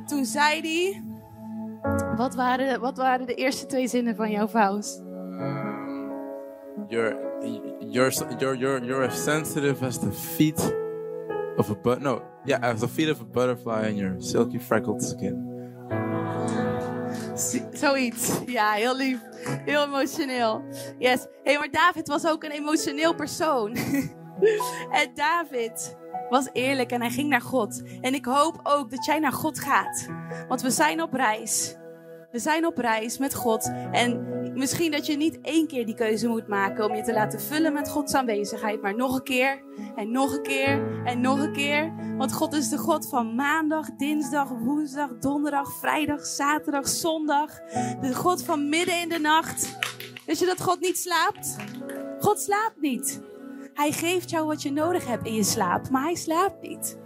Toen 0.06 0.24
zei 0.24 0.60
hij... 0.60 1.02
Wat 2.16 2.34
waren, 2.34 2.80
wat 2.80 2.96
waren 2.96 3.26
de 3.26 3.34
eerste 3.34 3.66
twee 3.66 3.88
zinnen 3.88 4.16
van 4.16 4.30
jouw 4.30 4.48
vouws? 4.48 5.00
You're, 6.88 7.16
you're, 7.90 8.12
you're, 8.38 8.56
you're, 8.56 8.84
you're 8.84 9.06
as 9.06 9.24
sensitive 9.24 9.84
as 9.84 9.98
the 9.98 10.12
feet 10.12 10.74
of 11.56 11.70
a 11.70 11.74
but 11.82 12.00
no 12.00 12.22
yeah 12.44 12.62
as 12.62 12.80
the 12.80 12.88
feet 12.88 13.10
of 13.10 13.20
a 13.20 13.24
butterfly 13.24 13.86
and 13.88 13.96
your 13.96 14.14
silky 14.18 14.58
freckled 14.58 15.02
skin. 15.02 15.55
Zoiets. 17.72 18.40
Ja, 18.46 18.70
heel 18.72 18.96
lief. 18.96 19.18
Heel 19.64 19.84
emotioneel. 19.84 20.64
Yes. 20.98 21.22
Hé, 21.22 21.28
hey, 21.42 21.58
maar 21.58 21.70
David 21.70 22.08
was 22.08 22.26
ook 22.26 22.44
een 22.44 22.50
emotioneel 22.50 23.14
persoon. 23.14 23.76
en 25.00 25.10
David 25.14 25.96
was 26.28 26.48
eerlijk 26.52 26.90
en 26.90 27.00
hij 27.00 27.10
ging 27.10 27.28
naar 27.28 27.40
God. 27.40 27.82
En 28.00 28.14
ik 28.14 28.24
hoop 28.24 28.60
ook 28.62 28.90
dat 28.90 29.04
jij 29.04 29.18
naar 29.18 29.32
God 29.32 29.60
gaat. 29.60 30.08
Want 30.48 30.62
we 30.62 30.70
zijn 30.70 31.02
op 31.02 31.12
reis. 31.12 31.76
We 32.36 32.42
zijn 32.42 32.66
op 32.66 32.78
reis 32.78 33.18
met 33.18 33.34
God. 33.34 33.72
En 33.92 34.26
misschien 34.54 34.90
dat 34.90 35.06
je 35.06 35.16
niet 35.16 35.40
één 35.40 35.66
keer 35.66 35.86
die 35.86 35.94
keuze 35.94 36.28
moet 36.28 36.48
maken 36.48 36.84
om 36.84 36.94
je 36.94 37.02
te 37.02 37.12
laten 37.12 37.40
vullen 37.40 37.72
met 37.72 37.88
Gods 37.88 38.14
aanwezigheid, 38.14 38.82
maar 38.82 38.96
nog 38.96 39.14
een 39.14 39.22
keer 39.22 39.62
en 39.94 40.10
nog 40.10 40.36
een 40.36 40.42
keer 40.42 41.02
en 41.04 41.20
nog 41.20 41.38
een 41.38 41.52
keer. 41.52 41.94
Want 42.16 42.32
God 42.32 42.54
is 42.54 42.68
de 42.68 42.78
God 42.78 43.08
van 43.08 43.34
maandag, 43.34 43.90
dinsdag, 43.90 44.48
woensdag, 44.48 45.18
donderdag, 45.18 45.72
vrijdag, 45.72 46.26
zaterdag, 46.26 46.88
zondag. 46.88 47.60
De 48.00 48.14
God 48.14 48.44
van 48.44 48.68
midden 48.68 49.00
in 49.00 49.08
de 49.08 49.18
nacht. 49.18 49.78
Weet 50.26 50.38
je 50.38 50.46
dat 50.46 50.62
God 50.62 50.80
niet 50.80 50.98
slaapt? 50.98 51.56
God 52.18 52.40
slaapt 52.40 52.80
niet. 52.80 53.20
Hij 53.74 53.92
geeft 53.92 54.30
jou 54.30 54.46
wat 54.46 54.62
je 54.62 54.72
nodig 54.72 55.06
hebt 55.06 55.26
in 55.26 55.34
je 55.34 55.44
slaap, 55.44 55.90
maar 55.90 56.02
hij 56.02 56.14
slaapt 56.14 56.62
niet. 56.62 56.98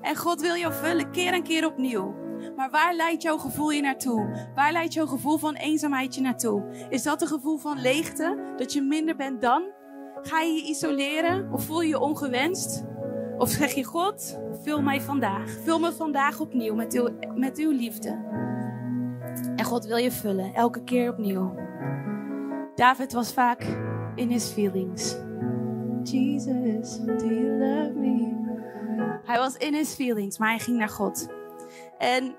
En 0.00 0.16
God 0.16 0.40
wil 0.40 0.56
jou 0.56 0.72
vullen 0.72 1.10
keer 1.10 1.32
en 1.32 1.42
keer 1.42 1.66
opnieuw. 1.66 2.27
Maar 2.56 2.70
waar 2.70 2.94
leidt 2.94 3.22
jouw 3.22 3.36
gevoel 3.36 3.70
je 3.70 3.80
naartoe? 3.80 4.48
Waar 4.54 4.72
leidt 4.72 4.92
jouw 4.92 5.06
gevoel 5.06 5.38
van 5.38 5.54
eenzaamheid 5.54 6.14
je 6.14 6.20
naartoe? 6.20 6.86
Is 6.88 7.02
dat 7.02 7.22
een 7.22 7.28
gevoel 7.28 7.56
van 7.56 7.80
leegte? 7.80 8.54
Dat 8.56 8.72
je 8.72 8.82
minder 8.82 9.16
bent 9.16 9.40
dan? 9.40 9.62
Ga 10.22 10.40
je 10.40 10.52
je 10.52 10.62
isoleren? 10.62 11.52
Of 11.52 11.64
voel 11.64 11.80
je 11.80 11.88
je 11.88 12.00
ongewenst? 12.00 12.84
Of 13.38 13.48
zeg 13.48 13.72
je 13.72 13.84
God, 13.84 14.40
vul 14.62 14.82
mij 14.82 15.00
vandaag. 15.00 15.50
Vul 15.50 15.78
me 15.78 15.92
vandaag 15.92 16.40
opnieuw 16.40 16.74
met 16.74 16.94
uw, 16.94 17.08
met 17.34 17.58
uw 17.58 17.70
liefde. 17.70 18.08
En 19.56 19.64
God 19.64 19.84
wil 19.84 19.96
je 19.96 20.10
vullen, 20.10 20.54
elke 20.54 20.84
keer 20.84 21.10
opnieuw. 21.10 21.54
David 22.74 23.12
was 23.12 23.32
vaak 23.32 23.66
in 24.14 24.30
his 24.30 24.46
feelings. 24.46 25.16
Jesus, 26.02 26.98
do 26.98 27.26
you 27.26 27.58
love 27.58 27.92
me? 27.94 28.36
Hij 29.24 29.38
was 29.38 29.56
in 29.56 29.74
his 29.74 29.94
feelings, 29.94 30.38
maar 30.38 30.48
hij 30.48 30.58
ging 30.58 30.78
naar 30.78 30.88
God. 30.88 31.28
En 31.98 32.36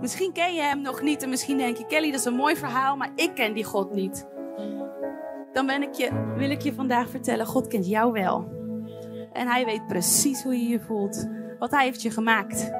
misschien 0.00 0.32
ken 0.32 0.54
je 0.54 0.60
hem 0.60 0.80
nog 0.80 1.02
niet 1.02 1.22
en 1.22 1.28
misschien 1.28 1.56
denk 1.56 1.76
je, 1.76 1.86
Kelly, 1.86 2.10
dat 2.10 2.20
is 2.20 2.26
een 2.26 2.34
mooi 2.34 2.56
verhaal, 2.56 2.96
maar 2.96 3.10
ik 3.14 3.34
ken 3.34 3.54
die 3.54 3.64
God 3.64 3.94
niet. 3.94 4.26
Dan 5.52 5.66
ben 5.66 5.82
ik 5.82 5.92
je, 5.92 6.32
wil 6.36 6.50
ik 6.50 6.60
je 6.60 6.74
vandaag 6.74 7.08
vertellen, 7.10 7.46
God 7.46 7.66
kent 7.66 7.88
jou 7.88 8.12
wel. 8.12 8.54
En 9.32 9.46
hij 9.46 9.64
weet 9.64 9.86
precies 9.86 10.42
hoe 10.42 10.56
je 10.56 10.68
je 10.68 10.80
voelt, 10.80 11.28
want 11.58 11.70
hij 11.70 11.84
heeft 11.84 12.02
je 12.02 12.10
gemaakt. 12.10 12.70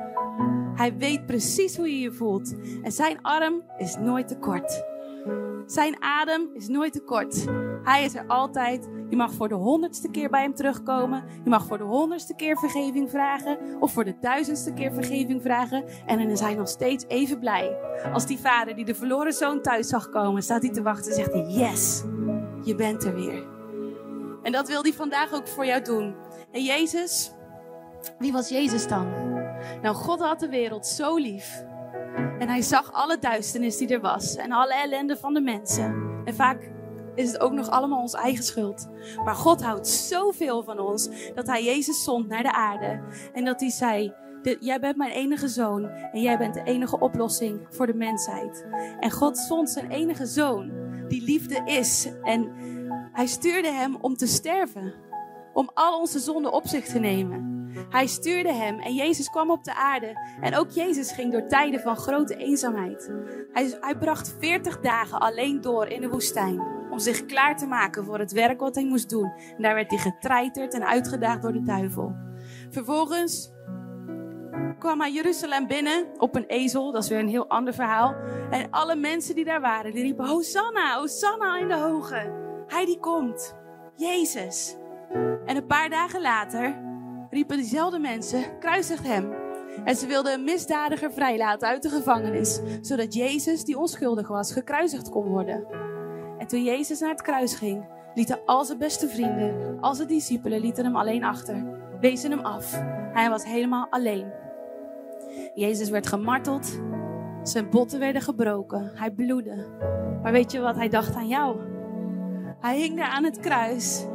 Hij 0.75 0.97
weet 0.97 1.27
precies 1.27 1.77
hoe 1.77 1.91
je 1.91 2.01
je 2.01 2.13
voelt. 2.13 2.55
En 2.83 2.93
zijn 2.93 3.23
arm 3.23 3.63
is 3.79 3.97
nooit 3.97 4.29
te 4.29 4.39
kort. 4.39 4.85
Zijn 5.67 6.03
adem 6.03 6.51
is 6.55 6.69
nooit 6.69 6.93
te 6.93 7.01
kort. 7.01 7.45
Hij 7.83 8.05
is 8.05 8.15
er 8.15 8.27
altijd. 8.27 8.89
Je 9.09 9.17
mag 9.17 9.33
voor 9.33 9.49
de 9.49 9.55
honderdste 9.55 10.11
keer 10.11 10.31
bij 10.31 10.43
hem 10.43 10.55
terugkomen. 10.55 11.25
Je 11.45 11.51
mag 11.51 11.67
voor 11.67 11.79
de 11.79 11.85
honderdste 11.85 12.35
keer 12.35 12.59
vergeving 12.59 13.11
vragen. 13.11 13.59
Of 13.81 13.93
voor 13.93 14.05
de 14.05 14.19
duizendste 14.21 14.73
keer 14.73 14.93
vergeving 14.93 15.43
vragen. 15.43 15.85
En 16.07 16.19
dan 16.19 16.29
is 16.29 16.41
hij 16.41 16.55
nog 16.55 16.69
steeds 16.69 17.05
even 17.09 17.39
blij. 17.39 17.77
Als 18.13 18.27
die 18.27 18.39
vader 18.39 18.75
die 18.75 18.85
de 18.85 18.95
verloren 18.95 19.33
zoon 19.33 19.63
thuis 19.63 19.89
zag 19.89 20.09
komen, 20.09 20.43
staat 20.43 20.63
hij 20.63 20.73
te 20.73 20.83
wachten 20.83 21.11
en 21.11 21.17
zegt 21.17 21.33
hij: 21.33 21.47
Yes, 21.47 22.03
je 22.63 22.75
bent 22.75 23.05
er 23.05 23.15
weer. 23.15 23.45
En 24.43 24.53
dat 24.53 24.69
wil 24.69 24.83
hij 24.83 24.93
vandaag 24.93 25.33
ook 25.33 25.49
voor 25.49 25.67
jou 25.67 25.83
doen. 25.83 26.15
En 26.53 26.65
Jezus, 26.65 27.33
wie 28.19 28.33
was 28.33 28.49
Jezus 28.49 28.89
dan? 28.89 29.07
Nou, 29.83 29.95
God 29.95 30.21
had 30.21 30.41
de 30.41 30.49
wereld 30.49 30.87
zo 30.87 31.17
lief 31.17 31.65
en 32.39 32.49
hij 32.49 32.63
zag 32.63 32.93
alle 32.93 33.19
duisternis 33.19 33.77
die 33.77 33.89
er 33.89 34.01
was 34.01 34.37
en 34.37 34.53
alle 34.53 34.75
ellende 34.75 35.17
van 35.17 35.35
de 35.35 35.41
mensen. 35.41 36.21
En 36.25 36.35
vaak 36.35 36.71
is 37.15 37.33
het 37.33 37.41
ook 37.41 37.53
nog 37.53 37.69
allemaal 37.69 38.01
ons 38.01 38.15
eigen 38.15 38.45
schuld. 38.45 38.89
Maar 39.25 39.35
God 39.35 39.63
houdt 39.63 39.89
zoveel 39.89 40.63
van 40.63 40.79
ons 40.79 41.09
dat 41.35 41.47
hij 41.47 41.65
Jezus 41.65 42.05
zond 42.05 42.29
naar 42.29 42.43
de 42.43 42.53
aarde. 42.53 43.01
En 43.33 43.45
dat 43.45 43.61
hij 43.61 43.71
zei: 43.71 44.15
Jij 44.61 44.81
bent 44.81 44.97
mijn 44.97 45.13
enige 45.13 45.49
zoon 45.49 45.85
en 45.89 46.21
jij 46.21 46.39
bent 46.39 46.55
de 46.55 46.63
enige 46.63 46.99
oplossing 46.99 47.67
voor 47.71 47.87
de 47.87 47.95
mensheid. 47.95 48.67
En 49.01 49.11
God 49.11 49.39
zond 49.39 49.71
zijn 49.71 49.91
enige 49.91 50.27
zoon, 50.27 50.73
die 51.09 51.23
liefde 51.23 51.63
is. 51.65 52.09
En 52.23 52.51
hij 53.13 53.27
stuurde 53.27 53.73
hem 53.73 53.97
om 54.01 54.17
te 54.17 54.27
sterven, 54.27 54.95
om 55.53 55.71
al 55.75 56.01
onze 56.01 56.19
zonden 56.19 56.53
op 56.53 56.67
zich 56.67 56.85
te 56.85 56.99
nemen. 56.99 57.56
Hij 57.89 58.07
stuurde 58.07 58.53
hem 58.53 58.79
en 58.79 58.95
Jezus 58.95 59.31
kwam 59.31 59.51
op 59.51 59.65
de 59.65 59.75
aarde. 59.75 60.21
En 60.41 60.57
ook 60.57 60.71
Jezus 60.71 61.13
ging 61.13 61.33
door 61.33 61.47
tijden 61.47 61.81
van 61.81 61.97
grote 61.97 62.37
eenzaamheid. 62.37 63.13
Hij, 63.81 63.97
bracht 63.99 64.37
40 64.39 64.81
dagen 64.81 65.19
alleen 65.19 65.61
door 65.61 65.87
in 65.87 66.01
de 66.01 66.09
woestijn. 66.09 66.61
Om 66.91 66.99
zich 66.99 67.27
klaar 67.27 67.57
te 67.57 67.67
maken 67.67 68.05
voor 68.05 68.19
het 68.19 68.33
werk 68.33 68.61
wat 68.61 68.75
hij 68.75 68.85
moest 68.85 69.11
doen. 69.11 69.33
En 69.57 69.63
daar 69.63 69.75
werd 69.75 69.91
hij 69.91 69.99
getreiterd 69.99 70.75
en 70.75 70.87
uitgedaagd 70.87 71.43
door 71.43 71.53
de 71.53 71.63
duivel. 71.63 72.15
Vervolgens 72.71 73.53
kwam 74.79 75.01
hij 75.01 75.13
Jeruzalem 75.13 75.67
binnen 75.67 76.07
op 76.19 76.37
een 76.37 76.47
ezel. 76.47 76.93
Dat 76.93 77.03
is 77.03 77.09
weer 77.09 77.19
een 77.19 77.29
heel 77.29 77.49
ander 77.49 77.75
verhaal. 77.75 78.15
En 78.51 78.71
alle 78.71 78.97
mensen 78.97 79.35
die 79.35 79.45
daar 79.45 79.61
waren, 79.61 79.93
die 79.93 80.03
riepen: 80.03 80.27
Hosanna, 80.27 80.99
Hosanna 80.99 81.59
in 81.59 81.69
de 81.69 81.77
hoge. 81.77 82.33
Hij 82.67 82.85
die 82.85 82.99
komt. 82.99 83.57
Jezus. 83.97 84.77
En 85.47 85.57
een 85.57 85.67
paar 85.67 85.91
dagen 85.91 86.21
later 86.21 86.86
riepen 87.37 87.57
diezelfde 87.57 87.99
mensen: 87.99 88.59
kruisigt 88.59 89.07
hem. 89.07 89.33
En 89.85 89.97
ze 89.97 90.07
wilden 90.07 90.33
een 90.33 90.45
misdadiger 90.45 91.13
vrijlaten 91.13 91.69
uit 91.69 91.83
de 91.83 91.89
gevangenis, 91.89 92.61
zodat 92.81 93.15
Jezus, 93.15 93.65
die 93.65 93.79
onschuldig 93.79 94.29
was, 94.29 94.53
gekruisigd 94.53 95.09
kon 95.09 95.27
worden. 95.27 95.67
En 96.39 96.47
toen 96.47 96.63
Jezus 96.63 97.01
naar 97.01 97.11
het 97.11 97.23
kruis 97.23 97.55
ging, 97.55 97.85
lieten 98.15 98.41
al 98.45 98.65
zijn 98.65 98.79
beste 98.79 99.09
vrienden, 99.09 99.81
al 99.81 99.95
zijn 99.95 100.09
discipelen, 100.09 100.61
lieten 100.61 100.85
hem 100.85 100.97
alleen 100.97 101.25
achter, 101.25 101.65
wezen 102.01 102.31
hem 102.31 102.41
af. 102.41 102.83
Hij 103.13 103.31
was 103.31 103.45
helemaal 103.45 103.87
alleen. 103.91 104.33
Jezus 105.55 105.91
werd 105.91 106.07
gemarteld, 106.07 106.81
zijn 107.43 107.71
botten 107.71 107.99
werden 107.99 108.23
gebroken, 108.23 108.93
hij 108.95 109.11
bloedde. 109.11 109.67
Maar 110.23 110.33
weet 110.33 110.53
je 110.53 110.61
wat? 110.61 110.77
Hij 110.77 110.89
dacht 110.89 111.15
aan 111.15 111.29
jou. 111.29 111.61
Hij 112.61 112.79
hing 112.79 112.97
daar 112.97 113.09
aan 113.09 113.25
het 113.25 113.41
kruis 113.41 114.07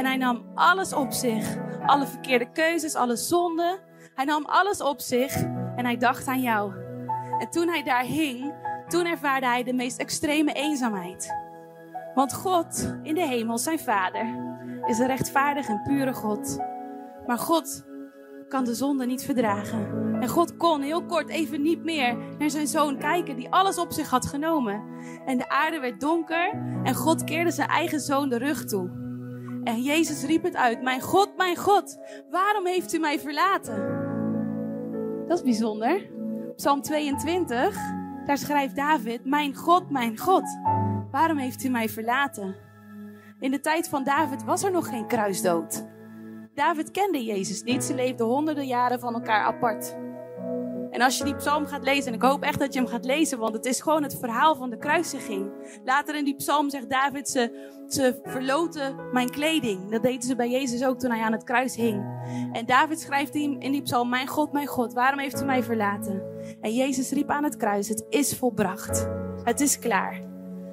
en 0.00 0.06
hij 0.06 0.16
nam 0.16 0.44
alles 0.54 0.92
op 0.92 1.12
zich. 1.12 1.56
Alle 1.86 2.06
verkeerde 2.06 2.50
keuzes, 2.52 2.94
alle 2.94 3.16
zonden. 3.16 3.78
Hij 4.14 4.24
nam 4.24 4.44
alles 4.44 4.82
op 4.82 5.00
zich 5.00 5.34
en 5.76 5.84
hij 5.84 5.96
dacht 5.96 6.26
aan 6.26 6.40
jou. 6.40 6.72
En 7.38 7.50
toen 7.50 7.68
hij 7.68 7.82
daar 7.82 8.02
hing, 8.02 8.54
toen 8.88 9.06
ervaarde 9.06 9.46
hij 9.46 9.62
de 9.62 9.72
meest 9.72 9.98
extreme 9.98 10.52
eenzaamheid. 10.52 11.34
Want 12.14 12.34
God 12.34 12.96
in 13.02 13.14
de 13.14 13.26
hemel, 13.26 13.58
zijn 13.58 13.78
vader, 13.78 14.26
is 14.86 14.98
een 14.98 15.06
rechtvaardig 15.06 15.68
en 15.68 15.82
pure 15.82 16.12
God. 16.12 16.58
Maar 17.26 17.38
God 17.38 17.84
kan 18.48 18.64
de 18.64 18.74
zonde 18.74 19.06
niet 19.06 19.24
verdragen. 19.24 20.12
En 20.20 20.28
God 20.28 20.56
kon 20.56 20.80
heel 20.80 21.04
kort 21.04 21.28
even 21.28 21.62
niet 21.62 21.84
meer 21.84 22.16
naar 22.38 22.50
zijn 22.50 22.66
zoon 22.66 22.98
kijken, 22.98 23.36
die 23.36 23.50
alles 23.50 23.78
op 23.78 23.92
zich 23.92 24.10
had 24.10 24.26
genomen. 24.26 24.82
En 25.26 25.38
de 25.38 25.48
aarde 25.48 25.80
werd 25.80 26.00
donker 26.00 26.50
en 26.82 26.94
God 26.94 27.24
keerde 27.24 27.50
zijn 27.50 27.68
eigen 27.68 28.00
zoon 28.00 28.28
de 28.28 28.38
rug 28.38 28.64
toe. 28.64 29.00
En 29.64 29.82
Jezus 29.82 30.24
riep 30.24 30.42
het 30.42 30.56
uit: 30.56 30.82
Mijn 30.82 31.00
God, 31.00 31.36
mijn 31.36 31.56
God, 31.56 31.98
waarom 32.30 32.66
heeft 32.66 32.92
u 32.92 32.98
mij 32.98 33.18
verlaten? 33.18 33.98
Dat 35.26 35.38
is 35.38 35.44
bijzonder. 35.44 36.10
Psalm 36.56 36.82
22, 36.82 37.76
daar 38.26 38.38
schrijft 38.38 38.76
David: 38.76 39.24
Mijn 39.24 39.54
God, 39.54 39.90
mijn 39.90 40.18
God, 40.18 40.58
waarom 41.10 41.38
heeft 41.38 41.64
u 41.64 41.68
mij 41.68 41.88
verlaten? 41.88 42.56
In 43.40 43.50
de 43.50 43.60
tijd 43.60 43.88
van 43.88 44.04
David 44.04 44.44
was 44.44 44.62
er 44.62 44.70
nog 44.70 44.88
geen 44.88 45.06
kruisdood. 45.06 45.86
David 46.54 46.90
kende 46.90 47.24
Jezus 47.24 47.62
niet. 47.62 47.84
Ze 47.84 47.94
leefden 47.94 48.26
honderden 48.26 48.66
jaren 48.66 49.00
van 49.00 49.14
elkaar 49.14 49.44
apart. 49.44 49.96
En 50.90 51.00
als 51.00 51.18
je 51.18 51.24
die 51.24 51.34
psalm 51.34 51.66
gaat 51.66 51.84
lezen, 51.84 52.06
en 52.06 52.14
ik 52.14 52.22
hoop 52.22 52.42
echt 52.42 52.58
dat 52.58 52.72
je 52.74 52.80
hem 52.80 52.88
gaat 52.88 53.04
lezen, 53.04 53.38
want 53.38 53.54
het 53.54 53.64
is 53.64 53.80
gewoon 53.80 54.02
het 54.02 54.16
verhaal 54.20 54.56
van 54.56 54.70
de 54.70 54.78
kruisiging. 54.78 55.50
Later 55.84 56.16
in 56.16 56.24
die 56.24 56.36
psalm 56.36 56.70
zegt 56.70 56.90
David, 56.90 57.28
ze, 57.28 57.70
ze 57.88 58.18
verloten 58.22 58.96
mijn 59.12 59.30
kleding. 59.30 59.90
Dat 59.90 60.02
deden 60.02 60.22
ze 60.22 60.36
bij 60.36 60.50
Jezus 60.50 60.84
ook 60.84 60.98
toen 60.98 61.10
hij 61.10 61.20
aan 61.20 61.32
het 61.32 61.44
kruis 61.44 61.76
hing. 61.76 62.04
En 62.52 62.66
David 62.66 63.00
schrijft 63.00 63.34
in 63.34 63.58
die 63.58 63.82
psalm, 63.82 64.08
mijn 64.08 64.26
God, 64.26 64.52
mijn 64.52 64.66
God, 64.66 64.92
waarom 64.92 65.18
heeft 65.18 65.42
u 65.42 65.44
mij 65.44 65.62
verlaten? 65.62 66.22
En 66.60 66.74
Jezus 66.74 67.10
riep 67.10 67.30
aan 67.30 67.44
het 67.44 67.56
kruis, 67.56 67.88
het 67.88 68.04
is 68.08 68.36
volbracht. 68.36 69.08
Het 69.44 69.60
is 69.60 69.78
klaar 69.78 70.29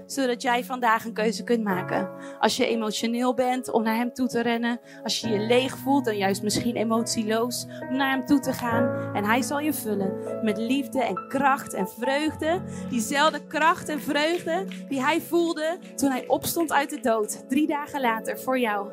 zodat 0.08 0.42
jij 0.42 0.64
vandaag 0.64 1.06
een 1.06 1.14
keuze 1.14 1.44
kunt 1.44 1.64
maken. 1.64 2.10
Als 2.40 2.58
je 2.58 2.66
emotioneel 2.66 3.34
bent, 3.34 3.72
om 3.72 3.84
naar 3.84 3.96
Hem 3.96 4.14
toe 4.14 4.28
te 4.28 4.42
rennen. 4.42 4.80
Als 5.04 5.20
je 5.20 5.30
je 5.30 5.40
leeg 5.40 5.78
voelt 5.78 6.08
en 6.08 6.18
juist 6.18 6.44
misschien 6.44 6.76
emotieloos, 6.76 7.66
om 7.90 7.98
naar 7.98 8.12
Hem 8.12 8.26
toe 8.26 8.40
te 8.40 8.54
gaan. 8.54 9.16
En 9.16 9.26
Hij 9.26 9.42
zal 9.42 9.60
je 9.60 9.74
vullen 9.74 10.44
met 10.44 10.58
liefde 10.58 11.04
en 11.04 11.28
kracht 11.28 11.74
en 11.74 11.90
vreugde. 11.90 12.62
Diezelfde 12.90 13.48
kracht 13.48 13.90
en 13.90 14.02
vreugde 14.02 14.66
die 14.90 15.02
Hij 15.02 15.22
voelde 15.22 15.78
toen 15.96 16.12
Hij 16.12 16.28
opstond 16.28 16.72
uit 16.72 16.90
de 16.90 17.00
dood, 17.00 17.50
drie 17.50 17.68
dagen 17.68 18.02
later 18.02 18.40
voor 18.40 18.60
jou. 18.60 18.90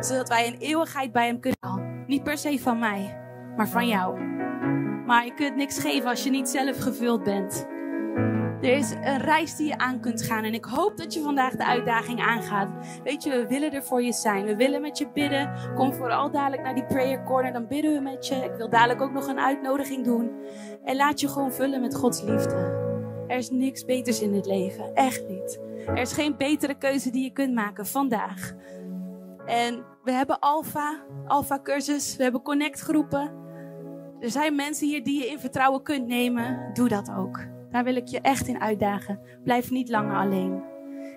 Zodat 0.00 0.28
wij 0.28 0.46
een 0.46 0.58
eeuwigheid 0.58 1.12
bij 1.12 1.26
Hem 1.26 1.40
kunnen 1.40 1.58
halen. 1.60 2.04
Niet 2.06 2.22
per 2.22 2.38
se 2.38 2.58
van 2.58 2.78
mij, 2.78 3.18
maar 3.56 3.68
van 3.68 3.88
jou. 3.88 4.20
Maar 5.06 5.24
je 5.24 5.34
kunt 5.34 5.56
niks 5.56 5.78
geven 5.78 6.08
als 6.08 6.24
je 6.24 6.30
niet 6.30 6.48
zelf 6.48 6.78
gevuld 6.78 7.22
bent. 7.22 7.66
Er 8.60 8.72
is 8.72 8.90
een 8.90 9.18
reis 9.18 9.56
die 9.56 9.66
je 9.66 9.78
aan 9.78 10.00
kunt 10.00 10.22
gaan. 10.22 10.44
En 10.44 10.54
ik 10.54 10.64
hoop 10.64 10.96
dat 10.96 11.14
je 11.14 11.20
vandaag 11.20 11.56
de 11.56 11.64
uitdaging 11.64 12.20
aangaat. 12.20 12.68
Weet 13.04 13.22
je, 13.22 13.30
we 13.30 13.46
willen 13.46 13.72
er 13.72 13.82
voor 13.82 14.02
je 14.02 14.12
zijn. 14.12 14.44
We 14.44 14.56
willen 14.56 14.80
met 14.80 14.98
je 14.98 15.08
bidden. 15.08 15.52
Kom 15.74 15.92
vooral 15.92 16.30
dadelijk 16.30 16.62
naar 16.62 16.74
die 16.74 16.86
prayer 16.86 17.24
corner. 17.24 17.52
Dan 17.52 17.66
bidden 17.66 17.92
we 17.92 18.00
met 18.00 18.26
je. 18.26 18.34
Ik 18.34 18.54
wil 18.56 18.68
dadelijk 18.68 19.00
ook 19.00 19.12
nog 19.12 19.26
een 19.26 19.38
uitnodiging 19.38 20.04
doen. 20.04 20.32
En 20.84 20.96
laat 20.96 21.20
je 21.20 21.28
gewoon 21.28 21.52
vullen 21.52 21.80
met 21.80 21.96
Gods 21.96 22.22
liefde. 22.22 22.86
Er 23.26 23.36
is 23.36 23.50
niks 23.50 23.84
beters 23.84 24.20
in 24.20 24.32
dit 24.32 24.46
leven. 24.46 24.94
Echt 24.94 25.28
niet. 25.28 25.60
Er 25.86 25.98
is 25.98 26.12
geen 26.12 26.36
betere 26.36 26.74
keuze 26.74 27.10
die 27.10 27.24
je 27.24 27.32
kunt 27.32 27.54
maken 27.54 27.86
vandaag. 27.86 28.54
En 29.46 29.84
we 30.04 30.12
hebben 30.12 30.38
Alpha, 30.38 31.02
Alpha 31.26 31.60
cursus. 31.62 32.16
We 32.16 32.22
hebben 32.22 32.42
connect 32.42 32.80
groepen. 32.80 33.32
Er 34.20 34.30
zijn 34.30 34.54
mensen 34.54 34.86
hier 34.86 35.04
die 35.04 35.20
je 35.20 35.26
in 35.26 35.38
vertrouwen 35.38 35.82
kunt 35.82 36.06
nemen. 36.06 36.70
Doe 36.72 36.88
dat 36.88 37.10
ook. 37.18 37.56
Daar 37.70 37.84
wil 37.84 37.96
ik 37.96 38.06
je 38.06 38.20
echt 38.20 38.48
in 38.48 38.60
uitdagen. 38.60 39.20
Blijf 39.44 39.70
niet 39.70 39.88
langer 39.88 40.16
alleen. 40.16 40.62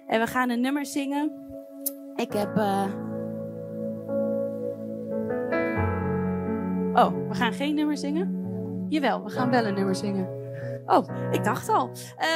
En 0.08 0.20
we 0.20 0.28
gaan 0.28 0.50
een 0.50 0.62
nummer 0.62 0.86
zingen. 0.86 1.32
Ik 2.16 2.34
heb. 2.34 2.58
Uh... 2.58 2.86
Oh, 6.94 7.28
we 7.28 7.36
gaan 7.36 7.54
geen 7.54 7.76
nummer 7.76 7.98
zingen? 7.98 8.40
Jawel, 8.90 9.24
we 9.24 9.30
gaan 9.30 9.50
wel 9.50 9.66
een 9.66 9.74
nummer 9.74 9.96
zingen. 9.96 10.28
Oh, 10.86 11.08
ik 11.32 11.44
dacht 11.44 11.70
al. 11.70 11.90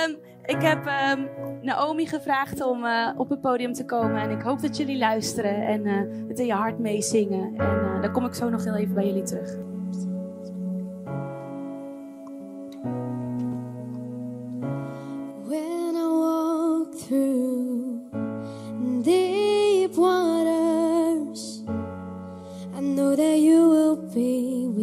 Um, 0.08 0.18
ik 0.46 0.62
heb 0.62 0.86
um, 1.18 1.30
Naomi 1.62 2.08
gevraagd 2.08 2.66
om 2.66 2.84
uh, 2.84 3.10
op 3.18 3.30
het 3.30 3.42
podium 3.42 3.74
te 3.74 3.86
komen. 3.86 4.22
En 4.22 4.30
ik 4.30 4.42
hoop 4.42 4.62
dat 4.62 4.78
jullie 4.78 4.98
luisteren 4.98 5.66
en 5.66 5.86
uh, 5.86 6.28
het 6.28 6.40
in 6.40 6.46
je 6.46 6.54
hart 6.54 6.80
meezingen. 6.80 7.54
En 7.96 8.02
dan 8.02 8.12
kom 8.12 8.26
ik 8.26 8.34
zo 8.34 8.50
nog 8.50 8.64
heel 8.64 8.76
even 8.76 8.94
bij 8.94 9.06
jullie 9.06 9.24
terug. 9.24 9.65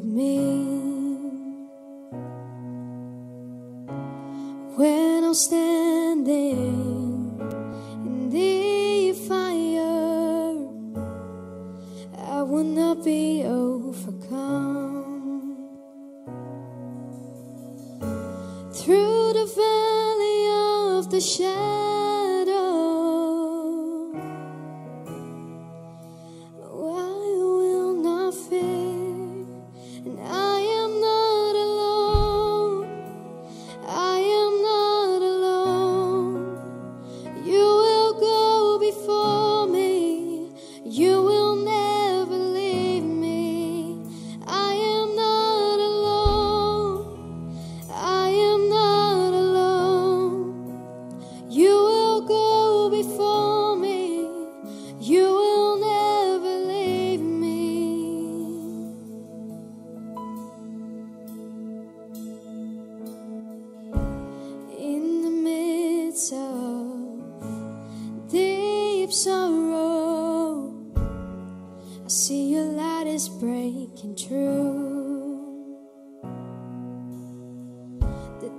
with 0.02 0.12
me 0.12 1.68
when 4.76 5.24
I'm 5.24 5.34
standing 5.34 6.60
in 8.04 8.30
the 8.30 9.12
fire. 9.28 10.56
I 12.18 12.42
will 12.42 12.64
not 12.64 13.04
be 13.04 13.44
overcome 13.44 13.98
through 18.72 19.32
the 19.32 19.46
valley 19.56 20.98
of 20.98 21.10
the 21.10 21.20
shadow. 21.20 21.61